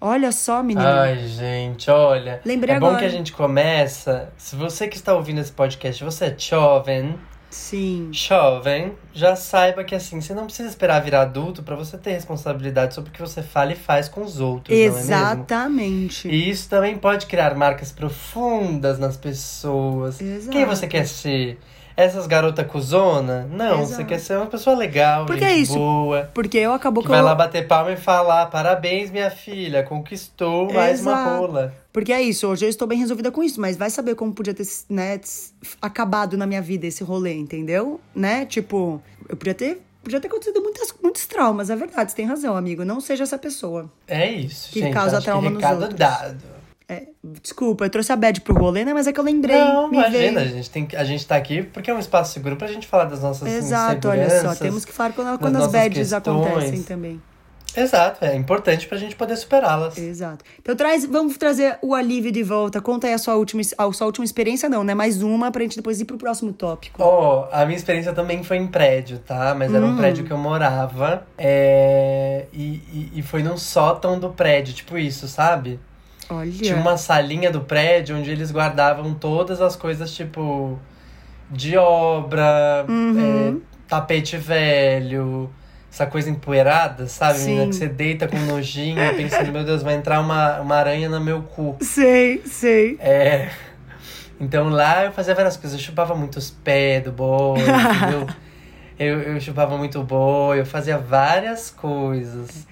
Olha 0.00 0.32
só, 0.32 0.64
menina. 0.64 1.02
Ai, 1.02 1.28
gente, 1.28 1.88
olha. 1.88 2.40
Lembrei 2.44 2.74
é 2.74 2.80
bom 2.80 2.86
agora. 2.86 2.98
que 2.98 3.04
a 3.04 3.08
gente 3.08 3.32
começa. 3.32 4.32
Se 4.36 4.56
você 4.56 4.88
que 4.88 4.96
está 4.96 5.14
ouvindo 5.14 5.40
esse 5.40 5.52
podcast, 5.52 6.02
você 6.02 6.24
é 6.24 6.34
jovem, 6.36 7.14
Sim. 7.52 8.08
Jovem, 8.12 8.94
já 9.12 9.36
saiba 9.36 9.84
que 9.84 9.94
assim, 9.94 10.20
você 10.20 10.32
não 10.32 10.46
precisa 10.46 10.70
esperar 10.70 11.02
virar 11.02 11.20
adulto 11.20 11.62
pra 11.62 11.76
você 11.76 11.98
ter 11.98 12.12
responsabilidade 12.12 12.94
sobre 12.94 13.10
o 13.10 13.12
que 13.12 13.20
você 13.20 13.42
fala 13.42 13.72
e 13.72 13.76
faz 13.76 14.08
com 14.08 14.22
os 14.22 14.40
outros, 14.40 14.74
não 14.76 14.84
é 14.84 14.88
mesmo? 14.88 15.00
Exatamente. 15.00 16.28
E 16.28 16.48
isso 16.48 16.68
também 16.68 16.96
pode 16.96 17.26
criar 17.26 17.54
marcas 17.54 17.92
profundas 17.92 18.98
nas 18.98 19.18
pessoas. 19.18 20.18
Exato. 20.18 20.50
Quem 20.50 20.64
você 20.64 20.86
quer 20.86 21.06
ser? 21.06 21.58
Essas 21.96 22.26
garotas 22.26 22.66
cuzona? 22.66 23.46
Não, 23.50 23.80
Exato. 23.82 23.86
você 23.96 24.04
quer 24.04 24.18
ser 24.18 24.36
uma 24.36 24.46
pessoa 24.46 24.76
legal, 24.76 25.26
Porque 25.26 25.44
é 25.44 25.54
isso. 25.56 25.74
boa. 25.74 26.30
Porque 26.34 26.58
eu 26.58 26.72
acabou 26.72 27.02
Que 27.02 27.06
que 27.08 27.10
vai 27.10 27.20
eu... 27.20 27.24
lá 27.24 27.34
bater 27.34 27.66
palma 27.66 27.92
e 27.92 27.96
falar: 27.96 28.46
parabéns, 28.46 29.10
minha 29.10 29.30
filha, 29.30 29.82
conquistou 29.82 30.72
mais 30.72 31.00
uma 31.02 31.12
Exato. 31.12 31.36
rola. 31.38 31.74
Porque 31.92 32.12
é 32.12 32.22
isso, 32.22 32.46
hoje 32.48 32.64
eu 32.64 32.70
estou 32.70 32.88
bem 32.88 32.98
resolvida 32.98 33.30
com 33.30 33.42
isso, 33.42 33.60
mas 33.60 33.76
vai 33.76 33.90
saber 33.90 34.14
como 34.14 34.32
podia 34.32 34.54
ter 34.54 34.66
né, 34.88 35.20
acabado 35.80 36.36
na 36.36 36.46
minha 36.46 36.62
vida 36.62 36.86
esse 36.86 37.04
rolê, 37.04 37.34
entendeu? 37.34 38.00
Né? 38.14 38.46
Tipo, 38.46 39.02
eu 39.28 39.36
podia 39.36 39.52
ter, 39.54 39.82
podia 40.02 40.18
ter 40.18 40.28
acontecido 40.28 40.62
muitas, 40.62 40.94
muitos 41.02 41.26
traumas, 41.26 41.68
é 41.68 41.76
verdade, 41.76 42.10
você 42.10 42.16
tem 42.16 42.24
razão, 42.26 42.56
amigo. 42.56 42.84
Não 42.84 43.00
seja 43.00 43.24
essa 43.24 43.36
pessoa. 43.36 43.90
É 44.08 44.30
isso, 44.30 44.70
Que 44.72 44.80
gente. 44.80 44.94
causa 44.94 45.20
trauma 45.20 45.50
que 45.50 45.56
nos 45.58 45.70
outros. 45.70 45.94
dado. 45.94 46.51
É, 46.92 47.02
desculpa, 47.42 47.84
eu 47.84 47.90
trouxe 47.90 48.12
a 48.12 48.16
bad 48.16 48.40
pro 48.40 48.54
rolê, 48.54 48.84
né? 48.84 48.92
Mas 48.92 49.06
é 49.06 49.12
que 49.12 49.18
eu 49.20 49.24
lembrei. 49.24 49.56
Não, 49.56 49.92
imagina, 49.92 50.40
a 50.40 50.44
gente, 50.44 50.70
tem, 50.70 50.88
a 50.96 51.04
gente 51.04 51.26
tá 51.26 51.36
aqui 51.36 51.62
porque 51.62 51.90
é 51.90 51.94
um 51.94 51.98
espaço 51.98 52.32
seguro 52.32 52.56
pra 52.56 52.68
gente 52.68 52.86
falar 52.86 53.04
das 53.04 53.22
nossas 53.22 53.48
Exato, 53.48 54.08
olha 54.08 54.28
só, 54.40 54.54
temos 54.54 54.84
que 54.84 54.92
falar 54.92 55.12
quando, 55.12 55.38
quando 55.38 55.56
as 55.56 55.70
bads 55.72 56.10
questões. 56.10 56.46
acontecem 56.46 56.82
também. 56.82 57.20
Exato, 57.74 58.22
é 58.22 58.36
importante 58.36 58.86
pra 58.86 58.98
gente 58.98 59.16
poder 59.16 59.34
superá-las. 59.34 59.96
Exato. 59.96 60.44
Então 60.60 60.76
traz, 60.76 61.06
vamos 61.06 61.38
trazer 61.38 61.78
o 61.80 61.94
alívio 61.94 62.30
de 62.30 62.42
volta. 62.42 62.82
Conta 62.82 63.06
aí 63.06 63.14
a 63.14 63.18
sua 63.18 63.34
última, 63.36 63.62
a 63.78 63.92
sua 63.94 64.06
última 64.06 64.26
experiência, 64.26 64.68
não, 64.68 64.84
né? 64.84 64.92
Mais 64.92 65.22
uma 65.22 65.50
pra 65.50 65.62
gente 65.62 65.76
depois 65.76 65.98
ir 65.98 66.04
pro 66.04 66.18
próximo 66.18 66.52
tópico. 66.52 67.02
Ó, 67.02 67.48
a 67.50 67.64
minha 67.64 67.76
experiência 67.78 68.12
também 68.12 68.42
foi 68.44 68.58
em 68.58 68.66
prédio, 68.66 69.20
tá? 69.20 69.54
Mas 69.54 69.72
era 69.72 69.86
um 69.86 69.92
Hum. 69.92 69.96
prédio 69.96 70.22
que 70.22 70.30
eu 70.30 70.36
morava. 70.36 71.26
É... 71.38 72.44
E, 72.52 72.74
e, 72.92 73.12
e 73.20 73.22
foi 73.22 73.42
num 73.42 73.56
sótão 73.56 74.18
do 74.18 74.28
prédio, 74.28 74.74
tipo 74.74 74.98
isso, 74.98 75.26
sabe? 75.26 75.80
Olha. 76.30 76.50
Tinha 76.50 76.76
uma 76.76 76.96
salinha 76.96 77.50
do 77.50 77.60
prédio 77.60 78.16
onde 78.16 78.30
eles 78.30 78.50
guardavam 78.50 79.12
todas 79.14 79.60
as 79.60 79.76
coisas, 79.76 80.12
tipo, 80.14 80.78
de 81.50 81.76
obra, 81.76 82.84
Uhum. 82.88 83.60
é, 83.60 83.72
tapete 83.88 84.36
velho, 84.36 85.50
essa 85.90 86.06
coisa 86.06 86.30
empoeirada, 86.30 87.06
sabe? 87.06 87.38
Sim. 87.38 87.46
Menina, 87.50 87.66
que 87.68 87.74
você 87.76 87.88
deita 87.88 88.26
com 88.26 88.38
nojinho, 88.38 88.96
pensando, 89.16 89.52
meu 89.52 89.64
Deus, 89.64 89.82
vai 89.82 89.94
entrar 89.94 90.20
uma, 90.20 90.60
uma 90.60 90.76
aranha 90.76 91.08
no 91.08 91.20
meu 91.20 91.42
cu. 91.42 91.76
Sei, 91.82 92.40
sei. 92.46 92.96
É. 93.00 93.50
Então 94.40 94.68
lá 94.70 95.04
eu 95.04 95.12
fazia 95.12 95.34
várias 95.34 95.56
coisas. 95.56 95.78
Eu 95.78 95.84
chupava 95.84 96.14
muito 96.14 96.36
os 96.36 96.50
pés 96.50 97.04
do 97.04 97.12
boi, 97.12 97.58
entendeu? 97.60 98.26
Eu, 99.02 99.20
eu 99.20 99.40
chupava 99.40 99.76
muito 99.76 100.02
boi, 100.02 100.60
eu 100.60 100.66
fazia 100.66 100.96
várias 100.98 101.70
coisas. 101.70 102.66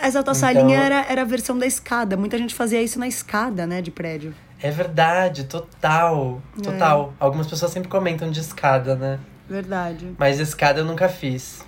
Essa 0.00 0.22
tua 0.22 0.32
Então- 0.32 0.34
salinha 0.34 0.78
era, 0.78 1.06
era 1.08 1.22
a 1.22 1.24
versão 1.24 1.56
da 1.58 1.66
escada. 1.66 2.16
Muita 2.16 2.36
gente 2.38 2.54
fazia 2.54 2.82
isso 2.82 2.98
na 2.98 3.08
escada, 3.08 3.66
né, 3.66 3.80
de 3.80 3.90
prédio. 3.90 4.34
É 4.62 4.70
verdade, 4.70 5.44
total. 5.44 6.42
Total. 6.62 7.14
Algumas 7.18 7.46
pessoas 7.46 7.72
sempre 7.72 7.88
comentam 7.88 8.30
de 8.30 8.40
escada, 8.40 8.94
né? 8.94 9.18
Verdade. 9.48 10.14
Mas 10.18 10.38
escada 10.38 10.80
eu 10.80 10.84
nunca 10.84 11.08
fiz. 11.08 11.64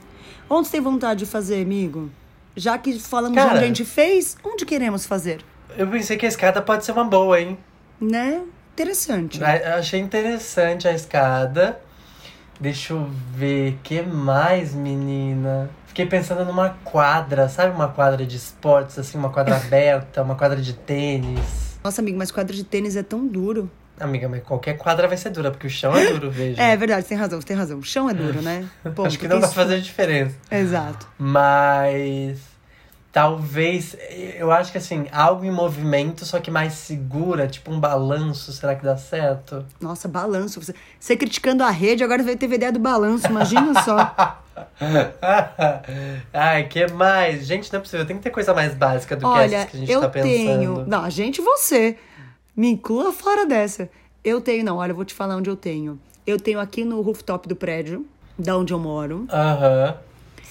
Onde 0.49 0.69
você 0.69 0.73
tem 0.73 0.81
vontade 0.83 1.21
de 1.21 1.27
fazer, 1.27 1.63
amigo? 1.63 2.11
Já 2.55 2.77
que 2.77 2.99
falamos 2.99 3.35
Cara- 3.37 3.53
onde 3.55 3.65
a 3.65 3.67
gente 3.67 3.85
fez, 3.85 4.37
onde 4.45 4.67
queremos 4.67 5.07
fazer? 5.07 5.43
Eu 5.77 5.87
pensei 5.89 6.19
que 6.19 6.27
a 6.27 6.29
escada 6.29 6.61
pode 6.61 6.85
ser 6.85 6.93
uma 6.93 7.05
boa, 7.05 7.41
hein? 7.41 7.57
Né? 7.99 8.43
Interessante. 8.75 9.43
Achei 9.43 10.01
interessante 10.01 10.87
a 10.87 10.93
escada. 10.93 11.81
Deixa 12.61 12.93
eu 12.93 13.09
ver, 13.35 13.79
que 13.83 14.03
mais, 14.03 14.75
menina? 14.75 15.69
Fiquei 15.87 16.07
pensando 16.07 16.45
numa 16.45 16.71
quadra, 16.85 17.49
sabe 17.49 17.75
uma 17.75 17.89
quadra 17.89 18.25
de 18.25 18.37
esportes, 18.37 18.99
assim, 18.99 19.19
uma 19.19 19.31
quadra 19.31 19.57
aberta, 19.59 20.23
uma 20.23 20.35
quadra 20.35 20.61
de 20.61 20.73
tênis. 20.73 21.79
Nossa, 21.83 22.01
amigo, 22.01 22.17
mas 22.17 22.31
quadro 22.31 22.55
de 22.55 22.65
tênis 22.65 22.97
é 22.97 23.03
tão 23.03 23.27
duro. 23.27 23.71
Amiga, 24.01 24.29
mas 24.29 24.43
qualquer 24.43 24.77
quadra 24.77 25.07
vai 25.07 25.17
ser 25.17 25.31
dura, 25.31 25.51
porque 25.51 25.67
o 25.67 25.71
chão 25.71 25.95
é 25.97 26.07
duro, 26.13 26.31
veja. 26.33 26.63
É 26.63 26.77
verdade, 26.77 27.03
você 27.03 27.11
tem 27.11 27.19
razão, 27.19 27.41
você 27.41 27.47
tem 27.47 27.57
razão. 27.57 27.79
O 27.79 27.83
chão 27.83 28.09
é 28.09 28.15
duro, 28.15 28.41
né? 28.41 28.65
Ponto, 28.95 29.07
Acho 29.07 29.19
que 29.19 29.29
não 29.29 29.41
vai 29.41 29.51
fazer 29.51 29.81
diferença. 29.81 30.35
Exato. 30.51 31.07
Mas 31.19 32.39
talvez, 33.13 33.95
eu 34.37 34.51
acho 34.51 34.73
que 34.73 34.79
assim, 34.79 35.07
algo 35.13 35.45
em 35.45 35.51
movimento, 35.51 36.25
só 36.25 36.41
que 36.41 36.51
mais 36.51 36.73
segura, 36.73 37.47
tipo 37.47 37.71
um 37.71 37.79
balanço, 37.79 38.51
será 38.53 38.75
que 38.75 38.83
dá 38.83 38.97
certo? 38.97 39.65
Nossa, 39.79 40.09
balanço. 40.09 40.61
Você, 40.61 40.75
você 40.99 41.17
criticando 41.17 41.63
a 41.63 41.71
rede, 41.71 42.03
agora 42.03 42.23
veio 42.23 42.39
teve 42.39 42.55
ideia 42.55 42.73
do 42.73 42.79
balanço, 42.79 43.27
imagina 43.27 43.81
só. 43.83 44.17
Ai, 46.33 46.67
que 46.69 46.87
mais? 46.89 47.47
Gente, 47.47 47.71
não 47.71 47.79
é 47.79 47.83
possível, 47.83 48.07
tem 48.07 48.17
que 48.17 48.23
ter 48.23 48.31
coisa 48.31 48.55
mais 48.55 48.75
básica 48.75 49.15
do 49.15 49.21
que 49.21 49.27
Olha, 49.27 49.57
essas 49.57 49.71
que 49.71 49.77
a 49.77 49.81
gente 49.81 49.93
eu 49.93 50.01
tá 50.01 50.09
pensando. 50.09 50.35
tenho. 50.35 50.87
Não, 50.87 51.05
a 51.05 51.11
gente 51.11 51.39
e 51.39 51.43
você. 51.43 51.99
Me 52.57 52.69
inclua 52.69 53.13
fora 53.13 53.47
dessa. 53.47 53.89
Eu 54.25 54.41
tenho, 54.41 54.65
não, 54.65 54.77
olha, 54.77 54.93
eu 54.93 54.97
vou 54.97 55.05
te 55.05 55.15
falar 55.15 55.37
onde 55.37 55.51
eu 55.51 55.57
tenho. 55.57 55.99
Eu 56.27 56.39
tenho 56.39 56.61
aqui 56.61 56.85
no 56.85 57.01
rooftop 57.01 57.49
do 57.49 57.57
prédio, 57.57 58.07
da 58.39 58.57
onde 58.57 58.73
eu 58.73 58.79
moro. 58.79 59.27
Aham, 59.31 59.97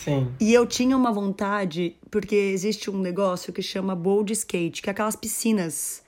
sim. 0.04 0.28
E 0.40 0.54
eu 0.54 0.66
tinha 0.66 0.96
uma 0.98 1.12
vontade, 1.12 1.96
porque 2.10 2.36
existe 2.36 2.90
um 2.90 3.00
negócio 3.00 3.52
que 3.54 3.62
chama 3.62 3.96
bowl 3.96 4.24
de 4.24 4.34
skate, 4.34 4.82
que 4.82 4.90
é 4.90 4.92
aquelas 4.92 5.16
piscinas 5.16 6.02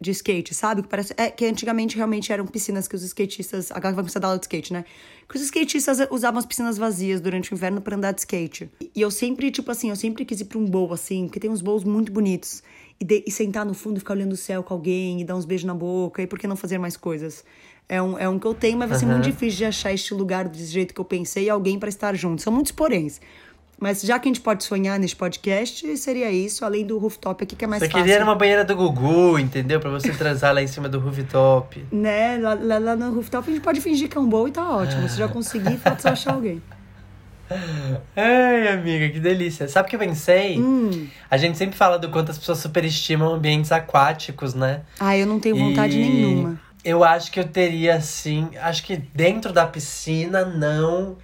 de 0.00 0.12
skate, 0.12 0.54
sabe? 0.54 0.82
Que, 0.82 0.88
parece, 0.88 1.12
é, 1.16 1.28
que 1.28 1.44
antigamente 1.44 1.96
realmente 1.96 2.32
eram 2.32 2.46
piscinas 2.46 2.86
que 2.86 2.94
os 2.94 3.02
skatistas. 3.02 3.72
Agora 3.72 3.96
a 3.98 4.18
dar 4.20 4.28
aula 4.28 4.38
de 4.38 4.44
skate, 4.44 4.72
né? 4.72 4.84
Que 5.28 5.36
os 5.36 5.42
skatistas 5.42 5.98
usavam 6.10 6.38
as 6.38 6.46
piscinas 6.46 6.78
vazias 6.78 7.20
durante 7.20 7.52
o 7.52 7.54
inverno 7.54 7.80
pra 7.80 7.96
andar 7.96 8.12
de 8.12 8.20
skate. 8.20 8.70
E 8.94 9.00
eu 9.00 9.10
sempre, 9.10 9.50
tipo 9.50 9.70
assim, 9.72 9.90
eu 9.90 9.96
sempre 9.96 10.24
quis 10.24 10.40
ir 10.40 10.44
pra 10.44 10.56
um 10.58 10.64
bowl, 10.64 10.92
assim, 10.92 11.26
porque 11.26 11.40
tem 11.40 11.50
uns 11.50 11.60
bowls 11.60 11.82
muito 11.82 12.12
bonitos. 12.12 12.62
E, 13.00 13.04
de- 13.04 13.24
e 13.26 13.30
sentar 13.30 13.64
no 13.66 13.74
fundo 13.74 13.98
ficar 13.98 14.14
olhando 14.14 14.32
o 14.32 14.36
céu 14.36 14.62
com 14.62 14.72
alguém 14.74 15.20
e 15.20 15.24
dar 15.24 15.34
uns 15.36 15.44
beijos 15.44 15.64
na 15.64 15.74
boca. 15.74 16.22
E 16.22 16.26
por 16.28 16.38
que 16.38 16.46
não 16.46 16.56
fazer 16.56 16.78
mais 16.78 16.96
coisas? 16.96 17.44
É 17.88 18.02
um, 18.02 18.18
é 18.18 18.28
um 18.28 18.38
que 18.38 18.46
eu 18.46 18.52
tenho, 18.52 18.76
mas 18.78 18.90
vai 18.90 18.98
ser 18.98 19.06
muito 19.06 19.24
difícil 19.24 19.58
de 19.58 19.64
achar 19.64 19.92
este 19.92 20.12
lugar 20.12 20.46
desse 20.46 20.66
jeito 20.66 20.92
que 20.92 21.00
eu 21.00 21.04
pensei 21.04 21.44
e 21.44 21.50
alguém 21.50 21.78
pra 21.78 21.88
estar 21.88 22.14
junto. 22.14 22.42
São 22.42 22.52
muitos 22.52 22.70
poréns. 22.72 23.20
Mas 23.80 24.02
já 24.02 24.18
que 24.18 24.28
a 24.28 24.30
gente 24.30 24.40
pode 24.40 24.64
sonhar 24.64 24.98
nesse 24.98 25.14
podcast, 25.14 25.96
seria 25.96 26.30
isso, 26.32 26.64
além 26.64 26.84
do 26.84 26.98
rooftop 26.98 27.44
aqui, 27.44 27.54
que 27.54 27.64
é 27.64 27.68
mais 27.68 27.80
Você 27.80 27.88
fácil. 27.88 28.04
queria 28.06 28.22
uma 28.24 28.34
banheira 28.34 28.64
do 28.64 28.74
Gugu, 28.74 29.38
entendeu? 29.38 29.78
Pra 29.78 29.88
você 29.88 30.12
transar 30.12 30.52
lá 30.52 30.60
em 30.60 30.66
cima 30.66 30.88
do 30.88 30.98
rooftop. 30.98 31.86
Né? 31.92 32.38
Lá, 32.38 32.54
lá, 32.54 32.78
lá 32.78 32.96
no 32.96 33.14
rooftop 33.14 33.48
a 33.48 33.54
gente 33.54 33.62
pode 33.62 33.80
fingir 33.80 34.08
que 34.08 34.18
é 34.18 34.20
um 34.20 34.28
bowl 34.28 34.48
e 34.48 34.50
tá 34.50 34.68
ótimo. 34.68 35.08
Se 35.08 35.16
já 35.16 35.28
conseguir, 35.28 35.76
falta 35.78 36.02
só 36.02 36.08
achar 36.08 36.34
alguém. 36.34 36.60
Ai, 38.16 38.68
amiga, 38.68 39.08
que 39.10 39.20
delícia. 39.20 39.68
Sabe 39.68 39.86
o 39.86 39.90
que 39.90 39.96
eu 39.96 40.00
pensei? 40.00 40.58
Hum. 40.58 41.06
A 41.30 41.36
gente 41.36 41.56
sempre 41.56 41.76
fala 41.76 41.98
do 41.98 42.10
quanto 42.10 42.30
as 42.30 42.36
pessoas 42.38 42.58
superestimam 42.58 43.32
ambientes 43.32 43.72
aquáticos, 43.72 44.54
né? 44.54 44.82
Ah, 45.00 45.16
eu 45.16 45.26
não 45.26 45.38
tenho 45.40 45.56
vontade 45.56 45.96
E 45.96 46.00
nenhuma. 46.00 46.60
Eu 46.88 47.04
acho 47.04 47.30
que 47.30 47.38
eu 47.38 47.46
teria, 47.46 47.96
assim. 47.96 48.48
Acho 48.62 48.82
que 48.82 48.96
dentro 48.96 49.52
da 49.52 49.66
piscina, 49.66 50.44
não. 50.44 51.16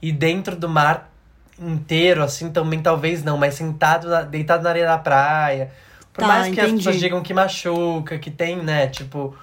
E 0.00 0.10
dentro 0.10 0.56
do 0.56 0.68
mar 0.68 1.08
inteiro, 1.60 2.24
assim, 2.24 2.50
também 2.50 2.80
talvez 2.82 3.22
não. 3.22 3.38
Mas 3.38 3.54
sentado, 3.54 4.08
na- 4.08 4.22
deitado 4.22 4.64
na 4.64 4.70
areia 4.70 4.86
da 4.86 4.98
praia. 4.98 5.70
Por 6.12 6.22
Tá, 6.22 6.26
mais 6.26 6.48
que 6.48 6.60
as 6.60 6.66
entendi. 6.66 6.78
pessoas 6.78 6.98
digam 6.98 7.22
que 7.22 7.32
machuca, 7.32 8.18
que 8.18 8.30
tem, 8.32 8.56
né? 8.56 8.88
Tipo, 8.88 9.34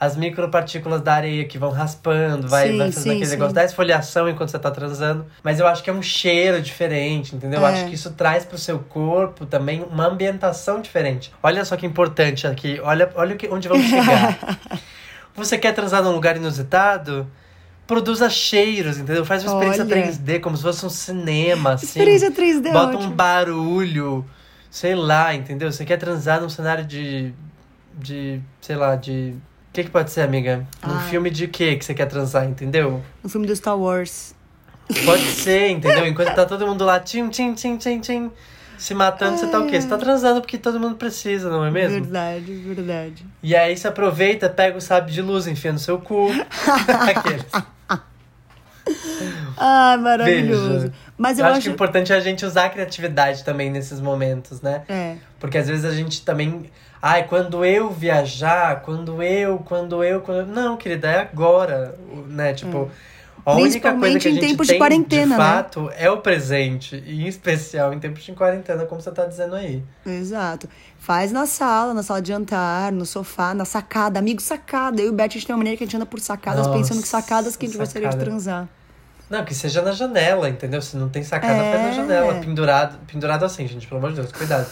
as 0.00 0.16
micropartículas 0.16 1.02
da 1.02 1.14
areia 1.14 1.44
que 1.44 1.58
vão 1.58 1.70
raspando, 1.70 2.48
vai, 2.48 2.70
Sim, 2.70 2.78
vai 2.78 2.86
fazendo 2.92 3.02
sim, 3.02 3.16
aquele 3.16 3.26
sim. 3.26 3.32
negócio 3.32 3.54
da 3.54 3.64
esfoliação 3.64 4.28
enquanto 4.28 4.48
você 4.50 4.58
tá 4.58 4.70
transando. 4.70 5.26
Mas 5.42 5.60
eu 5.60 5.66
acho 5.66 5.82
que 5.82 5.90
é 5.90 5.92
um 5.92 6.02
cheiro 6.02 6.62
diferente, 6.62 7.36
entendeu? 7.36 7.60
Eu 7.60 7.66
É. 7.66 7.70
acho 7.72 7.86
que 7.86 7.94
isso 7.94 8.10
traz 8.12 8.44
pro 8.46 8.56
seu 8.58 8.78
corpo 8.78 9.44
também 9.44 9.82
uma 9.82 10.06
ambientação 10.06 10.80
diferente. 10.80 11.30
Olha 11.42 11.62
só 11.64 11.76
que 11.76 11.84
importante 11.86 12.46
aqui. 12.46 12.80
Olha, 12.82 13.10
olha 13.14 13.36
onde 13.50 13.68
vamos 13.68 13.84
chegar. 13.86 14.38
Você 15.36 15.58
quer 15.58 15.72
transar 15.72 16.02
num 16.02 16.12
lugar 16.12 16.36
inusitado? 16.36 17.26
Produza 17.86 18.28
cheiros, 18.28 18.98
entendeu? 18.98 19.24
Faz 19.24 19.44
uma 19.44 19.52
experiência 19.52 19.84
Olha. 19.84 20.12
3D, 20.12 20.40
como 20.40 20.56
se 20.56 20.62
fosse 20.62 20.84
um 20.84 20.90
cinema, 20.90 21.74
assim. 21.74 21.86
Experiência 21.86 22.30
3D 22.32 22.66
é 22.66 22.72
Bota 22.72 22.94
um 22.94 22.96
ótimo. 22.96 23.14
barulho, 23.14 24.24
sei 24.70 24.94
lá, 24.94 25.32
entendeu? 25.34 25.70
Você 25.70 25.84
quer 25.84 25.96
transar 25.96 26.40
num 26.40 26.48
cenário 26.48 26.84
de. 26.84 27.32
de. 27.94 28.40
sei 28.60 28.74
lá, 28.76 28.96
de. 28.96 29.34
O 29.70 29.72
que, 29.72 29.84
que 29.84 29.90
pode 29.90 30.10
ser, 30.10 30.22
amiga? 30.22 30.66
Um 30.84 30.96
Ai. 30.96 31.10
filme 31.10 31.30
de 31.30 31.46
quê 31.46 31.76
que 31.76 31.84
você 31.84 31.94
quer 31.94 32.06
transar, 32.06 32.44
entendeu? 32.48 33.02
No 33.22 33.28
filme 33.28 33.46
do 33.46 33.54
Star 33.54 33.78
Wars. 33.78 34.34
Pode 35.04 35.22
ser, 35.22 35.68
entendeu? 35.70 36.06
Enquanto 36.06 36.34
tá 36.34 36.44
todo 36.46 36.66
mundo 36.66 36.84
lá, 36.84 36.98
tim, 36.98 37.28
tim, 37.28 37.54
tim, 37.54 37.76
tim, 37.76 38.00
tim, 38.00 38.32
se 38.78 38.94
matando, 38.94 39.38
você 39.38 39.46
tá 39.46 39.58
o 39.58 39.66
quê? 39.66 39.80
Você 39.80 39.88
tá 39.88 39.96
transando 39.98 40.40
porque 40.40 40.58
todo 40.58 40.78
mundo 40.78 40.96
precisa, 40.96 41.50
não 41.50 41.64
é 41.64 41.70
mesmo? 41.70 42.00
Verdade, 42.00 42.52
verdade. 42.52 43.26
E 43.42 43.54
aí 43.56 43.76
você 43.76 43.88
aproveita, 43.88 44.48
pega 44.48 44.76
o 44.76 44.80
sábio 44.80 45.12
de 45.12 45.22
luz, 45.22 45.46
enfia 45.46 45.72
no 45.72 45.78
seu 45.78 45.98
cu. 45.98 46.28
Aqueles. 47.14 47.44
Ah, 49.56 49.96
maravilhoso. 49.98 50.80
Veja. 50.80 50.92
Mas 51.16 51.38
Eu, 51.38 51.44
eu, 51.44 51.48
acho, 51.48 51.58
acho. 51.58 51.64
que 51.64 51.70
o 51.70 51.72
importante 51.74 52.12
é 52.12 52.16
a 52.16 52.20
gente 52.20 52.44
usar 52.44 52.66
a 52.66 52.70
criatividade 52.70 53.42
também 53.42 53.70
nesses 53.70 54.00
momentos, 54.00 54.60
né? 54.60 54.82
É. 54.88 55.16
Porque 55.40 55.58
às 55.58 55.66
vezes 55.66 55.84
a 55.84 55.92
gente 55.92 56.22
também. 56.24 56.70
Ai, 57.00 57.24
quando 57.26 57.64
eu 57.64 57.90
viajar, 57.90 58.82
quando 58.82 59.22
eu, 59.22 59.58
quando 59.58 60.04
eu, 60.04 60.20
quando 60.20 60.40
eu. 60.40 60.46
Não, 60.46 60.76
querida, 60.76 61.08
é 61.08 61.20
agora, 61.20 61.94
né? 62.28 62.52
Tipo, 62.52 62.90
A 63.46 63.52
única 63.52 63.92
coisa 63.92 64.18
Principalmente 64.18 64.28
em 64.28 64.40
tempos 64.40 64.66
de 64.66 64.76
quarentena, 64.76 65.22
de 65.22 65.30
né? 65.30 65.36
fato, 65.36 65.88
é 65.96 66.10
o 66.10 66.18
presente. 66.18 67.00
E 67.06 67.22
em 67.22 67.28
especial 67.28 67.92
em 67.92 67.98
tempos 68.00 68.24
de 68.24 68.32
quarentena, 68.32 68.84
como 68.86 69.00
você 69.00 69.12
tá 69.12 69.24
dizendo 69.24 69.54
aí. 69.54 69.84
Exato. 70.04 70.68
Faz 70.98 71.30
na 71.30 71.46
sala, 71.46 71.94
na 71.94 72.02
sala 72.02 72.20
de 72.20 72.26
jantar, 72.26 72.90
no 72.90 73.06
sofá, 73.06 73.54
na 73.54 73.64
sacada. 73.64 74.18
Amigo, 74.18 74.42
sacada. 74.42 75.00
Eu 75.00 75.06
e 75.06 75.10
o 75.10 75.12
Beth, 75.12 75.26
a 75.26 75.28
gente 75.28 75.46
tem 75.46 75.54
uma 75.54 75.58
maneira 75.58 75.76
que 75.78 75.84
a 75.84 75.86
gente 75.86 75.94
anda 75.94 76.04
por 76.06 76.18
sacadas, 76.18 76.66
Nossa, 76.66 76.76
pensando 76.76 77.00
que 77.00 77.06
sacadas 77.06 77.54
que 77.54 77.66
a 77.66 77.68
gente 77.68 77.78
gostaria 77.78 78.08
de 78.08 78.14
sacada. 78.14 78.30
transar. 78.30 78.68
Não, 79.30 79.44
que 79.44 79.54
seja 79.54 79.80
na 79.80 79.92
janela, 79.92 80.48
entendeu? 80.48 80.82
Se 80.82 80.96
não 80.96 81.08
tem 81.08 81.22
sacada, 81.22 81.54
faz 81.54 81.82
na 81.82 81.88
É. 81.88 81.92
janela. 81.92 82.34
Pendurado, 82.40 82.98
pendurado 83.06 83.44
assim, 83.44 83.68
gente, 83.68 83.86
pelo 83.86 83.98
amor 83.98 84.10
de 84.10 84.16
Deus, 84.16 84.32
cuidado. 84.32 84.66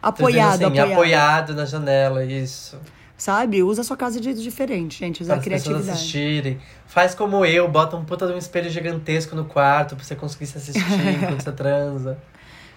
Apoiado, 0.00 0.54
assim, 0.54 0.64
apoiado. 0.64 0.92
apoiado 0.92 1.54
na 1.54 1.64
janela, 1.64 2.24
isso. 2.24 2.78
Sabe? 3.18 3.64
Usa 3.64 3.80
a 3.80 3.84
sua 3.84 3.96
casa 3.96 4.18
de 4.20 4.24
jeito 4.26 4.40
diferente, 4.40 5.00
gente. 5.00 5.22
Usa 5.22 5.34
Para 5.34 5.36
a 5.36 5.38
as 5.40 5.44
pessoas 5.44 5.82
criatividade. 5.82 5.98
assistirem. 5.98 6.60
Faz 6.86 7.14
como 7.16 7.44
eu, 7.44 7.68
bota 7.68 7.96
um 7.96 8.04
puta 8.04 8.28
de 8.28 8.32
um 8.32 8.38
espelho 8.38 8.70
gigantesco 8.70 9.34
no 9.34 9.44
quarto 9.44 9.96
pra 9.96 10.04
você 10.04 10.14
conseguir 10.14 10.46
se 10.46 10.56
assistir 10.56 10.80
enquanto 11.20 11.42
você 11.42 11.50
transa. 11.52 12.16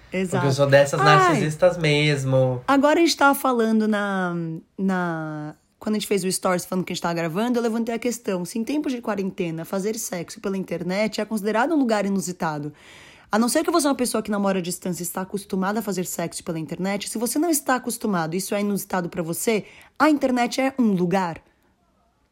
Porque 0.05 0.17
Exato. 0.17 0.45
eu 0.45 0.51
sou 0.51 0.67
dessas 0.67 0.99
Ai. 0.99 1.05
narcisistas 1.05 1.77
mesmo. 1.77 2.61
Agora 2.67 2.99
a 2.99 3.01
gente 3.01 3.15
tava 3.15 3.33
falando 3.37 3.87
na, 3.87 4.35
na. 4.77 5.55
Quando 5.79 5.95
a 5.95 5.99
gente 5.99 6.07
fez 6.07 6.23
o 6.23 6.31
Stories 6.31 6.65
falando 6.65 6.83
que 6.83 6.91
a 6.91 6.95
gente 6.95 7.01
tava 7.01 7.13
gravando, 7.13 7.59
eu 7.59 7.63
levantei 7.63 7.93
a 7.95 7.99
questão: 7.99 8.43
se 8.43 8.57
em 8.59 8.63
tempos 8.63 8.91
de 8.91 8.99
quarentena 8.99 9.63
fazer 9.63 9.95
sexo 9.95 10.41
pela 10.41 10.57
internet 10.57 11.21
é 11.21 11.25
considerado 11.25 11.73
um 11.73 11.77
lugar 11.77 12.05
inusitado. 12.05 12.73
A 13.31 13.39
não 13.39 13.47
ser 13.47 13.63
que 13.63 13.71
você 13.71 13.87
é 13.87 13.89
uma 13.89 13.95
pessoa 13.95 14.21
que 14.21 14.29
namora 14.29 14.59
à 14.59 14.61
distância 14.61 15.01
e 15.01 15.05
está 15.05 15.21
acostumada 15.21 15.79
a 15.79 15.81
fazer 15.81 16.05
sexo 16.05 16.43
pela 16.43 16.59
internet, 16.59 17.07
se 17.07 17.17
você 17.17 17.39
não 17.39 17.49
está 17.49 17.75
acostumado, 17.75 18.35
isso 18.35 18.53
é 18.53 18.59
inusitado 18.59 19.07
pra 19.07 19.23
você, 19.23 19.63
a 19.97 20.09
internet 20.09 20.59
é 20.59 20.73
um 20.77 20.91
lugar. 20.91 21.37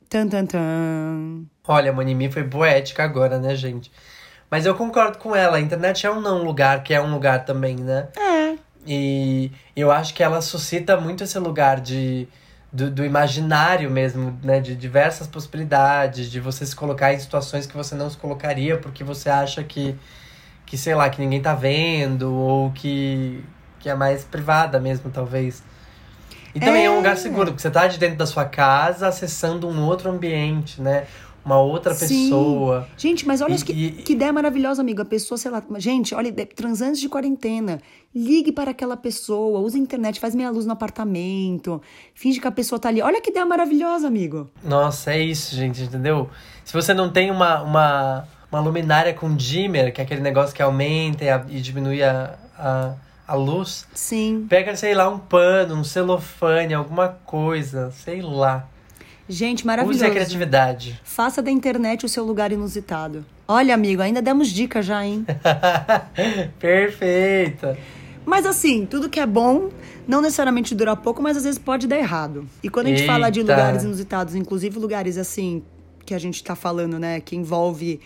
Tan, 0.10 0.28
tan, 0.28 0.46
tan. 0.46 1.46
Olha, 1.66 1.92
a 1.92 1.94
Monimi 1.94 2.30
foi 2.30 2.44
poética 2.44 3.02
agora, 3.04 3.40
né, 3.40 3.56
gente? 3.56 3.90
Mas 4.52 4.66
eu 4.66 4.76
concordo 4.76 5.20
com 5.20 5.34
ela, 5.34 5.56
a 5.56 5.62
internet 5.62 6.06
é 6.06 6.12
um 6.12 6.20
não 6.20 6.44
lugar, 6.44 6.84
que 6.84 6.94
é 6.94 7.02
um 7.02 7.12
lugar 7.12 7.46
também, 7.46 7.78
né? 7.78 8.10
É. 8.18 8.58
E 8.86 9.52
eu 9.76 9.92
acho 9.92 10.14
que 10.14 10.22
ela 10.22 10.42
suscita 10.42 10.98
muito 10.98 11.24
esse 11.24 11.40
lugar 11.40 11.80
de, 11.80 12.28
do, 12.74 12.90
do 12.90 13.06
imaginário 13.06 13.90
mesmo, 13.90 14.38
né? 14.44 14.60
De 14.60 14.76
diversas 14.76 15.28
possibilidades, 15.28 16.30
de 16.30 16.42
você 16.42 16.66
se 16.66 16.76
colocar 16.76 17.14
em 17.14 17.20
situações 17.20 17.66
que 17.66 17.78
você 17.78 17.96
não 17.96 18.10
se 18.10 18.18
colocaria 18.18 18.78
porque 18.78 19.04
você 19.04 19.30
acha 19.30 19.64
que, 19.64 19.96
que 20.70 20.78
sei 20.78 20.94
lá, 20.96 21.10
que 21.10 21.20
ninguém 21.20 21.42
tá 21.42 21.54
vendo, 21.56 22.32
ou 22.34 22.72
que, 22.72 23.44
que 23.80 23.90
é 23.90 23.96
mais 23.96 24.24
privada 24.24 24.80
mesmo, 24.80 25.10
talvez. 25.10 25.64
E 26.54 26.60
também 26.60 26.86
é. 26.86 26.90
um 26.90 26.96
lugar 26.96 27.18
seguro, 27.18 27.48
porque 27.48 27.62
você 27.62 27.70
tá 27.72 27.88
de 27.88 27.98
dentro 27.98 28.18
da 28.18 28.26
sua 28.26 28.46
casa 28.46 29.08
acessando 29.08 29.68
um 29.68 29.84
outro 29.86 30.10
ambiente, 30.10 30.82
né? 30.82 31.06
Uma 31.46 31.58
outra 31.60 31.94
Sim. 31.94 32.26
pessoa. 32.26 32.88
Gente, 32.98 33.26
mas 33.26 33.42
olha 33.42 33.56
E- 33.56 33.64
que, 33.64 33.72
e- 33.72 33.92
que 33.92 34.14
ideia 34.14 34.32
maravilhosa, 34.34 34.82
amigo. 34.82 35.02
A 35.02 35.06
pessoa, 35.06 35.38
sei 35.38 35.50
lá, 35.50 35.64
gente, 35.78 36.14
olha, 36.14 36.32
transantes 36.56 37.00
de 37.00 37.08
quarentena. 37.10 37.80
Ligue 38.14 38.52
para 38.52 38.72
aquela 38.72 38.98
pessoa, 38.98 39.60
use 39.60 39.78
a 39.78 39.80
internet, 39.82 40.20
faz 40.20 40.36
meia 40.36 40.50
luz 40.52 40.66
no 40.66 40.74
apartamento, 40.74 41.82
finge 42.14 42.40
que 42.40 42.48
a 42.48 42.52
pessoa 42.52 42.78
tá 42.78 42.90
ali. 42.90 43.02
Olha 43.02 43.22
que 43.22 43.30
ideia 43.32 43.46
maravilhosa, 43.46 44.08
amigo. 44.08 44.50
Nossa, 44.64 45.14
é 45.14 45.20
isso, 45.20 45.56
gente, 45.56 45.82
entendeu? 45.84 46.30
Se 46.66 46.74
você 46.74 46.94
não 46.94 47.10
tem 47.10 47.32
uma, 47.32 47.62
uma, 47.62 48.28
uma 48.52 48.60
luminária 48.62 49.14
com 49.14 49.36
dimmer, 49.36 49.92
que 49.94 50.02
é 50.02 50.04
aquele 50.04 50.22
negócio 50.22 50.56
que 50.56 50.62
aumenta 50.62 51.24
e, 51.24 51.30
a- 51.30 51.46
e 51.50 51.60
diminui 51.62 52.02
a, 52.04 52.36
a, 52.58 52.94
a 53.28 53.36
luz, 53.36 53.86
Sim. 53.94 54.46
pega, 54.50 54.76
sei 54.76 54.94
lá, 54.96 55.08
um 55.10 55.20
pano, 55.20 55.76
um 55.76 55.84
celofane, 55.84 56.74
alguma 56.74 57.10
coisa, 57.26 57.92
sei 57.92 58.22
lá. 58.22 58.68
Gente, 59.32 59.60
Use 59.60 59.68
maravilhoso. 59.68 60.06
a 60.06 60.10
criatividade. 60.10 61.00
Faça 61.04 61.40
da 61.42 61.52
internet 61.52 62.04
o 62.06 62.10
seu 62.10 62.26
lugar 62.26 62.52
inusitado. 62.52 63.24
Olha, 63.48 63.76
amigo, 63.76 64.02
ainda 64.02 64.22
demos 64.24 64.48
dicas 64.48 64.84
já, 64.88 65.06
hein? 65.06 65.24
Perfeita. 66.60 67.78
Mas 68.26 68.46
assim, 68.46 68.86
tudo 68.86 69.10
que 69.10 69.20
é 69.20 69.26
bom 69.26 69.70
não 70.08 70.22
necessariamente 70.22 70.74
dura 70.74 70.96
pouco, 70.96 71.22
mas 71.22 71.38
às 71.38 71.44
vezes 71.44 71.60
pode 71.60 71.88
dar 71.88 71.98
errado. 71.98 72.48
E 72.64 72.70
quando 72.70 72.88
a 72.88 72.90
gente 72.90 73.06
fala 73.06 73.30
de 73.30 73.40
Eita. 73.40 73.52
lugares 73.54 73.84
inusitados, 73.84 74.36
inclusive 74.36 74.78
lugares 74.80 75.18
assim 75.18 75.64
que 76.06 76.14
a 76.14 76.20
gente 76.20 76.44
tá 76.44 76.56
falando, 76.56 76.98
né, 76.98 77.20
que 77.20 77.36
envolve 77.36 78.00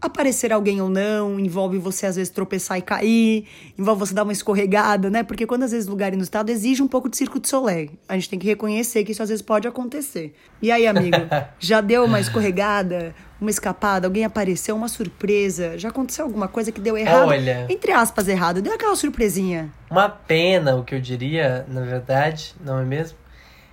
aparecer 0.00 0.52
alguém 0.52 0.80
ou 0.80 0.88
não, 0.88 1.40
envolve 1.40 1.78
você 1.78 2.06
às 2.06 2.16
vezes 2.16 2.30
tropeçar 2.30 2.78
e 2.78 2.82
cair, 2.82 3.46
envolve 3.78 4.00
você 4.00 4.14
dar 4.14 4.24
uma 4.24 4.32
escorregada, 4.32 5.08
né? 5.10 5.22
Porque 5.22 5.46
quando 5.46 5.62
às 5.62 5.72
vezes 5.72 5.88
lugar 5.88 6.12
inusitado 6.12 6.50
exige 6.50 6.82
um 6.82 6.88
pouco 6.88 7.08
de 7.08 7.16
circo 7.16 7.40
de 7.40 7.48
soleil. 7.48 7.90
A 8.08 8.14
gente 8.14 8.28
tem 8.28 8.38
que 8.38 8.46
reconhecer 8.46 9.04
que 9.04 9.12
isso 9.12 9.22
às 9.22 9.28
vezes 9.28 9.42
pode 9.42 9.66
acontecer. 9.66 10.34
E 10.60 10.70
aí, 10.70 10.86
amigo, 10.86 11.16
já 11.58 11.80
deu 11.80 12.04
uma 12.04 12.20
escorregada, 12.20 13.14
uma 13.40 13.50
escapada, 13.50 14.06
alguém 14.06 14.24
apareceu, 14.24 14.76
uma 14.76 14.88
surpresa, 14.88 15.78
já 15.78 15.88
aconteceu 15.88 16.24
alguma 16.24 16.48
coisa 16.48 16.70
que 16.70 16.80
deu 16.80 16.96
errado? 16.96 17.28
Olha. 17.28 17.66
Entre 17.68 17.92
aspas, 17.92 18.28
errado, 18.28 18.60
deu 18.60 18.74
aquela 18.74 18.96
surpresinha. 18.96 19.72
Uma 19.90 20.08
pena, 20.08 20.76
o 20.76 20.84
que 20.84 20.94
eu 20.94 21.00
diria, 21.00 21.64
na 21.68 21.80
verdade, 21.80 22.54
não 22.64 22.78
é 22.78 22.84
mesmo? 22.84 23.16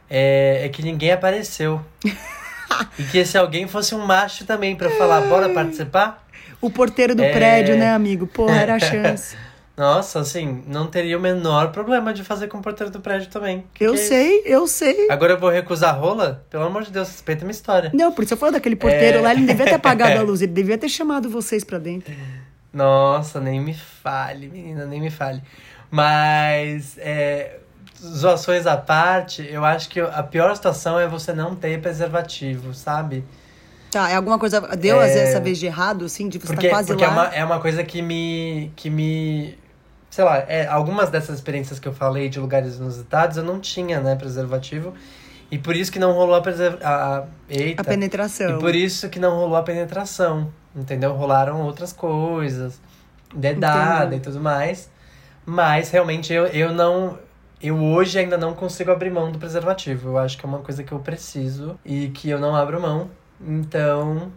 É, 0.10 0.66
é 0.66 0.70
que 0.70 0.82
ninguém 0.82 1.12
apareceu. 1.12 1.82
e 3.00 3.04
que 3.04 3.18
esse 3.18 3.38
alguém 3.38 3.68
fosse 3.68 3.94
um 3.96 4.06
macho 4.06 4.46
também 4.46 4.76
pra 4.76 4.90
falar, 4.92 5.22
bora 5.22 5.50
participar? 5.50 6.26
O 6.62 6.70
porteiro 6.70 7.14
do 7.16 7.24
É. 7.24 7.32
prédio, 7.32 7.76
né, 7.78 7.92
amigo? 7.92 8.26
Porra, 8.28 8.56
era 8.56 8.76
a 8.76 8.80
chance. 8.80 9.36
Nossa, 9.76 10.20
assim, 10.20 10.64
não 10.68 10.86
teria 10.86 11.18
o 11.18 11.22
menor 11.22 11.72
problema 11.72 12.14
de 12.14 12.24
fazer 12.24 12.48
com 12.48 12.60
o 12.60 12.62
porteiro 12.62 12.92
do 12.94 13.00
prédio 13.00 13.28
também. 13.30 13.64
Que 13.74 13.84
eu 13.86 13.94
que 13.94 14.00
é 14.00 14.04
sei, 14.04 14.42
eu 14.46 14.68
sei. 14.68 15.08
Agora 15.10 15.34
eu 15.34 15.40
vou 15.40 15.50
recusar 15.50 15.90
a 15.96 15.98
rola? 15.98 16.46
Pelo 16.50 16.64
amor 16.64 16.84
de 16.84 16.92
Deus, 16.92 17.08
respeita 17.08 17.42
a 17.42 17.46
minha 17.46 17.52
história. 17.56 17.90
Não, 17.92 18.12
por 18.12 18.24
isso 18.24 18.36
eu 18.36 18.38
falo 18.38 18.52
daquele 18.52 18.76
porteiro 18.76 19.18
É. 19.18 19.22
lá, 19.22 19.32
ele 19.32 19.40
não 19.42 19.48
devia 19.48 19.66
ter 19.66 19.74
apagado 19.74 20.20
a 20.20 20.22
luz, 20.24 20.44
ele 20.44 20.52
devia 20.54 20.78
ter 20.78 20.90
chamado 20.90 21.28
vocês 21.28 21.64
pra 21.64 21.80
dentro. 21.80 22.14
Nossa, 22.72 23.40
nem 23.42 23.60
me 23.60 23.74
fale, 23.74 24.48
menina, 24.48 24.86
nem 24.86 25.02
me 25.02 25.10
fale. 25.10 25.42
Mas, 25.90 26.96
é, 27.00 27.58
zoações 28.02 28.66
à 28.66 28.78
parte, 28.78 29.46
eu 29.50 29.64
acho 29.64 29.90
que 29.90 30.00
a 30.00 30.24
pior 30.24 30.56
situação 30.56 31.00
é 31.00 31.08
você 31.08 31.34
não 31.34 31.56
ter 31.56 31.80
preservativo, 31.82 32.74
sabe? 32.74 33.24
Tá, 33.92 34.10
é 34.10 34.16
alguma 34.16 34.40
coisa. 34.40 34.60
Deu 34.76 35.02
É. 35.02 35.06
às 35.06 35.14
vezes 35.14 35.30
essa 35.30 35.40
vez 35.40 35.58
de 35.60 35.66
errado, 35.68 36.06
assim, 36.06 36.28
de 36.28 36.40
você 36.40 36.48
Porque, 36.48 36.68
tá 36.68 36.76
quase 36.76 36.88
porque 36.88 37.06
lá. 37.06 37.10
é, 37.10 37.14
uma, 37.14 37.26
é 37.36 37.46
uma 37.46 37.60
coisa 37.60 37.84
que 37.84 38.02
me. 38.02 38.72
que 38.76 38.90
me. 38.90 39.58
Sei 40.10 40.24
lá, 40.24 40.38
é, 40.48 40.68
algumas 40.68 41.10
dessas 41.10 41.36
experiências 41.36 41.80
que 41.80 41.88
eu 41.88 41.94
falei 41.94 42.30
de 42.30 42.40
lugares 42.40 42.76
inusitados, 42.78 43.38
eu 43.38 43.44
não 43.44 43.60
tinha, 43.60 44.00
né, 44.00 44.16
preservativo. 44.16 44.94
E 45.52 45.58
por 45.58 45.76
isso 45.76 45.92
que 45.92 46.00
não 46.00 46.12
rolou 46.14 46.36
a 46.36 46.42
preservação. 46.42 47.28
Eita. 47.50 47.82
A 47.82 47.86
penetração. 47.86 48.58
E 48.58 48.60
por 48.60 48.74
isso 48.74 49.10
que 49.10 49.20
não 49.20 49.36
rolou 49.36 49.56
a 49.56 49.64
penetração. 49.64 50.52
Entendeu? 50.76 51.14
Rolaram 51.14 51.62
outras 51.62 51.94
coisas. 51.94 52.80
Dedada 53.36 54.06
Entendi. 54.06 54.16
e 54.16 54.20
tudo 54.20 54.40
mais. 54.40 54.90
Mas 55.46 55.90
realmente 55.92 56.34
eu, 56.34 56.46
eu 56.48 56.74
não. 56.74 57.18
Eu 57.64 57.82
hoje 57.82 58.20
ainda 58.20 58.38
não 58.38 58.54
consigo 58.54 58.92
abrir 58.92 59.10
mão 59.10 59.32
do 59.32 59.40
preservativo. 59.40 60.10
Eu 60.10 60.18
acho 60.18 60.38
que 60.38 60.46
é 60.46 60.50
uma 60.50 60.60
coisa 60.60 60.84
que 60.84 60.92
eu 60.92 61.00
preciso 61.00 61.80
e 61.86 62.10
que 62.10 62.30
eu 62.30 62.38
não 62.38 62.54
abro 62.54 62.82
mão. 62.82 63.10
Então. 63.42 64.32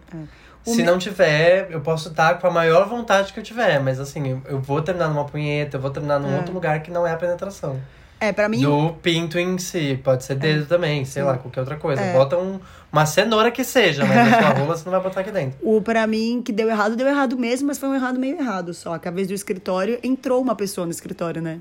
O 0.65 0.75
Se 0.75 0.83
não 0.83 0.97
tiver, 0.99 1.69
eu 1.71 1.81
posso 1.81 2.09
estar 2.09 2.39
com 2.39 2.47
a 2.47 2.51
maior 2.51 2.89
vontade 2.89 3.33
que 3.33 3.39
eu 3.41 3.45
tiver. 3.45 3.81
Mas 3.81 3.99
assim, 4.01 4.41
eu, 4.49 4.61
vou 4.61 4.81
terminar 4.81 5.09
numa 5.09 5.25
punheta, 5.25 5.77
eu 5.77 5.81
vou 5.81 5.91
terminar 5.91 6.19
num 6.21 6.33
É. 6.33 6.37
outro 6.39 6.55
lugar 6.55 6.83
que 6.83 6.91
não 6.91 7.07
é 7.07 7.13
a 7.13 7.17
penetração. 7.17 7.81
É, 8.19 8.33
pra 8.33 8.49
mim. 8.49 8.61
Do 8.63 8.95
pinto 9.03 9.39
em 9.39 9.59
si. 9.59 10.01
Pode 10.03 10.25
ser 10.25 10.37
dedo 10.37 10.67
também, 10.67 11.05
sei 11.05 11.23
lá, 11.23 11.37
qualquer 11.37 11.61
outra 11.61 11.77
coisa. 11.77 12.01
É. 12.01 12.13
Bota 12.13 12.39
um, 12.39 12.59
uma 12.91 13.05
cenoura 13.07 13.51
que 13.51 13.63
seja, 13.63 14.05
mas 14.05 14.33
a 14.33 14.41
sua 14.41 14.49
rola 14.59 14.77
você 14.77 14.85
não 14.85 14.93
vai 14.93 15.01
botar 15.01 15.21
aqui 15.21 15.31
dentro. 15.31 15.59
O 15.63 15.83
pra 15.83 16.07
mim 16.07 16.43
que 16.45 16.53
deu 16.53 16.69
errado, 16.69 16.97
deu 16.97 17.07
errado 17.07 17.37
mesmo, 17.37 17.67
mas 17.67 17.79
foi 17.79 17.89
um 17.89 17.95
errado 17.95 18.19
meio 18.19 18.39
errado 18.39 18.73
só. 18.73 18.99
Que 18.99 19.07
a 19.07 19.11
vez 19.11 19.29
do 19.29 19.35
escritório, 19.35 19.99
entrou 20.03 20.41
uma 20.41 20.55
pessoa 20.55 20.87
no 20.87 20.91
escritório, 20.93 21.43
né? 21.43 21.61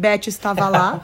Beth 0.00 0.26
estava 0.28 0.68
lá. 0.68 1.00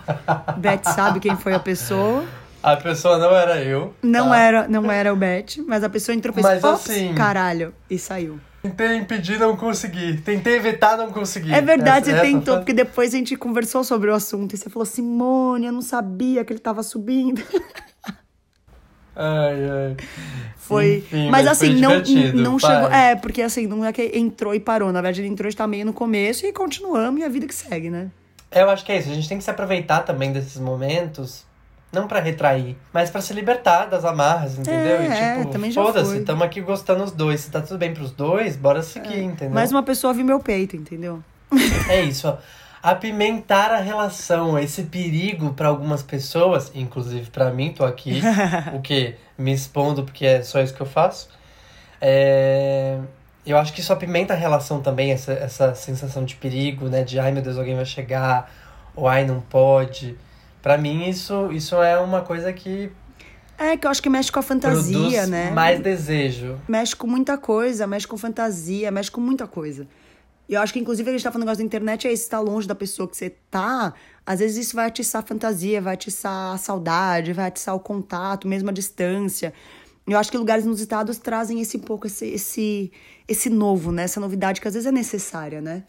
Beth 0.56 0.85
sabe 0.85 1.20
quem 1.20 1.37
foi 1.37 1.52
a 1.52 1.59
pessoa. 1.61 2.24
A 2.62 2.76
pessoa 2.76 3.18
não 3.18 3.37
era 3.37 3.62
eu. 3.62 3.94
Não 4.02 4.30
tá? 4.30 4.38
era, 4.38 4.68
não 4.68 4.90
era 4.90 5.12
o 5.12 5.16
Beth, 5.16 5.59
mas 5.68 5.85
a 5.85 5.88
pessoa 5.90 6.16
entrou 6.16 6.32
e 6.32 6.35
fez 6.35 6.46
Mas 6.46 6.64
"Ops, 6.64 6.90
assim- 6.90 7.14
caralho, 7.14 7.72
e 7.88 7.98
saiu. 7.98 8.40
Tentei 8.62 8.96
impedir, 8.96 9.38
não 9.38 9.54
consegui. 9.56 10.16
Tentei 10.16 10.54
evitar, 10.56 10.96
não 10.96 11.12
consegui. 11.12 11.52
É 11.54 11.61
verdade, 11.61 12.11
Essa- 12.11 12.18
você 12.20 12.26
tentou, 12.26 12.54
foi- 12.54 12.56
porque 12.56 12.72
depois 12.72 13.14
a 13.14 13.18
gente 13.18 13.37
conversou 13.37 13.85
sobre 13.85 14.11
o 14.11 14.14
assunto 14.14 14.54
e 14.54 14.56
você 14.56 14.68
falou, 14.68 14.85
Simone, 14.87 15.66
eu 15.66 15.72
não 15.72 15.82
sabia 15.82 16.44
que 16.44 16.52
ele 16.52 16.59
tava 16.59 16.82
subindo. 16.82 17.40
Ai, 19.18 19.70
ai. 19.70 19.96
Foi. 20.59 20.96
Enfim, 20.98 21.30
mas, 21.30 21.42
foi 21.44 21.50
assim, 21.52 21.80
não, 21.80 22.02
divertido, 22.02 22.42
não 22.42 22.59
pai. 22.59 22.70
chegou. 22.74 22.90
É, 22.92 23.16
porque 23.16 23.40
assim, 23.40 23.66
não 23.66 23.82
é 23.85 23.90
que 23.92 24.11
entrou 24.14 24.54
e 24.54 24.61
parou. 24.61 24.88
Na 24.92 25.00
verdade, 25.00 25.22
ele 25.22 25.28
entrou 25.28 25.48
e 25.48 25.50
está 25.50 25.66
meio 25.66 25.87
no 25.87 25.92
começo 25.94 26.44
e 26.44 26.52
continuamos 26.52 27.20
e 27.20 27.24
a 27.24 27.28
vida 27.28 27.46
que 27.46 27.54
segue, 27.54 27.88
né? 27.88 28.09
Eu 28.50 28.70
acho 28.70 28.85
que 28.85 28.92
é 28.92 28.98
isso. 28.98 29.11
A 29.11 29.14
gente 29.14 29.28
tem 29.28 29.38
que 29.38 29.44
se 29.44 29.50
aproveitar 29.50 30.02
também 30.02 30.32
desses 30.32 30.59
momentos. 30.61 31.44
Não 31.92 32.09
pra 32.09 32.20
retrair, 32.20 32.76
mas 32.92 33.11
pra 33.11 33.20
se 33.20 33.32
libertar 33.32 33.87
das 33.87 34.04
amarras, 34.04 34.59
entendeu? 34.59 34.96
É, 34.96 35.06
e 35.06 35.06
é, 35.06 35.44
tipo, 35.46 35.72
foda-se, 35.72 36.20
tamo 36.22 36.42
aqui 36.42 36.61
gostando 36.61 37.04
os 37.04 37.12
dois. 37.12 37.40
Se 37.40 37.50
tá 37.50 37.61
tudo 37.61 37.78
bem 37.78 37.94
pros 37.94 38.11
dois, 38.11 38.56
bora 38.56 38.82
seguir, 38.82 39.22
entendeu? 39.22 39.54
Mais 39.54 39.70
uma 39.70 39.82
pessoa 39.82 40.12
viu 40.12 40.24
meu 40.24 40.40
peito, 40.40 40.76
entendeu? 40.76 41.22
É 41.88 42.02
isso. 42.02 42.37
Apimentar 42.82 43.70
a 43.70 43.78
relação, 43.78 44.59
esse 44.59 44.82
perigo 44.85 45.54
pra 45.54 45.68
algumas 45.68 46.02
pessoas, 46.02 46.70
inclusive 46.74 47.30
pra 47.30 47.50
mim, 47.50 47.72
tô 47.72 47.85
aqui, 47.85 48.20
o 48.74 48.80
quê? 48.80 49.14
Me 49.38 49.52
expondo 49.52 50.02
porque 50.02 50.26
é 50.26 50.42
só 50.42 50.61
isso 50.61 50.74
que 50.74 50.80
eu 50.82 50.87
faço. 50.87 51.28
É, 52.00 52.98
Eu 53.46 53.56
acho 53.59 53.72
que 53.72 53.80
isso 53.80 53.92
apimenta 53.92 54.35
a 54.35 54.37
relação 54.37 54.80
também, 54.80 55.12
essa, 55.12 55.32
essa 55.32 55.74
sensação 55.74 56.24
de 56.24 56.35
perigo, 56.37 56.88
né? 56.88 57.04
De 57.04 57.18
ai 57.18 57.30
meu 57.30 57.42
Deus, 57.42 57.56
alguém 57.56 57.76
vai 57.76 57.85
chegar, 57.85 58.50
ou 58.94 59.06
ai 59.06 59.24
não 59.24 59.40
pode. 59.40 60.16
Pra 60.61 60.76
mim, 60.76 61.09
isso, 61.09 61.52
isso 61.52 61.76
é 61.80 61.96
uma 61.98 62.22
coisa 62.22 62.52
que 62.52 62.90
É, 63.56 63.76
que 63.76 63.87
eu 63.87 63.90
acho 63.90 64.02
que 64.02 64.11
mexe 64.11 64.32
com 64.32 64.40
a 64.40 64.42
fantasia, 64.42 64.98
produz 64.98 65.28
né? 65.28 65.50
mais 65.52 65.80
desejo. 65.80 66.59
Mexe 66.66 66.96
com 66.96 67.06
muita 67.06 67.38
coisa, 67.38 67.87
mexe 67.87 68.06
com 68.06 68.18
fantasia, 68.18 68.90
mexe 68.90 69.11
com 69.11 69.20
muita 69.20 69.46
coisa. 69.46 69.87
E 70.48 70.54
eu 70.54 70.61
acho 70.61 70.72
que, 70.72 70.78
inclusive, 70.78 71.09
a 71.09 71.12
gente 71.12 71.22
tá 71.24 71.30
falando 71.30 71.42
do 71.42 71.46
negócio 71.46 71.62
da 71.62 71.66
internet, 71.66 72.06
é 72.06 72.12
isso, 72.12 72.28
tá 72.28 72.38
longe 72.38 72.68
da 72.68 72.74
pessoa 72.74 73.09
que 73.09 73.16
você 73.16 73.30
tá, 73.50 73.94
às 74.24 74.38
vezes 74.38 74.66
isso 74.66 74.76
vai 74.76 74.87
atiçar 74.87 75.22
a 75.22 75.26
fantasia, 75.26 75.80
vai 75.80 75.94
atiçar 75.94 76.54
a 76.54 76.59
saudade, 76.59 77.32
vai 77.32 77.46
atiçar 77.46 77.74
o 77.74 77.80
contato, 77.80 78.46
mesmo 78.46 78.70
a 78.70 78.72
distância. 78.72 79.52
Eu 80.06 80.18
acho 80.18 80.30
que 80.30 80.38
lugares 80.38 80.64
inusitados 80.64 81.18
trazem 81.18 81.60
esse 81.60 81.78
pouco, 81.78 82.06
esse, 82.06 82.26
esse, 82.26 82.92
esse 83.26 83.50
novo, 83.50 83.90
né? 83.90 84.04
Essa 84.04 84.20
novidade 84.20 84.60
que 84.60 84.68
às 84.68 84.74
vezes 84.74 84.86
é 84.86 84.92
necessária, 84.92 85.60
né? 85.60 85.82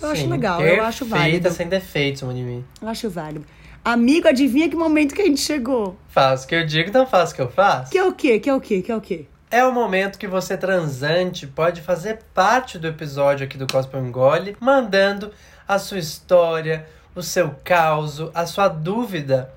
Eu 0.00 0.10
acho 0.10 0.22
Sim, 0.22 0.28
legal, 0.28 0.60
eu 0.60 0.84
acho 0.84 1.04
válido. 1.04 1.50
Sem 1.50 1.68
defeitos, 1.68 2.22
Monimi. 2.22 2.64
Eu 2.80 2.88
acho 2.88 3.08
válido. 3.08 3.44
Amigo, 3.84 4.28
adivinha 4.28 4.68
que 4.68 4.76
momento 4.76 5.14
que 5.14 5.22
a 5.22 5.24
gente 5.24 5.40
chegou? 5.40 5.96
Faço 6.08 6.44
o 6.44 6.48
que 6.48 6.54
eu 6.54 6.66
digo, 6.66 6.92
não 6.92 7.06
faço 7.06 7.32
o 7.32 7.36
que 7.36 7.42
eu 7.42 7.50
faço. 7.50 7.90
Que 7.90 7.98
é 7.98 8.04
o 8.04 8.12
quê? 8.12 8.38
Que 8.38 8.50
é 8.50 8.54
o 8.54 8.60
quê? 8.60 8.82
Que 8.82 8.92
é 8.92 8.96
o 8.96 9.00
quê? 9.00 9.26
É 9.50 9.64
o 9.64 9.72
momento 9.72 10.18
que 10.18 10.26
você 10.26 10.56
transante 10.56 11.46
pode 11.46 11.80
fazer 11.80 12.18
parte 12.34 12.78
do 12.78 12.88
episódio 12.88 13.46
aqui 13.46 13.56
do 13.56 13.66
Gospel 13.66 14.04
Engole, 14.04 14.56
mandando 14.60 15.32
a 15.66 15.78
sua 15.78 15.98
história, 15.98 16.86
o 17.14 17.22
seu 17.22 17.54
caos, 17.64 18.20
a 18.34 18.44
sua 18.44 18.68
dúvida 18.68 19.52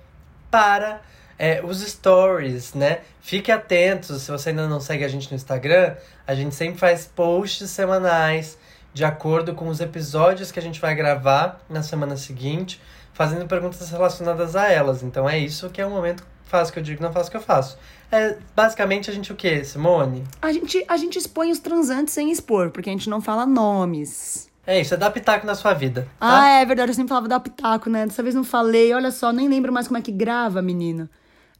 para 0.49 1.01
é, 1.39 1.61
os 1.63 1.79
stories, 1.79 2.73
né? 2.73 2.99
Fique 3.21 3.49
atento, 3.49 4.13
se 4.15 4.29
você 4.29 4.49
ainda 4.49 4.67
não 4.67 4.81
segue 4.81 5.05
a 5.05 5.07
gente 5.07 5.31
no 5.31 5.37
Instagram, 5.37 5.95
a 6.27 6.35
gente 6.35 6.53
sempre 6.53 6.77
faz 6.77 7.07
posts 7.07 7.69
semanais 7.69 8.57
de 8.93 9.05
acordo 9.05 9.55
com 9.55 9.69
os 9.69 9.79
episódios 9.79 10.51
que 10.51 10.59
a 10.59 10.61
gente 10.61 10.81
vai 10.81 10.93
gravar 10.93 11.63
na 11.69 11.81
semana 11.81 12.17
seguinte, 12.17 12.81
fazendo 13.13 13.47
perguntas 13.47 13.89
relacionadas 13.89 14.55
a 14.55 14.69
elas. 14.69 15.01
Então 15.01 15.29
é 15.29 15.39
isso 15.39 15.69
que 15.69 15.79
é 15.79 15.85
o 15.85 15.89
momento 15.89 16.23
faço 16.43 16.71
o 16.71 16.73
que 16.73 16.79
eu 16.79 16.83
digo, 16.83 17.01
não 17.01 17.13
faço 17.13 17.29
o 17.29 17.31
que 17.31 17.37
eu 17.37 17.41
faço. 17.41 17.77
É 18.11 18.35
basicamente 18.55 19.09
a 19.09 19.13
gente 19.13 19.31
o 19.31 19.35
quê, 19.35 19.63
Simone? 19.63 20.23
A 20.41 20.51
gente, 20.51 20.83
a 20.87 20.97
gente 20.97 21.17
expõe 21.17 21.51
os 21.51 21.59
transantes 21.59 22.13
sem 22.13 22.31
expor, 22.31 22.71
porque 22.71 22.89
a 22.89 22.93
gente 22.93 23.09
não 23.09 23.21
fala 23.21 23.45
nomes. 23.45 24.49
É 24.65 24.81
isso, 24.81 24.93
é 24.93 24.97
dar 24.97 25.11
pitaco 25.11 25.45
na 25.45 25.55
sua 25.55 25.73
vida. 25.73 26.07
Tá? 26.19 26.41
Ah, 26.41 26.49
é 26.59 26.65
verdade, 26.65 26.91
eu 26.91 26.95
sempre 26.95 27.09
falava 27.09 27.27
dar 27.27 27.39
pitaco, 27.39 27.89
né? 27.89 28.05
Dessa 28.05 28.21
vez 28.23 28.35
não 28.35 28.43
falei, 28.43 28.93
olha 28.93 29.11
só, 29.11 29.31
nem 29.31 29.47
lembro 29.47 29.71
mais 29.71 29.87
como 29.87 29.99
é 29.99 30.01
que 30.01 30.11
grava, 30.11 30.61
menina. 30.61 31.09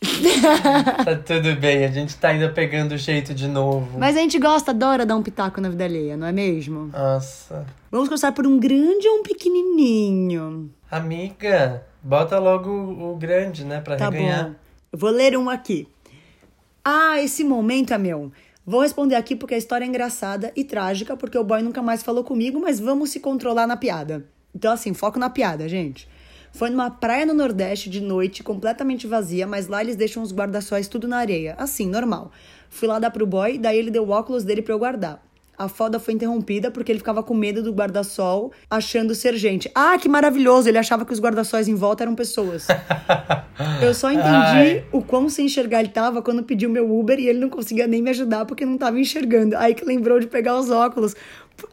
Tá 0.02 1.16
tudo 1.26 1.56
bem, 1.56 1.84
a 1.84 1.92
gente 1.92 2.16
tá 2.16 2.30
ainda 2.30 2.50
pegando 2.50 2.94
o 2.94 2.98
jeito 2.98 3.34
de 3.34 3.48
novo. 3.48 3.98
Mas 4.00 4.16
a 4.16 4.20
gente 4.20 4.40
gosta, 4.40 4.72
adora 4.72 5.06
dar 5.06 5.16
um 5.16 5.24
pitaco 5.24 5.60
na 5.60 5.70
vida 5.70 5.84
alheia, 5.84 6.16
não 6.16 6.26
é 6.28 6.32
mesmo? 6.32 6.88
Nossa. 6.88 7.66
Vamos 7.92 8.08
começar 8.08 8.32
por 8.32 8.48
um 8.48 8.58
grande 8.60 9.08
ou 9.08 9.20
um 9.20 9.24
pequenininho? 9.24 10.70
Amiga, 10.90 11.84
bota 12.02 12.40
logo 12.40 12.70
o, 12.70 13.16
grande, 13.18 13.66
né, 13.66 13.82
pra 13.82 13.98
Tá 13.98 14.10
reganhar. 14.10 14.50
bom. 14.50 14.56
Eu 14.94 15.00
vou 15.00 15.10
ler 15.10 15.38
um 15.38 15.50
aqui. 15.50 15.88
Ah, 16.84 17.22
esse 17.22 17.44
momento 17.44 17.94
é 17.94 17.98
meu. 17.98 18.32
Vou 18.66 18.82
responder 18.82 19.16
aqui 19.16 19.36
porque 19.36 19.56
a 19.56 19.58
história 19.58 19.84
é 19.84 19.88
engraçada 19.88 20.52
e 20.56 20.64
trágica, 20.64 21.18
porque 21.18 21.38
o 21.38 21.44
boy 21.44 21.62
nunca 21.62 21.82
mais 21.82 22.04
falou 22.04 22.24
comigo, 22.24 22.60
mas 22.60 22.80
vamos 22.80 23.10
se 23.10 23.20
controlar 23.20 23.68
na 23.68 23.76
piada. 23.76 24.26
Então, 24.56 24.72
assim, 24.72 24.94
foco 24.94 25.20
na 25.20 25.30
piada, 25.30 25.68
gente. 25.68 26.08
Foi 26.52 26.70
numa 26.70 26.90
praia 26.90 27.26
no 27.26 27.34
Nordeste 27.34 27.90
de 27.90 28.02
noite, 28.02 28.44
completamente 28.44 29.08
vazia, 29.08 29.48
mas 29.48 29.68
lá 29.68 29.82
eles 29.82 29.96
deixam 29.96 30.24
os 30.24 30.34
guarda-sóis 30.34 30.88
tudo 30.88 31.08
na 31.08 31.18
areia. 31.18 31.56
Assim, 31.58 31.88
normal. 31.88 32.32
Fui 32.70 32.88
lá 32.88 33.00
dar 33.00 33.12
pro 33.12 33.26
boy, 33.26 33.58
daí 33.58 33.78
ele 33.78 33.92
deu 33.92 34.04
o 34.04 34.10
óculos 34.10 34.44
dele 34.44 34.62
pra 34.62 34.74
eu 34.74 34.80
guardar. 34.80 35.24
A 35.60 35.68
foda 35.68 36.00
foi 36.00 36.14
interrompida 36.14 36.72
porque 36.72 36.90
ele 36.90 37.00
ficava 37.00 37.22
com 37.22 37.34
medo 37.34 37.62
do 37.62 37.74
guarda-sol, 37.74 38.54
achando 38.70 39.14
ser 39.14 39.36
gente. 39.36 39.70
Ah, 39.76 39.98
que 39.98 40.08
maravilhoso! 40.08 40.70
Ele 40.70 40.78
achava 40.78 41.04
que 41.04 41.12
os 41.12 41.20
guarda-sóis 41.20 41.68
em 41.68 41.76
volta 41.76 42.06
eram 42.06 42.16
pessoas. 42.16 42.66
Eu 43.84 43.94
só 43.94 44.10
entendi 44.10 44.30
Ai. 44.30 44.86
o 44.90 45.02
quão 45.02 45.28
sem 45.28 45.48
enxergar 45.48 45.82
ele 45.82 45.90
tava 45.90 46.22
quando 46.22 46.44
pediu 46.44 46.70
meu 46.70 46.90
Uber 46.98 47.20
e 47.20 47.28
ele 47.28 47.40
não 47.40 47.50
conseguia 47.50 47.88
nem 47.88 48.02
me 48.02 48.10
ajudar 48.10 48.46
porque 48.46 48.66
não 48.66 48.78
tava 48.78 48.98
enxergando. 49.02 49.58
Aí 49.58 49.74
que 49.74 49.84
lembrou 49.84 50.18
de 50.18 50.28
pegar 50.28 50.58
os 50.58 50.70
óculos. 50.70 51.14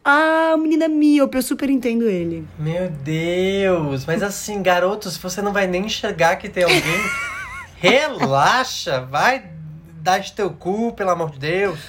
Ah, 0.03 0.55
menina 0.57 0.87
míope, 0.87 1.37
eu 1.37 1.41
super 1.41 1.69
entendo 1.69 2.09
ele. 2.09 2.47
Meu 2.57 2.89
Deus, 2.89 4.05
mas 4.05 4.23
assim, 4.23 4.61
garoto, 4.61 5.09
se 5.09 5.19
você 5.19 5.41
não 5.41 5.53
vai 5.53 5.67
nem 5.67 5.85
enxergar 5.85 6.35
que 6.37 6.49
tem 6.49 6.63
alguém, 6.63 6.81
relaxa, 7.77 9.01
vai 9.01 9.51
dar 10.01 10.19
de 10.19 10.33
teu 10.33 10.49
cu, 10.49 10.93
pelo 10.93 11.09
amor 11.09 11.31
de 11.31 11.39
Deus. 11.39 11.79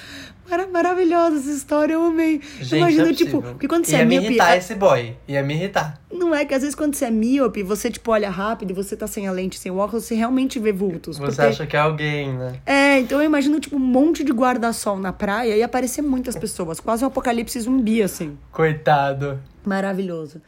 Mara 0.49 0.65
maravilhosa 0.67 1.37
essa 1.37 1.51
história, 1.51 1.93
eu 1.93 2.03
amei. 2.05 2.41
Gente, 2.59 2.77
Imagina, 2.77 3.09
é 3.09 3.13
tipo, 3.13 3.41
porque 3.41 3.67
quando 3.67 3.85
você 3.85 3.95
Ia 3.97 4.01
é 4.01 4.05
me 4.05 4.09
míope. 4.15 4.27
irritar 4.27 4.47
a- 4.51 4.57
esse 4.57 4.73
boy, 4.73 5.15
ia 5.27 5.43
me 5.43 5.53
irritar. 5.53 6.01
Não 6.11 6.33
é 6.33 6.43
que 6.43 6.53
às 6.53 6.61
vezes 6.61 6.73
quando 6.75 6.95
você 6.95 7.05
é 7.05 7.11
míope, 7.11 7.61
você, 7.61 7.89
tipo, 7.91 8.11
olha 8.11 8.29
rápido 8.29 8.71
e 8.71 8.73
você 8.73 8.95
tá 8.95 9.05
sem 9.05 9.27
a 9.27 9.31
lente, 9.31 9.59
sem 9.59 9.71
o 9.71 9.77
óculos, 9.77 10.05
você 10.05 10.15
realmente 10.15 10.57
vê 10.57 10.71
vultos. 10.71 11.17
Você 11.17 11.35
porque- 11.35 11.41
acha 11.41 11.67
que 11.67 11.75
é 11.75 11.79
alguém, 11.79 12.33
né? 12.33 12.53
É, 12.65 12.99
então 12.99 13.19
eu 13.19 13.25
imagino, 13.25 13.59
tipo, 13.59 13.75
um 13.75 13.79
monte 13.79 14.23
de 14.23 14.31
guarda-sol 14.31 14.97
na 14.97 15.13
praia 15.13 15.55
e 15.55 15.61
aparecer 15.61 16.01
muitas 16.01 16.35
pessoas. 16.35 16.79
Quase 16.79 17.03
um 17.03 17.07
apocalipse 17.07 17.59
zumbi, 17.59 18.01
assim. 18.01 18.37
Coitado. 18.51 19.39
Maravilhoso. 19.65 20.41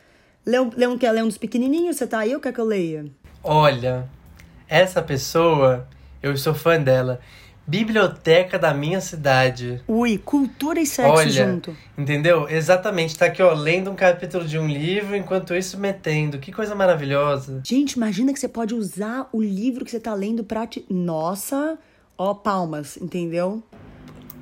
Leão, 0.45 0.71
Leão 0.75 0.97
quer 0.97 1.11
ler 1.11 1.23
um 1.23 1.27
dos 1.27 1.37
pequenininhos? 1.37 1.97
Você 1.97 2.07
tá 2.07 2.19
aí 2.19 2.33
ou 2.33 2.41
quer 2.41 2.51
que 2.51 2.59
eu 2.59 2.65
leia? 2.65 3.05
Olha, 3.43 4.09
essa 4.67 5.01
pessoa, 5.01 5.87
eu 6.23 6.35
sou 6.35 6.53
fã 6.55 6.79
dela. 6.81 7.19
Biblioteca 7.65 8.57
da 8.59 8.73
minha 8.73 8.99
cidade. 8.99 9.81
Ui, 9.87 10.17
cultura 10.17 10.79
e 10.79 10.85
sexo 10.85 11.11
Olha, 11.13 11.29
junto. 11.29 11.75
entendeu? 11.97 12.47
Exatamente, 12.49 13.17
tá 13.17 13.27
aqui, 13.27 13.41
ó, 13.41 13.53
lendo 13.53 13.89
um 13.91 13.95
capítulo 13.95 14.43
de 14.45 14.57
um 14.57 14.67
livro, 14.67 15.15
enquanto 15.15 15.55
isso 15.55 15.77
metendo. 15.79 16.37
Que 16.39 16.51
coisa 16.51 16.73
maravilhosa. 16.75 17.61
Gente, 17.63 17.93
imagina 17.93 18.33
que 18.33 18.39
você 18.39 18.47
pode 18.47 18.73
usar 18.73 19.29
o 19.31 19.41
livro 19.41 19.85
que 19.85 19.91
você 19.91 19.99
tá 19.99 20.13
lendo 20.13 20.43
pra 20.43 20.65
te... 20.67 20.83
Nossa, 20.89 21.77
ó, 22.17 22.33
palmas, 22.33 22.97
entendeu? 22.97 23.63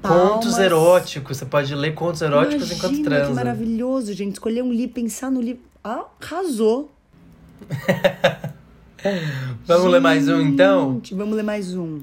Contos 0.01 0.51
Palmas. 0.51 0.59
eróticos, 0.59 1.37
você 1.37 1.45
pode 1.45 1.75
ler 1.75 1.93
contos 1.93 2.21
eróticos 2.21 2.71
enquanto 2.71 2.93
Imagina 2.95 3.03
que 3.03 3.21
transa. 3.25 3.33
maravilhoso, 3.33 4.13
gente. 4.13 4.33
Escolher 4.35 4.63
um 4.63 4.71
livro, 4.71 4.95
pensar 4.95 5.29
no 5.29 5.41
livro. 5.41 5.61
Ah, 5.83 6.05
arrasou. 6.21 6.89
Vamos 9.65 9.91
ler 9.91 9.99
mais 10.01 10.27
um 10.29 10.41
então? 10.41 10.93
Gente, 10.95 11.13
Vamos 11.15 11.35
ler 11.35 11.43
mais 11.43 11.75
um. 11.75 12.01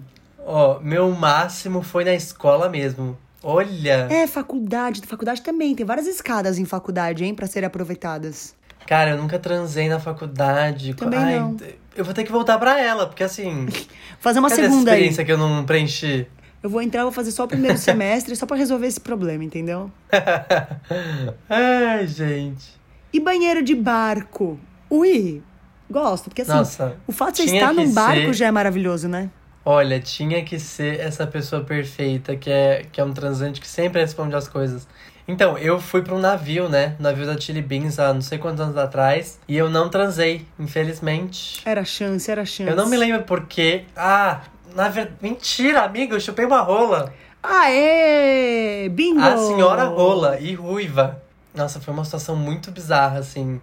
Ó, 0.48 0.78
meu 0.80 1.11
máximo 1.11 1.82
foi 1.82 2.04
na 2.04 2.14
escola 2.14 2.68
mesmo. 2.68 3.16
Olha, 3.42 4.06
É, 4.11 4.26
faculdade. 4.28 5.02
Faculdade 5.06 5.42
também. 5.42 5.74
Tem 5.74 5.85
várias 5.85 6.06
escadas 6.06 6.56
em 6.59 6.64
faculdade, 6.64 7.24
hein, 7.24 7.35
pra 7.35 7.46
serem 7.48 7.66
aproveitadas. 7.66 8.54
cara, 8.87 9.11
eu 9.11 9.16
nunca 9.18 9.38
transei 9.40 9.88
na 9.88 9.98
faculdade. 9.98 10.94
Também 10.94 11.18
Ai, 11.18 11.40
não. 11.40 11.56
Eu 11.96 12.04
vou 12.04 12.14
ter 12.14 12.22
que 12.24 12.30
voltar 12.30 12.59
pra 12.59 12.80
ela, 12.80 13.06
porque 13.06 13.24
assim, 13.24 13.66
Fazer 14.20 14.38
uma 14.38 14.48
cadê 14.48 14.62
essa 14.62 14.70
segunda 14.70 14.90
aí. 14.92 14.96
experiência 14.98 15.24
que 15.24 15.32
eu 15.32 15.38
não 15.38 15.64
preenchi? 15.64 16.26
Eu 16.62 16.70
vou 16.70 16.80
entrar, 16.82 17.02
vou 17.02 17.11
fazer 17.12 17.32
só 17.32 17.44
o 17.44 17.48
primeiro 17.48 17.76
semestre, 17.78 18.37
só 18.37 18.46
pra 18.46 18.56
resolver 18.56 18.87
esse 18.87 19.00
problema, 19.00 19.42
entendeu? 19.42 19.90
Ai, 21.48 22.06
gente. 22.06 22.74
E 23.12 23.20
banheiro 23.20 23.62
de 23.62 23.74
barco? 23.74 24.59
Ui, 24.90 25.42
gosto, 25.90 26.24
porque 26.24 26.42
assim, 26.42 26.52
Nossa, 26.52 26.96
o 27.06 27.12
fato 27.12 27.37
de 27.37 27.48
você 27.48 27.56
estar 27.56 27.72
num 27.72 27.92
barco 27.92 28.26
ser- 28.26 28.35
já 28.35 28.46
é 28.46 28.50
maravilhoso, 28.50 29.09
né? 29.09 29.30
Olha, 29.68 29.98
tinha 29.98 30.44
que 30.44 30.61
ser 30.61 31.00
essa 31.00 31.26
pessoa 31.26 31.64
perfeita, 31.64 32.37
que 32.37 32.48
é, 32.48 32.87
que 32.92 33.00
é 33.00 33.05
um 33.05 33.12
transante 33.12 33.61
que 33.61 33.66
sempre 33.66 34.00
responde 34.00 34.37
as 34.37 34.46
coisas. 34.46 34.87
Então, 35.26 35.59
eu 35.59 35.81
fui 35.81 36.02
pra 36.02 36.14
um 36.14 36.20
navio, 36.20 36.68
né? 36.68 36.94
Navio 37.00 37.26
da 37.26 37.37
Chili 37.37 37.62
Beans 37.62 37.98
há 37.98 38.14
não 38.14 38.20
sei 38.20 38.38
quantos 38.38 38.61
anos 38.61 38.76
atrás. 38.76 39.40
E 39.48 39.57
eu 39.57 39.68
não 39.68 39.88
transei, 39.88 40.46
infelizmente. 40.57 41.62
Era 41.64 41.85
chance, 41.85 42.31
era 42.31 42.46
chance. 42.46 42.70
Eu 42.70 42.76
não 42.76 42.88
me 42.88 42.96
lembro 42.96 43.24
porquê. 43.24 43.87
Ah, 43.96 44.42
na 44.72 44.88
verdade. 44.88 45.16
Mentira, 45.20 45.83
amiga, 45.83 46.14
eu 46.14 46.20
chupei 46.20 46.44
uma 46.44 46.61
rola. 46.61 47.12
Aê! 47.42 48.88
Bingo! 48.88 49.20
A 49.20 49.37
senhora 49.37 49.87
rola 49.87 50.38
e 50.38 50.55
ruiva. 50.55 51.20
Nossa, 51.52 51.81
foi 51.81 51.92
uma 51.92 52.05
situação 52.05 52.37
muito 52.37 52.70
bizarra, 52.70 53.18
assim. 53.18 53.61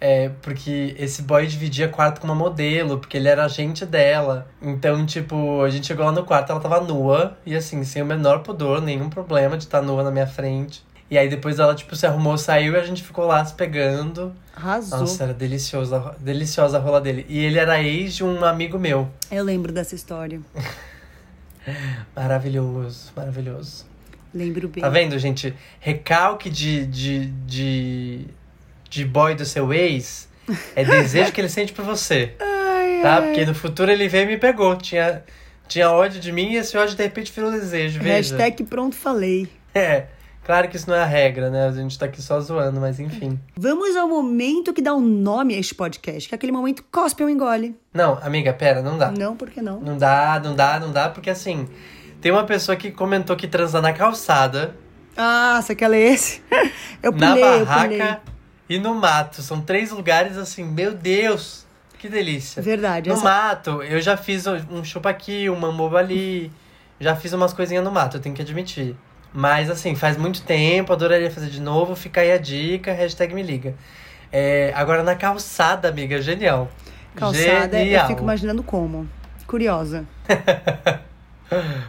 É, 0.00 0.28
porque 0.42 0.94
esse 0.98 1.22
boy 1.22 1.46
dividia 1.46 1.88
quarto 1.88 2.20
com 2.20 2.26
uma 2.26 2.34
modelo, 2.34 2.98
porque 2.98 3.16
ele 3.16 3.28
era 3.28 3.44
agente 3.44 3.86
dela. 3.86 4.46
Então, 4.60 5.06
tipo, 5.06 5.62
a 5.62 5.70
gente 5.70 5.86
chegou 5.86 6.04
lá 6.04 6.12
no 6.12 6.24
quarto, 6.24 6.50
ela 6.50 6.60
tava 6.60 6.80
nua, 6.80 7.36
e 7.46 7.54
assim, 7.54 7.82
sem 7.82 8.02
o 8.02 8.06
menor 8.06 8.40
pudor, 8.40 8.82
nenhum 8.82 9.08
problema 9.08 9.56
de 9.56 9.64
estar 9.64 9.80
nua 9.80 10.02
na 10.02 10.10
minha 10.10 10.26
frente. 10.26 10.84
E 11.10 11.16
aí 11.16 11.28
depois 11.28 11.58
ela, 11.58 11.74
tipo, 11.74 11.94
se 11.94 12.04
arrumou, 12.04 12.36
saiu 12.36 12.74
e 12.74 12.76
a 12.76 12.84
gente 12.84 13.02
ficou 13.02 13.26
lá 13.26 13.44
se 13.44 13.54
pegando. 13.54 14.34
Arrasou. 14.54 15.00
Nossa, 15.00 15.24
era 15.24 15.32
deliciosa, 15.32 16.16
deliciosa 16.18 16.78
a 16.78 16.80
rola 16.80 17.00
dele. 17.00 17.24
E 17.28 17.38
ele 17.38 17.58
era 17.58 17.80
ex 17.80 18.14
de 18.14 18.24
um 18.24 18.44
amigo 18.44 18.78
meu. 18.78 19.08
Eu 19.30 19.44
lembro 19.44 19.72
dessa 19.72 19.94
história. 19.94 20.40
Maravilhoso, 22.14 23.12
maravilhoso. 23.16 23.84
Lembro 24.32 24.68
bem. 24.68 24.82
Tá 24.82 24.88
vendo, 24.88 25.18
gente? 25.18 25.54
Recalque 25.80 26.48
de, 26.50 26.86
de, 26.86 27.26
de, 27.26 28.26
de 28.96 29.04
boy 29.04 29.34
do 29.34 29.44
seu 29.44 29.72
ex 29.74 30.26
é 30.74 30.84
desejo 30.84 31.32
que 31.32 31.40
ele 31.40 31.48
sente 31.50 31.72
por 31.72 31.84
você. 31.84 32.34
Ai, 32.40 33.02
Tá? 33.02 33.16
ai. 33.16 33.22
Porque 33.26 33.44
no 33.44 33.54
futuro 33.54 33.90
ele 33.90 34.08
veio 34.08 34.24
e 34.24 34.26
me 34.28 34.38
pegou. 34.38 34.74
Tinha, 34.76 35.22
tinha 35.68 35.90
ódio 35.90 36.18
de 36.18 36.32
mim 36.32 36.52
e 36.52 36.56
esse 36.56 36.76
ódio 36.78 36.96
de 36.96 37.02
repente 37.02 37.30
virou 37.30 37.50
desejo. 37.50 38.00
Veja. 38.00 38.34
Hashtag 38.36 38.64
pronto 38.64 38.96
falei. 38.96 39.48
É, 39.74 40.06
claro 40.44 40.66
que 40.68 40.76
isso 40.76 40.88
não 40.88 40.96
é 40.96 41.02
a 41.02 41.04
regra, 41.04 41.50
né? 41.50 41.66
A 41.68 41.72
gente 41.72 41.98
tá 41.98 42.06
aqui 42.06 42.22
só 42.22 42.40
zoando, 42.40 42.80
mas 42.80 42.98
enfim. 42.98 43.38
Vamos 43.54 43.94
ao 43.96 44.08
momento 44.08 44.72
que 44.72 44.80
dá 44.80 44.94
um 44.94 45.00
nome 45.02 45.54
a 45.54 45.58
este 45.58 45.74
podcast, 45.74 46.26
que 46.26 46.34
é 46.34 46.36
aquele 46.36 46.52
momento 46.52 46.82
cospe 46.90 47.22
ou 47.22 47.28
engole. 47.28 47.76
Não, 47.92 48.18
amiga, 48.22 48.52
pera, 48.54 48.80
não 48.80 48.96
dá. 48.96 49.10
Não, 49.10 49.36
por 49.36 49.50
que 49.50 49.60
não? 49.60 49.78
Não 49.80 49.98
dá, 49.98 50.40
não 50.42 50.54
dá, 50.54 50.80
não 50.80 50.90
dá, 50.90 51.10
porque 51.10 51.28
assim, 51.28 51.68
tem 52.22 52.32
uma 52.32 52.44
pessoa 52.44 52.74
que 52.76 52.90
comentou 52.90 53.36
que 53.36 53.46
transa 53.46 53.80
na 53.82 53.92
calçada, 53.92 54.74
Ah, 55.16 55.60
você 55.62 55.74
quer 55.74 55.88
ler 55.88 56.12
esse? 56.14 56.40
Eu 57.02 57.12
pulei, 57.12 57.28
na 57.28 57.36
eu 57.36 57.66
pulei. 57.66 57.98
E 58.68 58.78
no 58.78 58.94
mato. 58.94 59.42
São 59.42 59.60
três 59.60 59.90
lugares 59.90 60.36
assim, 60.36 60.64
meu 60.64 60.92
Deus, 60.94 61.66
que 61.98 62.08
delícia. 62.08 62.60
Verdade. 62.62 63.08
No 63.08 63.14
essa- 63.14 63.24
mato, 63.24 63.82
eu 63.82 64.00
já 64.00 64.16
fiz 64.16 64.46
um 64.46 64.84
chupa 64.84 65.10
aqui, 65.10 65.48
um 65.50 65.56
mamboba 65.58 65.98
ali. 65.98 66.50
Já 66.98 67.14
fiz 67.14 67.32
umas 67.32 67.52
coisinhas 67.52 67.84
no 67.84 67.90
mato, 67.90 68.16
eu 68.16 68.20
tenho 68.20 68.34
que 68.34 68.42
admitir. 68.42 68.96
Mas 69.32 69.68
assim, 69.68 69.94
faz 69.94 70.16
muito 70.16 70.42
tempo, 70.42 70.92
adoraria 70.92 71.30
fazer 71.30 71.48
de 71.50 71.60
novo. 71.60 71.94
Fica 71.94 72.22
aí 72.22 72.32
a 72.32 72.38
dica, 72.38 72.92
hashtag 72.92 73.34
me 73.34 73.42
liga. 73.42 73.74
É, 74.32 74.72
agora 74.74 75.02
na 75.02 75.14
calçada, 75.14 75.88
amiga, 75.88 76.20
genial. 76.22 76.70
Calçada, 77.14 77.78
eu 77.78 77.84
Genial. 77.84 78.06
fico 78.08 78.22
imaginando 78.22 78.62
como. 78.62 79.08
Curiosa. 79.46 80.04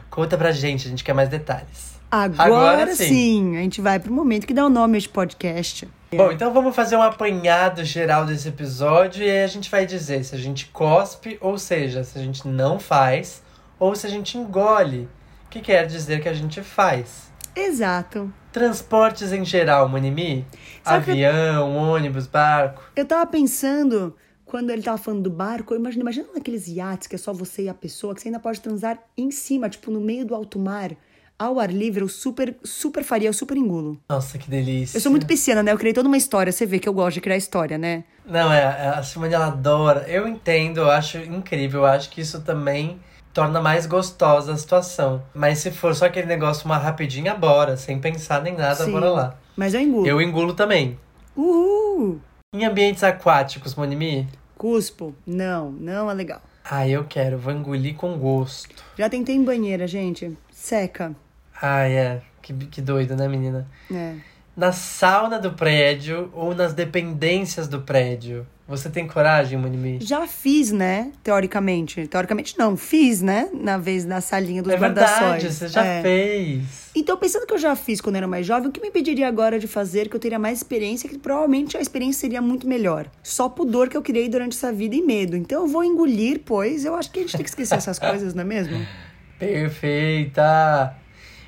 Conta 0.10 0.38
pra 0.38 0.52
gente, 0.52 0.88
a 0.88 0.90
gente 0.90 1.04
quer 1.04 1.14
mais 1.14 1.30
detalhes. 1.30 1.98
Agora, 2.10 2.44
Agora 2.72 2.96
sim. 2.96 3.08
sim. 3.08 3.58
a 3.58 3.62
gente 3.62 3.82
vai 3.82 4.00
pro 4.00 4.14
momento 4.14 4.48
que 4.48 4.54
dá 4.54 4.66
o 4.66 4.70
nome 4.70 4.96
a 4.96 4.98
este 4.98 5.10
podcast. 5.10 5.88
Bom, 6.16 6.32
então 6.32 6.54
vamos 6.54 6.74
fazer 6.74 6.96
um 6.96 7.02
apanhado 7.02 7.84
geral 7.84 8.26
desse 8.26 8.48
episódio 8.48 9.24
e 9.24 9.30
aí 9.30 9.44
a 9.44 9.48
gente 9.48 9.70
vai 9.70 9.86
dizer 9.86 10.24
se 10.24 10.34
a 10.34 10.38
gente 10.38 10.68
cospe, 10.68 11.38
ou 11.42 11.58
seja, 11.58 12.04
se 12.06 12.18
a 12.18 12.22
gente 12.22 12.48
não 12.48 12.80
faz, 12.80 13.44
ou 13.78 13.94
se 13.94 14.08
a 14.08 14.10
gente 14.10 14.38
engole, 14.38 15.10
que 15.50 15.60
quer 15.60 15.86
dizer 15.86 16.22
que 16.22 16.30
a 16.30 16.34
gente 16.34 16.62
faz. 16.62 17.30
Exato. 17.54 18.32
Transportes 18.54 19.34
em 19.34 19.44
geral? 19.44 19.90
Sabe 19.90 21.06
que- 21.06 21.12
Avião, 21.26 21.76
ônibus, 21.76 22.26
barco. 22.26 22.84
Eu 22.96 23.06
tava 23.06 23.26
pensando, 23.26 24.16
quando 24.48 24.70
ele 24.70 24.82
tava 24.82 24.98
falando 24.98 25.24
do 25.24 25.30
barco, 25.30 25.74
eu 25.74 25.80
imagino, 25.80 26.02
imagina 26.02 26.28
naqueles 26.34 26.68
iates 26.68 27.08
que 27.08 27.16
é 27.16 27.18
só 27.18 27.34
você 27.34 27.64
e 27.64 27.70
a 27.70 27.74
pessoa, 27.74 28.16
que 28.16 28.22
você 28.22 28.30
ainda 28.30 28.40
pode 28.40 28.62
transar 28.62 28.98
em 29.18 29.30
cima, 29.30 29.70
tipo, 29.70 29.92
no 29.92 30.00
meio 30.00 30.26
do 30.26 30.34
alto 30.34 30.58
mar, 30.58 30.92
ao 31.38 31.60
ar 31.60 31.72
livre, 31.72 32.02
eu 32.02 32.08
super, 32.08 32.56
super 32.64 33.04
faria, 33.04 33.30
eu 33.30 33.34
super 33.34 33.56
engulo. 33.56 34.00
Nossa, 34.10 34.38
que 34.38 34.50
delícia. 34.50 34.98
Eu 34.98 35.02
sou 35.02 35.12
muito 35.12 35.28
pisciana, 35.28 35.62
né? 35.62 35.72
Eu 35.72 35.78
criei 35.78 35.94
toda 35.94 36.08
uma 36.08 36.18
história, 36.18 36.52
você 36.52 36.66
vê 36.66 36.80
que 36.80 36.90
eu 36.90 36.94
gosto 36.94 37.16
de 37.16 37.22
criar 37.22 37.38
história, 37.38 37.78
né? 37.78 38.06
Não, 38.26 38.52
é, 38.52 38.60
é, 38.60 38.88
a 38.88 39.04
Simone 39.04 39.34
ela 39.34 39.48
adora. 39.48 40.06
Eu 40.08 40.28
entendo, 40.28 40.80
eu 40.80 40.90
acho 40.90 41.18
incrível. 41.20 41.82
Eu 41.82 41.86
acho 41.86 42.10
que 42.10 42.22
isso 42.22 42.42
também 42.42 43.00
torna 43.32 43.62
mais 43.62 43.86
gostosa 43.86 44.54
a 44.54 44.58
situação. 44.58 45.22
Mas 45.34 45.60
se 45.60 45.70
for 45.70 45.94
só 45.94 46.06
aquele 46.06 46.26
negócio, 46.26 46.66
uma 46.66 46.78
rapidinha, 46.78 47.36
bora. 47.36 47.78
Sem 47.78 48.00
pensar 48.00 48.42
nem 48.42 48.56
nada, 48.56 48.84
Sim. 48.84 48.92
bora 48.92 49.12
lá. 49.12 49.38
Mas 49.56 49.76
eu 49.76 49.82
engulo. 49.82 50.08
Eu 50.08 50.22
engulo 50.22 50.54
também. 50.56 50.98
Uhul! 51.36 52.20
Em 52.54 52.64
ambientes 52.64 53.04
aquáticos, 53.04 53.76
Monimi? 53.76 54.26
Cuspo. 54.58 55.14
Não, 55.26 55.70
não 55.70 56.10
é 56.10 56.14
legal. 56.14 56.42
Ah, 56.64 56.88
eu 56.88 57.04
quero. 57.04 57.38
Vou 57.38 57.52
engolir 57.52 57.94
com 57.94 58.18
gosto. 58.18 58.86
Já 58.98 59.10
tentei 59.10 59.36
em 59.36 59.44
banheira, 59.44 59.86
gente. 59.86 60.32
Seca. 60.50 61.14
Ah, 61.62 61.82
é. 61.90 62.22
Que, 62.42 62.54
que 62.54 62.82
doido, 62.82 63.18
né, 63.18 63.28
menina? 63.28 63.68
É. 63.92 64.16
Na 64.58 64.72
sauna 64.72 65.38
do 65.38 65.52
prédio 65.54 66.32
ou 66.34 66.56
nas 66.56 66.74
dependências 66.74 67.68
do 67.68 67.82
prédio? 67.82 68.44
Você 68.68 68.90
tem 68.90 69.08
coragem, 69.08 69.58
Monimi? 69.58 70.00
Já 70.02 70.26
fiz, 70.28 70.72
né? 70.72 71.12
Teoricamente. 71.24 72.08
Teoricamente 72.08 72.58
não, 72.58 72.76
fiz, 72.76 73.22
né? 73.22 73.50
Na 73.54 73.78
vez 73.78 74.04
da 74.04 74.20
salinha 74.20 74.64
dos 74.64 74.74
É 74.74 74.76
guarda-sóis. 74.76 75.20
verdade, 75.44 75.54
você 75.54 75.68
já 75.68 75.86
É. 75.86 76.02
fez. 76.02 76.90
Então, 76.96 77.16
pensando 77.18 77.46
que 77.46 77.54
eu 77.54 77.58
já 77.60 77.76
fiz 77.76 78.02
quando 78.02 78.16
era 78.16 78.28
mais 78.28 78.48
jovem, 78.48 78.68
o 78.68 78.72
que 78.72 78.82
me 78.82 78.88
impediria 78.88 79.28
agora 79.28 79.60
de 79.60 79.68
fazer, 79.68 80.10
que 80.10 80.16
eu 80.16 80.20
teria 80.20 80.40
mais 80.40 80.58
experiência, 80.58 81.08
que 81.08 81.20
provavelmente 81.20 81.78
a 81.78 81.80
experiência 81.80 82.20
seria 82.22 82.42
muito 82.42 82.68
melhor. 82.68 83.06
Só 83.22 83.48
pudor 83.48 83.88
que 83.88 83.96
eu 83.96 84.02
criei 84.02 84.28
durante 84.28 84.58
essa 84.58 84.74
vida 84.74 84.96
e 84.96 85.04
medo. 85.04 85.38
Então 85.38 85.62
eu 85.62 85.68
vou 85.68 85.84
engolir, 85.84 86.42
pois 86.44 86.84
eu 86.84 86.96
acho 86.96 87.12
que 87.12 87.20
a 87.20 87.22
gente 87.22 87.34
tem 87.38 87.44
que 87.44 87.50
esquecer 87.50 87.76
essas 87.76 88.00
coisas, 88.00 88.34
não 88.34 88.42
é 88.42 88.46
mesmo? 88.46 88.76
Perfeita! 89.40 90.96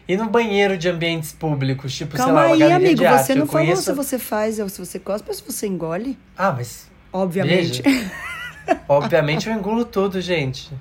E 0.10 0.18
no 0.18 0.28
banheiro 0.28 0.76
de 0.76 0.90
ambientes 0.90 1.32
públicos, 1.32 1.96
tipo, 1.96 2.18
sei 2.18 2.26
Calma 2.26 2.42
lá, 2.42 2.48
uma 2.48 2.54
aí, 2.56 2.60
galeria 2.62 2.76
amigo, 2.78 2.96
de 2.96 3.06
arte. 3.06 3.26
você 3.28 3.36
não 3.36 3.46
falou 3.46 3.68
conheço... 3.68 3.84
se 3.84 3.94
você 3.94 4.18
faz 4.18 4.58
ou 4.58 4.68
se 4.68 4.80
você 4.84 4.98
cospe 4.98 5.30
ou 5.30 5.36
se 5.36 5.44
você 5.44 5.68
engole? 5.68 6.18
Ah, 6.36 6.52
mas 6.52 6.90
Obviamente. 7.14 7.84
obviamente 8.90 9.48
eu 9.48 9.54
engulo 9.54 9.86
tudo, 9.86 10.20
gente. 10.20 10.72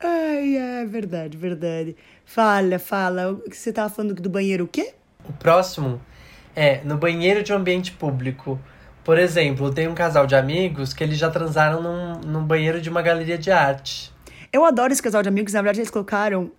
Ai, 0.00 0.56
é 0.56 0.84
verdade, 0.84 1.36
verdade. 1.36 1.94
Fala, 2.24 2.78
fala. 2.80 3.30
O 3.32 3.36
que 3.48 3.56
Você 3.56 3.72
tava 3.72 3.88
falando 3.88 4.14
do 4.14 4.28
banheiro 4.28 4.64
o 4.64 4.68
quê? 4.68 4.94
O 5.28 5.32
próximo 5.32 6.00
é 6.56 6.80
no 6.82 6.96
banheiro 6.96 7.44
de 7.44 7.52
um 7.52 7.56
ambiente 7.56 7.92
público. 7.92 8.58
Por 9.04 9.16
exemplo, 9.16 9.72
tem 9.72 9.86
um 9.86 9.94
casal 9.94 10.26
de 10.26 10.34
amigos 10.34 10.92
que 10.92 11.04
eles 11.04 11.18
já 11.18 11.30
transaram 11.30 11.80
num, 11.80 12.20
num 12.26 12.44
banheiro 12.44 12.80
de 12.80 12.90
uma 12.90 13.00
galeria 13.00 13.38
de 13.38 13.52
arte. 13.52 14.12
Eu 14.52 14.64
adoro 14.64 14.92
esse 14.92 15.00
casal 15.02 15.22
de 15.22 15.28
amigos. 15.28 15.52
Na 15.52 15.62
verdade, 15.62 15.78
eles 15.80 15.90
colocaram 15.90 16.50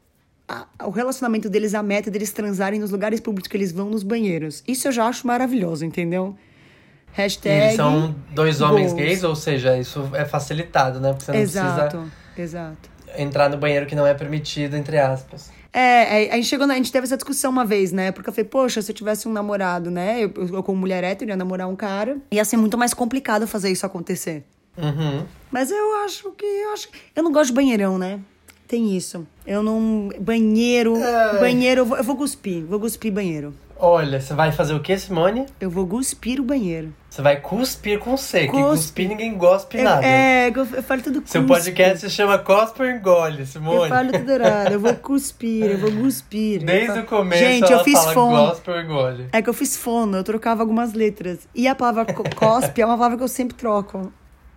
a- 0.80 0.86
o 0.88 0.90
relacionamento 0.90 1.50
deles, 1.50 1.74
a 1.74 1.82
meta 1.84 2.10
deles 2.12 2.32
transarem 2.32 2.80
nos 2.80 2.92
lugares 2.92 3.20
públicos 3.20 3.48
que 3.50 3.56
eles 3.58 3.72
vão 3.72 3.90
nos 3.90 4.04
banheiros. 4.04 4.64
Isso 4.68 4.88
eu 4.88 4.92
já 4.92 5.06
acho 5.08 5.26
maravilhoso, 5.28 5.86
entendeu? 5.86 6.36
E 6.38 7.18
Hashtag. 7.18 7.64
eles 7.66 7.76
são 7.76 8.16
dois 8.32 8.62
homens 8.62 8.92
goals. 8.94 9.04
gays, 9.06 9.24
ou 9.24 9.36
seja, 9.36 9.78
isso 9.78 10.10
é 10.14 10.26
facilitado, 10.26 11.00
né? 11.00 11.10
Porque 11.12 11.26
você 11.26 11.32
não 11.34 11.40
Exato, 11.40 11.98
precisa 12.34 12.60
exato. 12.60 12.90
entrar 13.18 13.50
no 13.50 13.58
banheiro 13.58 13.86
que 13.86 13.96
não 13.96 14.08
é 14.08 14.14
permitido, 14.14 14.76
entre 14.76 14.98
aspas. 14.98 15.52
É, 15.74 16.26
é, 16.26 16.32
a 16.32 16.36
gente 16.36 16.48
chegou, 16.48 16.68
na- 16.68 16.74
a 16.74 16.78
gente 16.78 16.92
teve 16.92 17.06
essa 17.06 17.16
discussão 17.16 17.50
uma 17.52 17.66
vez, 17.66 17.92
né? 17.94 18.12
Porque 18.12 18.30
eu 18.30 18.34
falei, 18.34 18.48
poxa, 18.50 18.82
se 18.82 18.92
eu 18.92 18.96
tivesse 18.96 19.28
um 19.28 19.32
namorado, 19.32 19.90
né? 19.92 20.22
Eu, 20.24 20.32
eu 20.54 20.64
como 20.64 20.78
mulher 20.80 21.04
hétero, 21.04 21.32
ia 21.32 21.36
namorar 21.38 21.68
um 21.68 21.76
cara. 21.76 22.18
Ia 22.32 22.44
ser 22.46 22.58
muito 22.58 22.78
mais 22.78 22.94
complicado 22.94 23.48
fazer 23.48 23.70
isso 23.72 23.86
acontecer. 23.86 24.44
Uhum. 24.78 25.26
Mas 25.50 25.70
eu 25.72 26.04
acho 26.06 26.32
que. 26.32 26.46
Eu, 26.46 26.74
acho, 26.74 26.90
eu 27.16 27.22
não 27.24 27.32
gosto 27.32 27.48
de 27.48 27.54
banheirão, 27.56 27.98
né? 27.98 28.20
Tem 28.72 28.96
isso. 28.96 29.28
Eu 29.46 29.62
não. 29.62 30.08
Banheiro. 30.18 30.94
Ai. 30.96 31.40
Banheiro, 31.42 31.82
eu 31.82 31.86
vou, 31.86 31.98
eu 31.98 32.04
vou 32.06 32.16
cuspir. 32.16 32.64
Vou 32.64 32.80
cuspir 32.80 33.12
banheiro. 33.12 33.54
Olha, 33.78 34.22
você 34.22 34.34
vai 34.34 34.50
fazer 34.54 34.74
o 34.74 34.80
que, 34.80 34.98
Simone? 34.98 35.46
Eu 35.60 35.70
vou 35.70 35.86
cuspir 35.86 36.40
o 36.40 36.44
banheiro. 36.44 36.94
Você 37.10 37.22
vai 37.22 37.42
cuspir 37.42 38.00
com 38.00 38.16
C, 38.16 38.42
que 38.48 38.52
cuspir 38.52 39.10
ninguém 39.10 39.36
gospe 39.38 39.78
Eu- 39.78 39.84
nada. 39.84 40.06
é, 40.06 40.48
eu, 40.56 40.66
eu 40.74 40.84
falo 40.84 41.02
tudo 41.02 41.22
Seu 41.26 41.42
cuspe. 41.46 41.48
podcast 41.66 42.00
se 42.00 42.10
chama 42.10 42.38
Cospe 42.40 42.82
ou 42.84 42.88
Engole, 42.90 43.40
Eu 43.40 43.46
Simone. 43.46 43.90
falo 43.90 44.12
tudo 44.14 44.32
errado. 44.32 44.72
Eu 44.72 44.80
vou 44.80 44.94
cuspir, 44.94 45.66
eu 45.66 45.78
vou 45.78 45.92
cuspir. 45.92 46.64
Desde 46.64 46.86
Eu 46.86 46.94
falo- 46.94 47.02
o 47.02 47.06
começo 47.10 47.44
Gente, 47.44 47.70
eu 47.74 47.84
fiz 47.84 48.06
fono. 48.14 48.48
Cospe 48.48 48.72
ou 48.72 48.80
Engole. 48.80 49.26
É 49.34 49.42
que 49.42 49.50
eu 49.50 49.54
fiz 49.54 49.76
fono, 49.76 50.16
eu 50.16 50.24
trocava 50.24 50.62
algumas 50.62 50.94
letras. 50.94 51.40
E 51.54 51.68
a 51.68 51.76
palavra 51.76 52.06
co- 52.14 52.24
cospe 52.36 52.82
é 52.82 52.86
uma 52.86 52.96
palavra 52.96 53.18
que 53.18 53.24
eu 53.24 53.28
sempre 53.28 53.58
troco. 53.58 54.14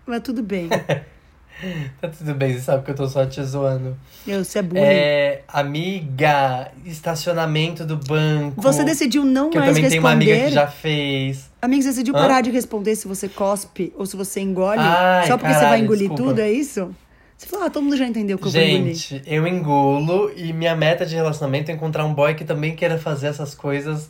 Mas 0.06 0.20
tudo 0.20 0.40
bem. 0.40 0.68
Tá 2.00 2.08
tudo 2.08 2.34
bem, 2.34 2.52
você 2.54 2.60
sabe 2.60 2.84
que 2.84 2.90
eu 2.90 2.94
tô 2.94 3.08
só 3.08 3.24
te 3.24 3.42
zoando. 3.42 3.96
Eu, 4.26 4.44
você 4.44 4.58
é 4.58 4.62
bullying. 4.62 4.82
É, 4.84 5.42
amiga, 5.48 6.70
estacionamento 6.84 7.84
do 7.84 7.96
banco. 7.96 8.60
Você 8.60 8.84
decidiu 8.84 9.24
não 9.24 9.50
Que 9.50 9.58
eu 9.58 9.62
mais 9.62 9.74
também 9.74 9.88
tenho 9.90 10.02
uma 10.02 10.10
amiga 10.12 10.32
responder. 10.32 10.48
que 10.50 10.54
já 10.54 10.66
fez. 10.66 11.50
Amigo, 11.62 11.82
você 11.82 11.88
decidiu 11.88 12.14
Hã? 12.16 12.18
parar 12.18 12.40
de 12.40 12.50
responder 12.50 12.96
se 12.96 13.06
você 13.08 13.28
cospe 13.28 13.92
ou 13.96 14.04
se 14.06 14.16
você 14.16 14.40
engole? 14.40 14.80
Ai, 14.80 15.26
só 15.26 15.36
porque 15.38 15.48
você 15.52 15.54
vai 15.60 15.62
caralho, 15.64 15.84
engolir 15.84 16.08
desculpa. 16.08 16.22
tudo, 16.30 16.40
é 16.40 16.50
isso? 16.52 16.94
Você 17.36 17.46
falou, 17.46 17.66
ah, 17.66 17.70
todo 17.70 17.82
mundo 17.82 17.96
já 17.96 18.06
entendeu 18.06 18.38
que 18.38 18.46
eu 18.46 18.50
vou 18.50 18.60
engolir. 18.60 18.94
Gente, 18.94 19.22
eu 19.26 19.46
engulo 19.46 20.30
e 20.36 20.52
minha 20.52 20.76
meta 20.76 21.04
de 21.06 21.14
relacionamento 21.14 21.70
é 21.70 21.74
encontrar 21.74 22.04
um 22.04 22.14
boy 22.14 22.34
que 22.34 22.44
também 22.44 22.74
queira 22.76 22.98
fazer 22.98 23.28
essas 23.28 23.54
coisas 23.54 24.08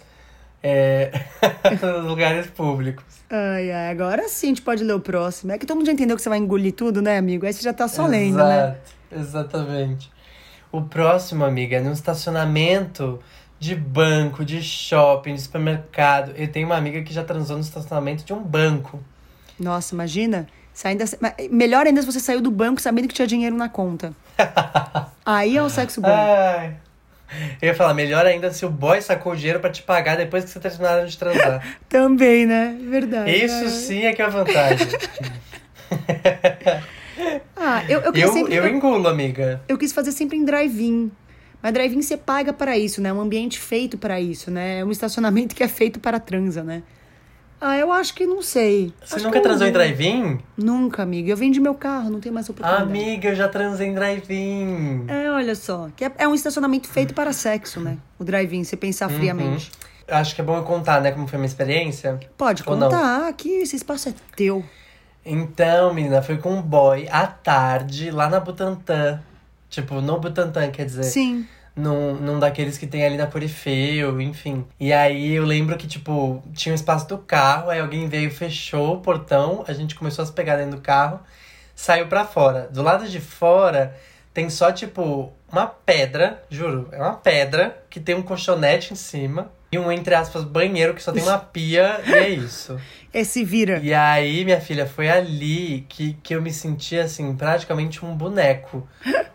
é, 0.67 1.11
nos 1.71 2.05
lugares 2.09 2.47
públicos. 2.47 3.05
Ai, 3.29 3.71
ai, 3.71 3.91
agora 3.91 4.27
sim 4.29 4.47
a 4.47 4.49
gente 4.49 4.63
pode 4.63 4.83
ler 4.83 4.95
o 4.95 5.01
próximo. 5.01 5.53
É 5.53 5.59
que 5.59 5.67
todo 5.67 5.77
mundo 5.77 5.87
já 5.87 5.93
entendeu 5.93 6.17
que 6.17 6.23
você 6.23 6.31
vai 6.31 6.39
engolir 6.39 6.73
tudo, 6.73 7.03
né, 7.03 7.19
amigo? 7.19 7.45
Aí 7.45 7.53
você 7.53 7.63
já 7.63 7.75
tá 7.75 7.87
só 7.87 8.07
lendo, 8.07 8.39
né? 8.39 8.79
Exato, 9.13 9.59
Exatamente. 9.59 10.11
O 10.73 10.81
próximo, 10.81 11.45
amiga, 11.45 11.77
é 11.77 11.81
num 11.81 11.93
estacionamento 11.93 13.21
de 13.61 13.75
banco, 13.75 14.45
de 14.45 14.63
shopping, 14.63 15.35
de 15.35 15.43
supermercado. 15.43 16.33
Eu 16.35 16.49
tenho 16.49 16.67
uma 16.67 16.77
amiga 16.77 17.03
que 17.03 17.13
já 17.13 17.23
transou 17.23 17.57
no 17.57 17.63
estacionamento 17.63 18.25
de 18.25 18.33
um 18.33 18.43
banco. 18.43 19.01
Nossa, 19.61 19.95
imagina. 19.95 20.47
Ainda... 20.83 21.05
Melhor 21.51 21.87
ainda 21.87 22.01
se 22.01 22.07
você 22.11 22.19
saiu 22.19 22.41
do 22.41 22.51
banco 22.51 22.81
sabendo 22.81 23.07
que 23.07 23.15
tinha 23.15 23.29
dinheiro 23.29 23.55
na 23.55 23.69
conta. 23.69 24.13
Aí 25.25 25.57
é 25.57 25.63
um 25.63 25.69
sexo 25.69 26.01
bom. 26.01 26.09
Ai. 26.09 26.77
Eu 27.61 27.69
ia 27.69 27.75
falar, 27.75 27.95
melhor 27.95 28.27
ainda 28.27 28.53
se 28.53 28.65
o 28.65 28.71
boy 28.71 29.01
sacou 29.01 29.33
o 29.33 29.37
dinheiro 29.37 29.61
pra 29.61 29.71
te 29.71 29.83
pagar 29.83 30.17
depois 30.17 30.45
que 30.45 30.51
você 30.51 30.61
terminaram 30.61 31.07
de 31.07 31.17
transar. 31.17 31.65
Também, 31.89 32.47
né? 32.47 32.77
Verdade. 32.81 33.31
Isso 33.31 33.65
Ai. 33.65 33.69
sim 33.69 34.05
é 34.05 34.13
que 34.13 34.23
é 34.23 34.25
a 34.25 34.29
vantagem. 34.29 34.87
Ah, 37.57 37.83
eu, 37.89 38.01
eu, 38.01 38.13
Eu, 38.13 38.33
sempre... 38.33 38.55
eu 38.55 38.69
engulo, 38.69 39.09
amiga. 39.09 39.61
Eu 39.69 39.79
quis 39.79 39.93
fazer 39.93 40.13
sempre 40.13 40.37
em 40.37 40.45
drive-in. 40.45 41.11
Mas 41.63 41.73
drive-in 41.73 42.03
você 42.03 42.17
paga 42.17 42.53
para 42.53 42.77
isso, 42.77 43.01
né? 43.01 43.09
É 43.09 43.13
um 43.13 43.21
ambiente 43.21 43.59
feito 43.59 43.97
para 43.97 44.21
isso, 44.21 44.51
né? 44.51 44.81
É 44.81 44.85
um 44.85 44.91
estacionamento 44.91 45.55
que 45.55 45.63
é 45.63 45.69
feito 45.69 45.99
para 45.99 46.21
transa, 46.21 46.63
né? 46.63 46.83
Ah, 47.67 47.79
eu 47.79 47.91
acho 47.91 48.13
que 48.13 48.27
não 48.27 48.43
sei. 48.43 48.93
Você 49.03 49.15
Acho 49.15 49.25
nunca 49.25 49.41
transou 49.41 49.67
em 49.67 49.73
drive-in? 49.73 50.39
Nunca, 50.55 51.03
amiga. 51.03 51.31
Eu 51.31 51.37
vendi 51.37 51.59
meu 51.59 51.75
carro, 51.75 52.11
não 52.11 52.21
tenho 52.21 52.35
mais 52.35 52.47
oportunidade. 52.47 52.91
Amiga, 52.91 53.31
eu 53.31 53.35
já 53.35 53.49
transei 53.49 53.89
em 53.89 53.95
drive-in. 53.95 55.07
É, 55.09 55.31
olha 55.31 55.55
só. 55.55 55.89
Que 55.97 56.05
é, 56.05 56.13
é 56.19 56.29
um 56.29 56.35
estacionamento 56.35 56.87
feito 56.89 57.15
para 57.15 57.33
sexo, 57.33 57.81
né? 57.81 57.97
O 58.19 58.25
drive-in, 58.25 58.65
você 58.65 58.77
pensar 58.77 59.09
Uhum. 59.09 59.17
friamente. 59.17 59.73
Acho 60.07 60.35
que 60.35 60.43
é 60.43 60.45
bom 60.45 60.59
eu 60.59 60.63
contar, 60.65 61.01
né, 61.01 61.11
como 61.11 61.27
foi 61.27 61.39
a 61.39 61.41
minha 61.41 61.47
experiência. 61.49 62.21
Pode 62.37 62.63
Ou 62.67 62.77
não? 62.77 62.91
contar, 62.91 63.29
aqui 63.29 63.49
esse 63.49 63.77
espaço 63.77 64.11
é 64.11 64.15
teu. 64.37 64.63
Então, 65.25 65.95
menina, 65.95 66.21
foi 66.21 66.37
com 66.37 66.53
um 66.53 66.61
boy 66.61 67.09
à 67.11 67.27
tarde, 67.27 68.11
lá 68.11 68.29
na 68.29 68.41
Butantã. 68.41 69.23
Tipo, 69.71 70.03
no 70.03 70.21
Butantã, 70.21 70.71
quer 70.71 70.85
dizer. 70.85 71.05
Sim. 71.05 71.47
Num, 71.77 72.15
num 72.15 72.39
daqueles 72.39 72.79
que 72.79 72.87
tem 72.87 73.05
ali 73.05 73.17
na 73.17 73.27
Corifeu, 73.27 74.21
enfim. 74.21 74.65
E 74.79 74.93
aí 74.93 75.35
eu 75.35 75.45
lembro 75.45 75.77
que, 75.77 75.87
tipo, 75.87 76.43
tinha 76.53 76.73
um 76.73 76.77
espaço 76.77 77.09
do 77.09 77.19
carro, 77.19 77.71
aí 77.71 77.81
alguém 77.81 78.09
veio, 78.09 78.31
fechou 78.31 78.95
o 78.95 79.01
portão, 79.01 79.65
a 79.67 79.73
gente 79.73 79.95
começou 79.95 80.23
a 80.23 80.27
se 80.27 80.33
pegar 80.33 80.57
dentro 80.57 80.77
do 80.77 80.83
carro, 80.83 81.21
saiu 81.75 82.07
pra 82.07 82.25
fora. 82.25 82.69
Do 82.73 82.83
lado 82.83 83.09
de 83.09 83.21
fora 83.21 83.97
tem 84.33 84.49
só, 84.51 84.71
tipo, 84.73 85.33
uma 85.51 85.67
pedra, 85.67 86.43
juro, 86.51 86.89
é 86.93 86.99
uma 86.99 87.15
pedra 87.15 87.83
que 87.89 88.01
tem 88.01 88.15
um 88.15 88.23
colchonete 88.23 88.93
em 88.93 88.97
cima 88.97 89.51
e 89.71 89.79
um, 89.79 89.91
entre 89.91 90.15
aspas, 90.15 90.45
banheiro 90.45 90.95
que 90.95 91.03
só 91.03 91.13
tem 91.13 91.23
uma 91.23 91.39
pia 91.39 92.01
e 92.07 92.13
é 92.13 92.29
isso. 92.29 92.79
Esse 93.15 93.45
vira. 93.45 93.79
E 93.81 93.95
aí, 93.95 94.45
minha 94.45 94.61
filha, 94.61 94.87
foi 94.87 95.09
ali 95.09 95.87
que, 95.89 96.15
que 96.21 96.35
eu 96.35 96.43
me 96.43 96.53
senti, 96.53 96.99
assim, 96.99 97.33
praticamente 97.37 98.05
um 98.05 98.13
boneco. 98.13 98.89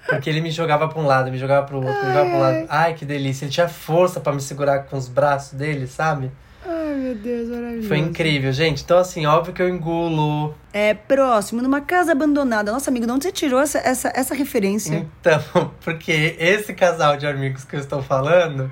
Porque 0.06 0.30
ele 0.30 0.42
me 0.42 0.52
jogava 0.52 0.90
pra 0.90 1.00
um 1.00 1.06
lado, 1.06 1.32
me 1.32 1.38
jogava 1.38 1.66
pro 1.66 1.78
outro, 1.78 1.94
me 1.94 2.08
jogava 2.08 2.30
pra 2.30 2.38
um 2.38 2.42
lado. 2.42 2.66
Ai, 2.68 2.94
que 2.94 3.06
delícia. 3.06 3.46
Ele 3.46 3.52
tinha 3.54 3.70
força 3.70 4.20
pra 4.20 4.34
me 4.34 4.42
segurar 4.42 4.80
com 4.80 4.98
os 4.98 5.08
braços 5.08 5.58
dele, 5.58 5.88
sabe? 5.88 6.30
Ai, 6.66 6.96
meu 6.96 7.16
Deus, 7.16 7.48
maravilhoso. 7.48 7.88
Foi 7.88 7.98
incrível, 8.00 8.52
gente. 8.52 8.84
Então, 8.84 8.98
assim, 8.98 9.26
óbvio 9.26 9.54
que 9.54 9.62
eu 9.62 9.70
engulo. 9.70 10.54
É, 10.74 10.94
próximo, 10.94 11.62
numa 11.62 11.80
casa 11.80 12.12
abandonada. 12.12 12.72
Nossa, 12.74 12.90
amigo, 12.90 13.06
de 13.06 13.12
onde 13.14 13.24
você 13.24 13.32
tirou 13.32 13.62
essa, 13.62 13.80
essa, 13.80 14.12
essa 14.14 14.36
referência? 14.36 15.08
Então, 15.22 15.72
porque 15.80 16.36
esse 16.38 16.74
casal 16.74 17.16
de 17.16 17.26
amigos 17.26 17.64
que 17.64 17.78
eu 17.78 17.80
estou 17.80 18.02
falando 18.02 18.70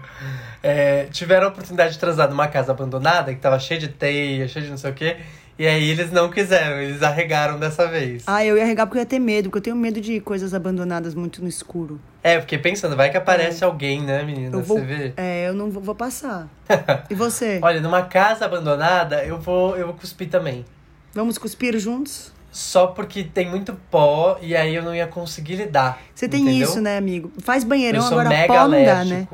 é, 0.62 1.06
tiveram 1.06 1.48
a 1.48 1.50
oportunidade 1.50 1.94
de 1.94 2.00
transar 2.00 2.30
numa 2.30 2.48
casa 2.48 2.72
abandonada, 2.72 3.34
que 3.34 3.40
tava 3.40 3.60
cheia 3.60 3.80
de 3.80 3.88
teia, 3.88 4.48
cheia 4.48 4.66
de 4.66 4.72
não 4.72 4.78
sei 4.78 4.92
o 4.92 4.94
quê. 4.94 5.18
E 5.60 5.66
aí 5.66 5.90
eles 5.90 6.12
não 6.12 6.30
quiseram, 6.30 6.80
eles 6.80 7.02
arregaram 7.02 7.58
dessa 7.58 7.88
vez. 7.88 8.24
Ah, 8.28 8.46
eu 8.46 8.56
ia 8.58 8.66
regar 8.66 8.86
porque 8.86 9.00
eu 9.00 9.02
ia 9.02 9.08
ter 9.08 9.18
medo, 9.18 9.50
porque 9.50 9.58
eu 9.58 9.64
tenho 9.64 9.76
medo 9.76 10.00
de 10.00 10.20
coisas 10.20 10.54
abandonadas 10.54 11.16
muito 11.16 11.42
no 11.42 11.48
escuro. 11.48 12.00
É, 12.22 12.38
porque 12.38 12.60
pensando, 12.60 12.96
vai 12.96 13.10
que 13.10 13.18
aparece 13.18 13.64
alguém, 13.64 14.04
né, 14.04 14.22
menina? 14.22 14.56
Eu 14.56 14.62
vou, 14.62 14.78
Você 14.78 14.86
vê? 14.86 15.14
É, 15.18 15.48
eu 15.48 15.56
não 15.56 15.72
vou, 15.72 15.82
vou 15.82 15.96
passar. 15.96 16.48
e 17.10 17.16
você? 17.16 17.60
Olha, 17.64 17.82
numa 17.82 18.04
casa 18.04 18.46
abandonada, 18.46 19.24
eu 19.26 19.40
vou, 19.40 19.76
eu 19.76 19.88
vou 19.88 19.96
cuspir 19.96 20.30
também. 20.30 20.64
Vamos 21.12 21.40
cuspir 21.40 21.76
juntos? 21.80 22.32
Só 22.52 22.88
porque 22.88 23.24
tem 23.24 23.50
muito 23.50 23.74
pó 23.90 24.38
e 24.40 24.56
aí 24.56 24.76
eu 24.76 24.84
não 24.84 24.94
ia 24.94 25.08
conseguir 25.08 25.56
lidar. 25.56 26.00
Você 26.14 26.28
tem 26.28 26.44
entendeu? 26.44 26.68
isso, 26.68 26.80
né, 26.80 26.98
amigo? 26.98 27.32
Faz 27.40 27.64
banheirão, 27.64 28.00
Eu 28.00 28.04
sou 28.04 28.20
agora 28.20 28.30
mega 28.30 28.54
pó 28.54 28.68
não 28.68 28.86
dá, 28.86 29.04
né? 29.04 29.28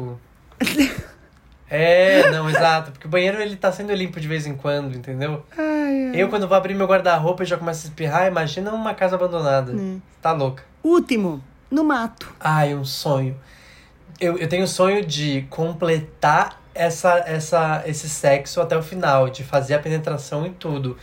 É, 1.76 2.30
não, 2.30 2.48
exato. 2.48 2.92
Porque 2.92 3.08
o 3.08 3.10
banheiro 3.10 3.42
ele 3.42 3.56
tá 3.56 3.72
sendo 3.72 3.92
limpo 3.94 4.20
de 4.20 4.28
vez 4.28 4.46
em 4.46 4.54
quando, 4.54 4.96
entendeu? 4.96 5.44
Ai, 5.58 6.10
ai. 6.10 6.12
Eu, 6.14 6.30
quando 6.30 6.48
vou 6.48 6.56
abrir 6.56 6.76
meu 6.76 6.86
guarda-roupa 6.86 7.42
e 7.42 7.46
já 7.48 7.58
começo 7.58 7.88
a 7.88 7.90
espirrar, 7.90 8.28
imagina 8.28 8.72
uma 8.72 8.94
casa 8.94 9.16
abandonada. 9.16 9.72
Hum. 9.72 10.00
Tá 10.22 10.32
louca. 10.32 10.64
Último, 10.84 11.44
no 11.72 11.84
mato. 11.84 12.32
Ai, 12.40 12.76
um 12.76 12.86
sonho. 12.86 13.36
Eu, 14.22 14.38
eu 14.38 14.48
tenho 14.48 14.66
o 14.66 14.68
sonho 14.68 15.04
de 15.04 15.48
completar 15.50 16.62
essa, 16.76 17.24
essa, 17.26 17.82
esse 17.88 18.08
sexo 18.08 18.62
até 18.62 18.78
o 18.78 18.84
final, 18.84 19.28
de 19.30 19.44
fazer 19.44 19.74
a 19.74 19.80
penetração 19.80 20.46
e 20.46 20.52
tudo. 20.52 20.96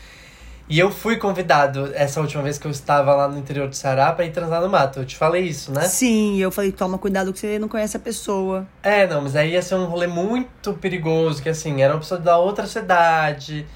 E 0.70 0.78
eu 0.78 0.88
fui 0.88 1.16
convidado 1.16 1.90
essa 1.96 2.20
última 2.20 2.44
vez 2.44 2.56
que 2.56 2.64
eu 2.64 2.70
estava 2.70 3.12
lá 3.12 3.26
no 3.26 3.36
interior 3.36 3.68
do 3.68 3.74
Ceará 3.74 4.12
pra 4.12 4.24
ir 4.24 4.30
transar 4.30 4.60
no 4.62 4.68
mato. 4.68 5.00
Eu 5.00 5.04
te 5.04 5.16
falei 5.16 5.42
isso, 5.42 5.72
né? 5.72 5.82
Sim, 5.82 6.38
eu 6.38 6.52
falei, 6.52 6.70
toma 6.70 6.96
cuidado 6.96 7.32
que 7.32 7.40
você 7.40 7.58
não 7.58 7.66
conhece 7.66 7.96
a 7.96 8.00
pessoa. 8.00 8.64
É, 8.80 9.04
não, 9.04 9.22
mas 9.22 9.34
aí 9.34 9.50
ia 9.54 9.62
ser 9.62 9.74
um 9.74 9.86
rolê 9.86 10.06
muito 10.06 10.72
perigoso, 10.74 11.42
que 11.42 11.48
assim, 11.48 11.82
era 11.82 11.92
uma 11.92 11.98
pessoa 11.98 12.20
da 12.20 12.38
outra 12.38 12.68
cidade. 12.68 13.66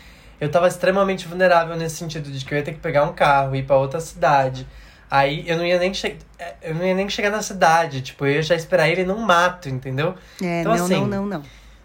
Eu 0.40 0.48
tava 0.48 0.68
extremamente 0.68 1.26
vulnerável 1.26 1.74
nesse 1.74 1.96
sentido 1.96 2.30
de 2.30 2.44
que 2.44 2.54
eu 2.54 2.58
ia 2.58 2.64
ter 2.64 2.74
que 2.74 2.78
pegar 2.78 3.02
um 3.02 3.12
carro 3.12 3.56
e 3.56 3.58
ir 3.58 3.64
pra 3.64 3.76
outra 3.76 3.98
cidade. 3.98 4.64
Aí 5.10 5.42
eu 5.48 5.56
não 5.56 5.66
ia 5.66 5.80
nem 5.80 5.92
che... 5.92 6.16
é, 6.38 6.54
eu 6.62 6.76
não 6.76 6.86
ia 6.86 6.94
nem 6.94 7.08
chegar 7.08 7.30
na 7.30 7.42
cidade, 7.42 8.02
tipo, 8.02 8.24
eu 8.24 8.34
ia 8.34 8.42
já 8.42 8.54
esperar 8.54 8.88
ele 8.88 9.02
num 9.04 9.18
mato, 9.18 9.68
entendeu? 9.68 10.14
É, 10.40 10.60
Então, 10.60 10.76
não, 10.76 10.84
assim, 10.84 11.00
não, 11.00 11.06
não, 11.08 11.26
não. 11.26 11.42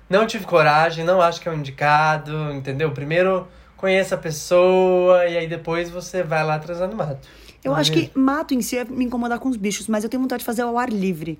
Não 0.07 0.27
tive 0.27 0.45
coragem, 0.45 1.03
não 1.03 1.19
acho 1.19 1.41
que 1.41 1.49
é 1.49 1.51
o 1.51 1.55
indicado, 1.55 2.51
entendeu? 2.51 2.91
Primeiro 2.91 3.47
conheça 3.79 4.15
a 4.15 4.17
pessoa 4.17 5.25
e 5.25 5.37
aí 5.37 5.47
depois 5.47 5.89
você 5.89 6.21
vai 6.21 6.43
lá 6.43 6.59
transar 6.59 6.89
no 6.89 6.95
mato. 6.95 7.27
Eu 7.63 7.75
é 7.75 7.79
acho 7.79 7.91
mesmo? 7.91 8.09
que 8.09 8.19
mato 8.19 8.53
em 8.53 8.61
si 8.61 8.77
é 8.77 8.83
me 8.85 9.05
incomodar 9.05 9.39
com 9.39 9.49
os 9.49 9.57
bichos, 9.57 9.87
mas 9.87 10.03
eu 10.03 10.09
tenho 10.09 10.21
vontade 10.21 10.39
de 10.41 10.45
fazer 10.45 10.61
ao 10.63 10.77
ar 10.77 10.89
livre. 10.89 11.39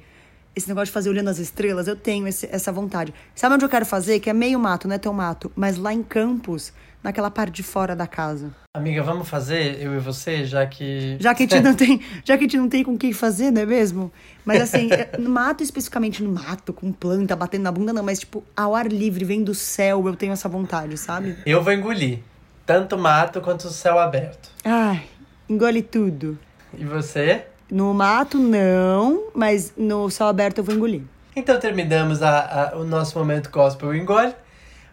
Esse 0.56 0.68
negócio 0.68 0.88
de 0.88 0.92
fazer 0.92 1.10
olhando 1.10 1.30
as 1.30 1.38
estrelas, 1.38 1.88
eu 1.88 1.96
tenho 1.96 2.28
esse- 2.28 2.48
essa 2.52 2.72
vontade. 2.72 3.14
Sabe 3.36 3.56
onde 3.56 3.64
eu 3.66 3.70
quero 3.70 3.86
fazer? 3.86 4.20
Que 4.20 4.30
é 4.30 4.34
meio 4.34 4.60
mato, 4.60 4.88
não 4.88 4.96
é 4.96 4.98
tão 4.98 5.14
mato, 5.14 5.52
mas 5.56 5.78
lá 5.78 5.94
em 5.94 6.02
Campos, 6.02 6.74
naquela 7.04 7.32
parte 7.32 7.54
de 7.56 7.64
fora 7.64 7.96
da 7.96 8.06
casa. 8.08 8.52
Amiga, 8.76 9.02
vamos 9.04 9.28
fazer, 9.30 9.82
eu 9.82 9.96
e 9.96 10.00
você, 10.00 10.46
já 10.46 10.66
que. 10.66 11.18
Já 11.20 11.34
que 11.34 11.44
a 11.44 11.48
gente 11.48 11.60
não 11.64 11.74
tem, 11.74 12.02
já 12.24 12.38
que 12.38 12.44
a 12.44 12.48
gente 12.48 12.58
não 12.58 12.70
tem 12.70 12.84
com 12.84 12.98
quem 12.98 13.14
fazer, 13.14 13.52
não 13.52 13.62
é 13.62 13.66
mesmo? 13.66 14.12
Mas 14.46 14.62
assim, 14.62 14.90
é, 14.94 15.10
no 15.18 15.30
mato 15.30 15.64
especificamente, 15.64 16.22
no 16.24 16.32
mato, 16.32 16.72
com 16.74 16.92
planta 16.92 17.36
batendo 17.36 17.64
na 17.64 17.72
bunda, 17.72 17.94
não, 17.94 18.04
mas 18.04 18.20
tipo, 18.20 18.44
ao 18.56 18.76
ar 18.76 18.88
livre, 18.88 19.24
vem 19.26 19.44
do 19.44 19.54
céu, 19.56 20.06
eu 20.08 20.16
tenho 20.16 20.34
essa 20.34 20.48
vontade, 20.50 20.98
sabe? 20.98 21.36
Eu 21.46 21.62
vou 21.64 21.74
engolir. 21.74 22.20
Tanto 22.66 22.98
mato 22.98 23.42
quanto 23.42 23.66
o 23.66 23.72
céu 23.72 23.98
aberto. 23.98 24.50
Ai, 24.64 25.04
engole 25.50 25.82
tudo. 25.82 26.38
E 26.78 26.86
você? 26.86 27.46
No 27.72 27.94
mato, 27.94 28.38
não, 28.38 29.28
mas 29.34 29.74
no 29.76 30.10
céu 30.10 30.28
aberto 30.28 30.60
eu 30.60 30.64
vou 30.64 30.76
engolir. 30.76 31.02
Então 31.36 31.60
terminamos 31.60 32.22
a, 32.22 32.72
a- 32.74 32.78
o 32.78 32.84
nosso 32.84 33.18
momento 33.18 33.50
gospel 33.50 33.96
engole. 33.96 34.34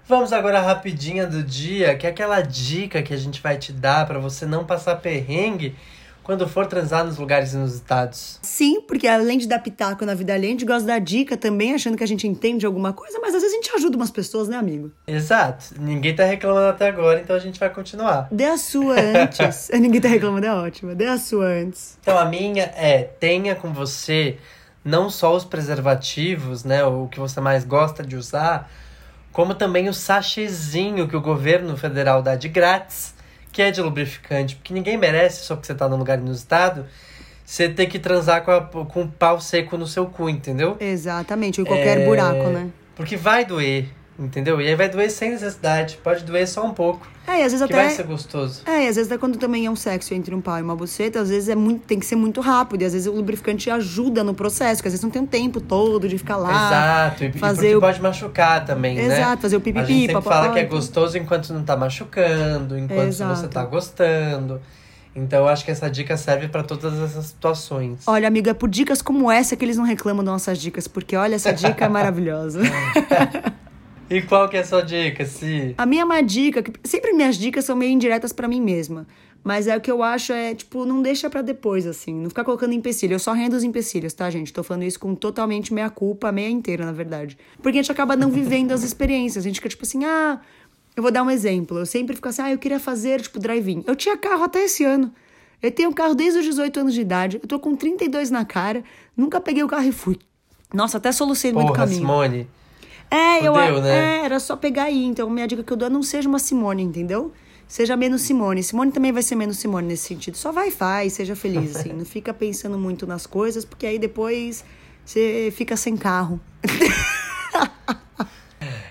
Vamos 0.08 0.32
agora 0.32 0.60
à 0.60 0.62
rapidinha 0.62 1.26
do 1.26 1.42
dia, 1.42 1.96
que 1.96 2.06
é 2.06 2.10
aquela 2.10 2.40
dica 2.40 3.02
que 3.02 3.12
a 3.12 3.16
gente 3.16 3.42
vai 3.42 3.58
te 3.58 3.72
dar 3.72 4.06
pra 4.06 4.20
você 4.20 4.46
não 4.46 4.64
passar 4.64 4.94
perrengue 4.96 5.74
quando 6.22 6.46
for 6.46 6.66
transar 6.66 7.04
nos 7.04 7.18
lugares 7.18 7.54
inusitados. 7.54 8.38
Sim, 8.40 8.80
porque 8.82 9.08
além 9.08 9.36
de 9.36 9.48
dar 9.48 9.58
pitaco 9.58 10.06
na 10.06 10.14
vida 10.14 10.32
alheia, 10.32 10.50
a 10.50 10.52
gente 10.52 10.64
gosta 10.64 10.86
da 10.86 11.00
dica 11.00 11.36
também, 11.36 11.74
achando 11.74 11.96
que 11.96 12.04
a 12.04 12.06
gente 12.06 12.24
entende 12.24 12.64
alguma 12.64 12.92
coisa, 12.92 13.18
mas 13.18 13.34
às 13.34 13.42
vezes 13.42 13.58
a 13.58 13.60
gente 13.60 13.74
ajuda 13.74 13.96
umas 13.96 14.12
pessoas, 14.12 14.46
né, 14.46 14.56
amigo? 14.56 14.92
Exato. 15.08 15.74
Ninguém 15.76 16.14
tá 16.14 16.24
reclamando 16.24 16.68
até 16.68 16.86
agora, 16.86 17.20
então 17.20 17.34
a 17.34 17.40
gente 17.40 17.58
vai 17.58 17.70
continuar. 17.70 18.28
Dê 18.30 18.44
a 18.44 18.56
sua 18.56 18.94
antes. 19.00 19.70
Ninguém 19.74 20.00
tá 20.00 20.08
reclamando, 20.08 20.46
é 20.46 20.54
ótima. 20.54 20.94
Dê 20.94 21.06
a 21.06 21.18
sua 21.18 21.46
antes. 21.46 21.98
Então 22.00 22.16
a 22.16 22.24
minha 22.24 22.72
é 22.76 23.02
tenha 23.02 23.56
com 23.56 23.72
você 23.72 24.38
não 24.84 25.10
só 25.10 25.34
os 25.34 25.44
preservativos, 25.44 26.62
né, 26.62 26.84
o 26.84 27.08
que 27.08 27.18
você 27.18 27.40
mais 27.40 27.64
gosta 27.64 28.04
de 28.04 28.14
usar, 28.14 28.70
como 29.36 29.54
também 29.54 29.86
o 29.86 29.92
sachezinho 29.92 31.06
que 31.06 31.14
o 31.14 31.20
governo 31.20 31.76
federal 31.76 32.22
dá 32.22 32.34
de 32.36 32.48
grátis, 32.48 33.14
que 33.52 33.60
é 33.60 33.70
de 33.70 33.82
lubrificante, 33.82 34.56
porque 34.56 34.72
ninguém 34.72 34.96
merece 34.96 35.44
só 35.44 35.54
porque 35.54 35.66
você 35.66 35.74
tá 35.74 35.86
num 35.86 35.98
lugar 35.98 36.18
inusitado, 36.18 36.86
você 37.44 37.68
ter 37.68 37.84
que 37.84 37.98
transar 37.98 38.42
com, 38.46 38.50
a, 38.50 38.62
com 38.62 39.02
um 39.02 39.06
pau 39.06 39.38
seco 39.38 39.76
no 39.76 39.86
seu 39.86 40.06
cu, 40.06 40.30
entendeu? 40.30 40.78
Exatamente, 40.80 41.60
em 41.60 41.64
qualquer 41.64 41.98
É, 41.98 42.06
buraco, 42.06 42.48
né? 42.48 42.70
Porque 42.94 43.14
vai 43.14 43.44
doer, 43.44 43.90
entendeu? 44.18 44.60
E 44.60 44.66
aí 44.68 44.74
vai 44.74 44.88
doer 44.88 45.10
sem 45.10 45.30
necessidade, 45.32 45.98
pode 46.02 46.24
doer 46.24 46.48
só 46.48 46.64
um 46.64 46.72
pouco, 46.72 47.06
É, 47.26 47.40
e 47.40 47.42
às 47.44 47.52
vezes 47.52 47.66
que 47.66 47.72
vai 47.72 47.86
até. 47.86 47.94
ser 47.94 48.04
gostoso. 48.04 48.62
É, 48.66 48.84
e 48.84 48.88
às 48.88 48.96
vezes 48.96 49.10
até 49.12 49.18
quando 49.18 49.36
também 49.38 49.66
é 49.66 49.70
um 49.70 49.76
sexo 49.76 50.14
entre 50.14 50.34
um 50.34 50.40
pau 50.40 50.58
e 50.58 50.62
uma 50.62 50.74
buceta, 50.74 51.20
às 51.20 51.28
vezes 51.28 51.48
é 51.48 51.54
muito, 51.54 51.84
tem 51.86 51.98
que 51.98 52.06
ser 52.06 52.16
muito 52.16 52.40
rápido. 52.40 52.82
E 52.82 52.84
às 52.84 52.92
vezes 52.92 53.06
o 53.06 53.12
lubrificante 53.12 53.68
ajuda 53.70 54.22
no 54.24 54.32
processo, 54.34 54.76
porque 54.76 54.88
às 54.88 54.92
vezes 54.94 55.02
não 55.04 55.10
tem 55.10 55.20
um 55.22 55.26
tempo 55.26 55.60
todo 55.60 56.08
de 56.08 56.16
ficar 56.18 56.36
lá. 56.36 56.50
Exato, 57.10 57.24
e, 57.24 57.28
e 57.28 57.32
fazer 57.32 57.60
porque 57.62 57.76
o- 57.76 57.80
pode 57.80 58.00
machucar 58.00 58.64
também, 58.64 58.96
né? 58.96 59.04
Exato, 59.18 59.42
fazer 59.42 59.56
o 59.56 59.58
A 59.58 59.62
gente 59.64 59.74
pipipi, 59.74 60.06
sempre 60.06 60.22
fala 60.22 60.52
que 60.52 60.58
é 60.60 60.64
gostoso 60.64 61.18
enquanto 61.18 61.52
não 61.52 61.62
tá 61.62 61.76
machucando, 61.76 62.78
enquanto 62.78 63.08
Exato. 63.08 63.36
você 63.40 63.48
tá 63.48 63.64
gostando. 63.64 64.60
Então 65.14 65.38
eu 65.40 65.48
acho 65.48 65.64
que 65.64 65.70
essa 65.70 65.88
dica 65.90 66.14
serve 66.16 66.46
pra 66.48 66.62
todas 66.62 66.92
essas 67.00 67.24
situações. 67.26 68.00
Olha, 68.06 68.28
amigo, 68.28 68.50
é 68.50 68.54
por 68.54 68.68
dicas 68.68 69.00
como 69.00 69.30
essa 69.30 69.56
que 69.56 69.64
eles 69.64 69.76
não 69.78 69.84
reclamam 69.84 70.22
das 70.22 70.30
nossas 70.32 70.58
dicas, 70.58 70.86
porque 70.86 71.16
olha, 71.16 71.34
essa 71.36 71.52
dica 71.54 71.86
é 71.86 71.88
maravilhosa. 71.88 72.60
E 74.08 74.22
qual 74.22 74.48
que 74.48 74.56
é 74.56 74.60
a 74.60 74.64
sua 74.64 74.82
dica, 74.82 75.24
Si? 75.24 75.74
A 75.76 75.84
minha 75.84 76.06
má 76.06 76.20
dica, 76.20 76.62
que 76.62 76.72
sempre 76.84 77.12
minhas 77.12 77.36
dicas 77.36 77.64
são 77.64 77.76
meio 77.76 77.90
indiretas 77.90 78.32
pra 78.32 78.46
mim 78.46 78.60
mesma. 78.60 79.06
Mas 79.42 79.68
é 79.68 79.76
o 79.76 79.80
que 79.80 79.90
eu 79.90 80.02
acho 80.02 80.32
é, 80.32 80.56
tipo, 80.56 80.84
não 80.84 81.00
deixa 81.00 81.30
pra 81.30 81.40
depois, 81.40 81.86
assim. 81.86 82.12
Não 82.12 82.28
ficar 82.28 82.42
colocando 82.42 82.72
empecilho. 82.72 83.14
Eu 83.14 83.18
só 83.20 83.32
rendo 83.32 83.54
os 83.54 83.62
empecilhos, 83.62 84.12
tá, 84.12 84.28
gente? 84.28 84.52
Tô 84.52 84.64
falando 84.64 84.82
isso 84.82 84.98
com 84.98 85.14
totalmente 85.14 85.72
meia 85.72 85.88
culpa, 85.88 86.32
meia 86.32 86.50
inteira, 86.50 86.84
na 86.84 86.90
verdade. 86.90 87.38
Porque 87.62 87.78
a 87.78 87.82
gente 87.82 87.92
acaba 87.92 88.16
não 88.16 88.28
vivendo 88.28 88.72
as 88.72 88.82
experiências. 88.82 89.44
A 89.44 89.48
gente 89.48 89.56
fica, 89.56 89.68
tipo 89.68 89.84
assim, 89.84 90.04
ah. 90.04 90.40
Eu 90.96 91.02
vou 91.02 91.12
dar 91.12 91.22
um 91.22 91.30
exemplo. 91.30 91.78
Eu 91.78 91.86
sempre 91.86 92.16
fico 92.16 92.26
assim, 92.26 92.42
ah, 92.42 92.50
eu 92.50 92.58
queria 92.58 92.80
fazer, 92.80 93.20
tipo, 93.20 93.38
drive-in. 93.38 93.84
Eu 93.86 93.94
tinha 93.94 94.16
carro 94.16 94.42
até 94.42 94.64
esse 94.64 94.82
ano. 94.82 95.12
Eu 95.62 95.70
tenho 95.70 95.92
carro 95.92 96.16
desde 96.16 96.40
os 96.40 96.44
18 96.44 96.80
anos 96.80 96.94
de 96.94 97.00
idade. 97.02 97.38
Eu 97.40 97.46
tô 97.46 97.60
com 97.60 97.76
32 97.76 98.32
na 98.32 98.44
cara. 98.44 98.82
Nunca 99.16 99.40
peguei 99.40 99.62
o 99.62 99.68
carro 99.68 99.86
e 99.86 99.92
fui. 99.92 100.18
Nossa, 100.74 100.96
até 100.98 101.12
solucei 101.12 101.52
no 101.52 101.58
meio 101.58 101.70
do 101.70 101.74
caminho. 101.74 102.00
Simone. 102.00 102.48
É, 103.10 103.46
eu 103.46 103.54
Fudeu, 103.54 103.80
né? 103.80 104.20
é, 104.20 104.24
era 104.24 104.38
só 104.40 104.56
pegar 104.56 104.84
aí. 104.84 105.04
Então, 105.04 105.28
minha 105.30 105.46
dica 105.46 105.62
que 105.62 105.72
eu 105.72 105.76
dou 105.76 105.86
é 105.86 105.90
não 105.90 106.02
seja 106.02 106.28
uma 106.28 106.38
Simone, 106.38 106.82
entendeu? 106.82 107.32
Seja 107.68 107.96
menos 107.96 108.22
Simone. 108.22 108.62
Simone 108.62 108.92
também 108.92 109.12
vai 109.12 109.22
ser 109.22 109.34
menos 109.34 109.58
Simone 109.58 109.88
nesse 109.88 110.08
sentido. 110.08 110.36
Só 110.36 110.52
vai 110.52 110.68
e 110.68 110.70
faz, 110.70 111.14
seja 111.14 111.34
feliz, 111.34 111.74
assim. 111.76 111.92
Não 111.92 112.04
fica 112.04 112.32
pensando 112.32 112.78
muito 112.78 113.06
nas 113.06 113.26
coisas, 113.26 113.64
porque 113.64 113.86
aí 113.86 113.98
depois 113.98 114.64
você 115.04 115.52
fica 115.56 115.76
sem 115.76 115.96
carro. 115.96 116.40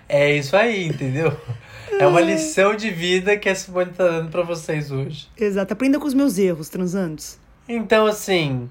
É 0.08 0.36
isso 0.36 0.56
aí, 0.56 0.88
entendeu? 0.88 1.36
É 2.00 2.06
uma 2.06 2.22
lição 2.22 2.76
de 2.76 2.90
vida 2.92 3.38
que 3.38 3.50
a 3.50 3.56
Simone 3.56 3.92
tá 3.92 4.06
dando 4.06 4.30
pra 4.30 4.44
vocês 4.44 4.92
hoje. 4.92 5.28
Exato. 5.38 5.74
Aprenda 5.74 6.00
com 6.00 6.06
os 6.06 6.14
meus 6.14 6.38
erros, 6.38 6.70
transantes. 6.70 7.40
Então, 7.68 8.06
assim, 8.06 8.70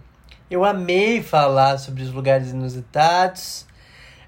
eu 0.50 0.64
amei 0.64 1.22
falar 1.22 1.78
sobre 1.78 2.02
os 2.02 2.12
lugares 2.12 2.50
inusitados. 2.50 3.66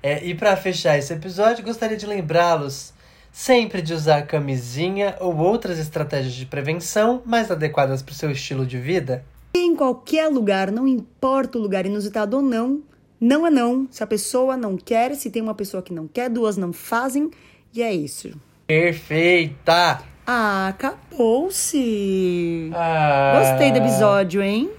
É, 0.06 0.24
e 0.24 0.36
para 0.36 0.56
fechar 0.56 0.96
esse 0.96 1.12
episódio, 1.12 1.64
gostaria 1.64 1.96
de 1.96 2.06
lembrá-los 2.06 2.94
sempre 3.32 3.82
de 3.82 3.92
usar 3.92 4.22
camisinha 4.22 5.16
ou 5.18 5.36
outras 5.36 5.80
estratégias 5.80 6.32
de 6.32 6.46
prevenção 6.46 7.20
mais 7.26 7.50
adequadas 7.50 8.02
para 8.02 8.12
o 8.12 8.14
seu 8.14 8.30
estilo 8.30 8.64
de 8.64 8.78
vida. 8.78 9.24
Em 9.52 9.74
qualquer 9.74 10.28
lugar, 10.28 10.70
não 10.70 10.86
importa 10.86 11.58
o 11.58 11.60
lugar 11.60 11.86
inusitado 11.86 12.36
ou 12.36 12.42
não, 12.42 12.82
não 13.20 13.44
é 13.44 13.50
não. 13.50 13.88
Se 13.90 14.00
a 14.00 14.06
pessoa 14.06 14.56
não 14.56 14.76
quer, 14.76 15.16
se 15.16 15.28
tem 15.28 15.42
uma 15.42 15.56
pessoa 15.56 15.82
que 15.82 15.92
não 15.92 16.06
quer, 16.06 16.30
duas 16.30 16.56
não 16.56 16.72
fazem, 16.72 17.28
e 17.74 17.82
é 17.82 17.92
isso. 17.92 18.30
Perfeita! 18.64 20.02
Ah, 20.24 20.68
acabou-se! 20.68 22.70
Ah, 22.72 23.40
Gostei 23.40 23.72
do 23.72 23.78
episódio, 23.78 24.40
hein? 24.40 24.70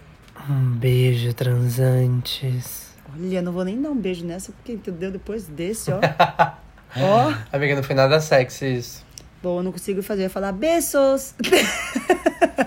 Um 0.49 0.71
beijo, 0.77 1.33
transantes. 1.33 2.86
Olha, 3.19 3.41
não 3.41 3.51
vou 3.51 3.63
nem 3.63 3.81
dar 3.81 3.89
um 3.89 3.95
beijo 3.97 4.25
nessa, 4.25 4.51
porque 4.51 4.73
entendeu? 4.73 5.11
Depois 5.11 5.47
desse, 5.47 5.91
ó. 5.91 5.99
ó. 6.97 7.33
Amiga, 7.51 7.75
não 7.75 7.83
foi 7.83 7.95
nada 7.95 8.19
sexy 8.19 8.77
isso. 8.77 9.05
Bom, 9.41 9.59
eu 9.59 9.63
não 9.63 9.71
consigo 9.71 10.01
fazer, 10.01 10.21
eu 10.21 10.25
ia 10.25 10.29
falar 10.29 10.51
beijos. 10.51 11.33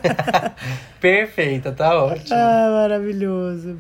Perfeita, 1.01 1.72
tá 1.72 2.03
ótimo. 2.03 2.34
ah, 2.34 2.70
maravilhoso. 2.82 3.78